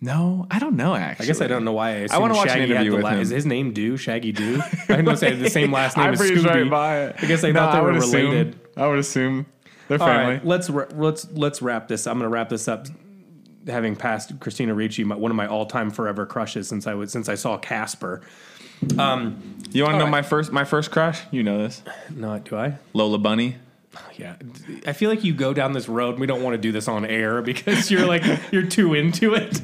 No, 0.00 0.46
I 0.50 0.58
don't 0.58 0.76
know. 0.76 0.94
Actually, 0.94 1.24
I 1.24 1.26
guess 1.26 1.40
I 1.40 1.46
don't 1.46 1.64
know 1.64 1.72
why. 1.72 2.02
I, 2.04 2.08
I 2.12 2.18
wanna 2.18 2.34
watch 2.34 2.48
an 2.48 2.58
Shaggy 2.58 2.60
had 2.60 2.70
interview 2.70 2.90
the 2.90 2.96
with 2.96 3.04
la- 3.04 3.10
him. 3.10 3.20
Is 3.20 3.30
his 3.30 3.46
name 3.46 3.72
Do 3.72 3.96
Shaggy 3.96 4.32
Do? 4.32 4.60
I 4.88 5.00
know 5.00 5.14
they 5.16 5.30
have 5.30 5.40
the 5.40 5.50
same 5.50 5.72
last 5.80 5.96
name 5.96 6.06
I 6.06 6.10
as 6.10 6.18
breezed 6.18 6.44
Scooby. 6.44 6.48
right 6.62 6.70
by 6.70 7.00
it. 7.06 7.16
I 7.22 7.26
guess 7.26 7.42
I 7.42 7.52
thought 7.52 7.74
they 7.74 7.80
were 7.80 7.92
would 7.92 8.02
assume- 8.02 8.30
related. 8.30 8.60
I 8.76 8.86
would 8.86 8.98
assume 8.98 9.46
they're 9.88 10.00
All 10.00 10.06
family. 10.06 10.34
right, 10.34 10.44
let's 10.46 10.68
ra- 10.70 10.86
let's 10.94 11.26
let's 11.32 11.62
wrap 11.62 11.88
this. 11.88 12.06
I'm 12.06 12.14
going 12.18 12.24
to 12.30 12.34
wrap 12.34 12.48
this 12.50 12.68
up. 12.68 12.86
Having 13.66 13.96
passed 13.96 14.38
Christina 14.40 14.74
Ricci, 14.74 15.04
my, 15.04 15.16
one 15.16 15.30
of 15.30 15.36
my 15.36 15.46
all-time 15.46 15.90
forever 15.90 16.26
crushes 16.26 16.68
since 16.68 16.86
I 16.86 16.94
was 16.94 17.10
since 17.12 17.28
I 17.28 17.34
saw 17.34 17.56
Casper. 17.58 18.20
Um, 18.98 19.58
you 19.72 19.82
want 19.82 19.94
to 19.94 19.98
know 19.98 20.04
right. 20.04 20.10
my 20.10 20.22
first 20.22 20.52
my 20.52 20.64
first 20.64 20.90
crush? 20.90 21.20
You 21.30 21.42
know 21.42 21.58
this, 21.58 21.82
No, 22.14 22.38
do 22.38 22.56
I? 22.56 22.74
Lola 22.92 23.18
Bunny. 23.18 23.56
Yeah, 24.16 24.34
I 24.86 24.92
feel 24.92 25.08
like 25.10 25.22
you 25.24 25.32
go 25.34 25.52
down 25.54 25.72
this 25.72 25.88
road. 25.88 26.18
We 26.20 26.26
don't 26.26 26.42
want 26.42 26.54
to 26.54 26.58
do 26.58 26.70
this 26.72 26.86
on 26.88 27.04
air 27.04 27.42
because 27.50 27.90
you're 27.92 28.06
like 28.06 28.22
you're 28.52 28.66
too 28.66 28.92
into 28.94 29.34
it. 29.34 29.60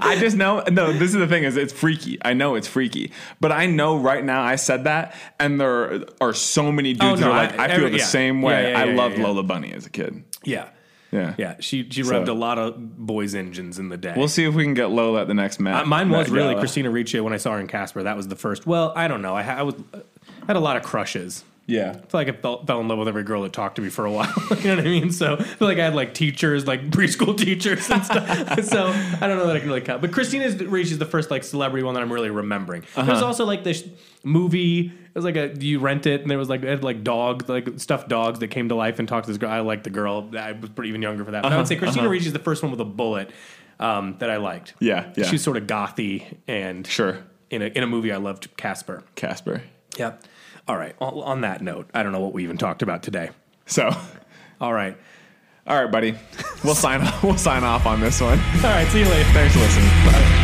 I 0.00 0.16
just 0.18 0.36
know. 0.36 0.62
No, 0.70 0.92
this 0.92 1.10
is 1.10 1.14
the 1.14 1.26
thing: 1.26 1.44
is 1.44 1.56
it's 1.56 1.72
freaky. 1.72 2.18
I 2.22 2.34
know 2.34 2.54
it's 2.56 2.68
freaky, 2.68 3.12
but 3.40 3.52
I 3.52 3.66
know 3.66 3.96
right 3.98 4.22
now 4.24 4.42
I 4.42 4.56
said 4.56 4.84
that, 4.84 5.14
and 5.40 5.58
there 5.60 6.04
are 6.20 6.32
so 6.34 6.70
many 6.72 6.90
oh, 6.90 6.92
dudes 7.16 7.22
Oh, 7.22 7.26
no, 7.26 7.26
who 7.26 7.32
are 7.32 7.36
like, 7.46 7.58
I- 7.58 7.64
I, 7.64 7.68
feel 7.68 7.76
every- 7.76 7.90
the 7.90 7.98
yeah. 7.98 8.04
same 8.04 8.40
Yeah, 8.42 8.46
way. 8.48 8.70
yeah, 8.72 8.80
I 8.80 8.84
loved 8.84 9.14
yeah, 9.16 9.20
yeah. 9.22 9.26
Lola 9.28 9.42
Bunny 9.42 9.72
as 9.72 9.86
a 9.86 9.90
kid. 9.90 10.24
yeah, 10.44 10.68
Yeah, 11.14 11.34
yeah. 11.38 11.54
She 11.60 11.88
she 11.90 12.02
So- 12.02 12.12
revved 12.12 12.28
a 12.28 12.32
lot 12.32 12.58
of 12.58 12.74
boys' 13.06 13.34
engines 13.34 13.78
in 13.78 13.88
the 13.88 13.96
day. 13.96 14.14
We'll 14.16 14.26
see 14.28 14.44
if 14.44 14.54
we 14.54 14.64
can 14.64 14.74
get 14.74 14.90
Lola 14.90 15.22
at 15.22 15.28
the 15.28 15.34
next 15.34 15.60
match. 15.60 15.84
Uh, 15.84 15.86
mine 15.86 16.10
was 16.10 16.28
really 16.28 16.54
Christina 16.56 16.90
Ricci 16.90 17.20
when 17.20 17.32
I 17.32 17.36
saw 17.36 17.52
her 17.52 17.60
in 17.60 17.68
Casper. 17.68 18.02
That 18.02 18.16
was 18.16 18.26
the 18.28 18.36
first. 18.36 18.66
Well, 18.66 18.92
I 18.96 19.06
don't 19.06 19.22
know. 19.22 19.34
I, 19.36 19.42
I 19.44 19.62
was 19.62 19.74
I 19.94 20.00
had 20.48 20.56
a 20.56 20.60
lot 20.60 20.76
of 20.76 20.82
crushes. 20.82 21.44
Yeah. 21.66 21.90
I 21.90 21.94
feel 21.94 22.06
like 22.12 22.28
I 22.28 22.32
fell, 22.32 22.64
fell 22.64 22.80
in 22.80 22.88
love 22.88 22.98
with 22.98 23.08
every 23.08 23.22
girl 23.22 23.42
that 23.42 23.52
talked 23.52 23.76
to 23.76 23.82
me 23.82 23.88
for 23.88 24.04
a 24.04 24.12
while. 24.12 24.32
you 24.50 24.64
know 24.64 24.76
what 24.76 24.86
I 24.86 24.88
mean? 24.88 25.10
So 25.10 25.34
I 25.34 25.42
feel 25.42 25.68
like 25.68 25.78
I 25.78 25.84
had 25.84 25.94
like 25.94 26.12
teachers, 26.12 26.66
like 26.66 26.90
preschool 26.90 27.36
teachers 27.36 27.88
and 27.90 28.04
stuff. 28.04 28.64
so 28.64 28.88
I 28.88 29.26
don't 29.26 29.38
know 29.38 29.46
that 29.46 29.56
I 29.56 29.60
can 29.60 29.68
really 29.68 29.80
count. 29.80 30.02
But 30.02 30.12
Christina 30.12 30.50
Ricci 30.50 30.92
is 30.92 30.98
the 30.98 31.06
first 31.06 31.30
like 31.30 31.42
celebrity 31.42 31.82
one 31.82 31.94
that 31.94 32.02
I'm 32.02 32.12
really 32.12 32.30
remembering. 32.30 32.82
There 32.94 33.04
was 33.04 33.16
uh-huh. 33.16 33.26
also 33.26 33.44
like 33.44 33.64
this 33.64 33.86
movie. 34.22 34.86
It 34.88 35.14
was 35.14 35.24
like 35.24 35.36
a 35.36 35.54
you 35.58 35.78
rent 35.78 36.06
it, 36.06 36.20
and 36.20 36.30
there 36.30 36.38
was 36.38 36.48
like 36.48 36.62
it 36.62 36.68
had 36.68 36.84
like 36.84 37.02
dogs, 37.02 37.48
like 37.48 37.68
stuffed 37.78 38.08
dogs 38.08 38.40
that 38.40 38.48
came 38.48 38.68
to 38.68 38.74
life 38.74 38.98
and 38.98 39.08
talked 39.08 39.26
to 39.26 39.30
this 39.30 39.38
girl. 39.38 39.50
I 39.50 39.60
liked 39.60 39.84
the 39.84 39.90
girl. 39.90 40.28
I 40.36 40.52
was 40.52 40.70
pretty 40.70 40.90
even 40.90 41.02
younger 41.02 41.24
for 41.24 41.30
that. 41.30 41.44
But 41.44 41.52
I 41.52 41.56
would 41.56 41.60
uh-huh, 41.60 41.68
say 41.68 41.76
Christina 41.76 42.02
uh-huh. 42.02 42.12
Ricci 42.12 42.26
is 42.26 42.32
the 42.32 42.40
first 42.40 42.62
one 42.62 42.72
with 42.72 42.80
a 42.80 42.84
bullet 42.84 43.30
um, 43.78 44.16
that 44.18 44.28
I 44.28 44.36
liked. 44.36 44.74
Yeah, 44.80 45.12
yeah. 45.16 45.24
She's 45.24 45.42
sort 45.42 45.56
of 45.56 45.64
gothy 45.64 46.36
and 46.46 46.86
Sure. 46.86 47.18
in 47.48 47.62
a 47.62 47.66
in 47.66 47.82
a 47.82 47.86
movie 47.86 48.12
I 48.12 48.16
loved 48.16 48.54
Casper. 48.56 49.04
Casper. 49.14 49.62
Yep. 49.96 50.24
All 50.66 50.76
right. 50.76 50.94
On, 51.00 51.14
on 51.22 51.40
that 51.42 51.60
note, 51.62 51.88
I 51.94 52.02
don't 52.02 52.12
know 52.12 52.20
what 52.20 52.32
we 52.32 52.42
even 52.44 52.56
talked 52.56 52.82
about 52.82 53.02
today. 53.02 53.30
So, 53.66 53.90
All 54.60 54.72
right. 54.72 54.96
all 55.66 55.82
right, 55.82 55.90
buddy. 55.90 56.14
We'll 56.62 56.74
sign. 56.74 57.06
We'll 57.22 57.36
sign 57.36 57.64
off 57.64 57.86
on 57.86 58.00
this 58.00 58.20
one. 58.20 58.38
All 58.38 58.62
right. 58.62 58.86
See 58.88 59.00
you 59.00 59.04
later. 59.08 59.28
Thanks 59.30 59.54
for 59.54 59.60
listening. 59.60 59.88
Bye. 60.06 60.40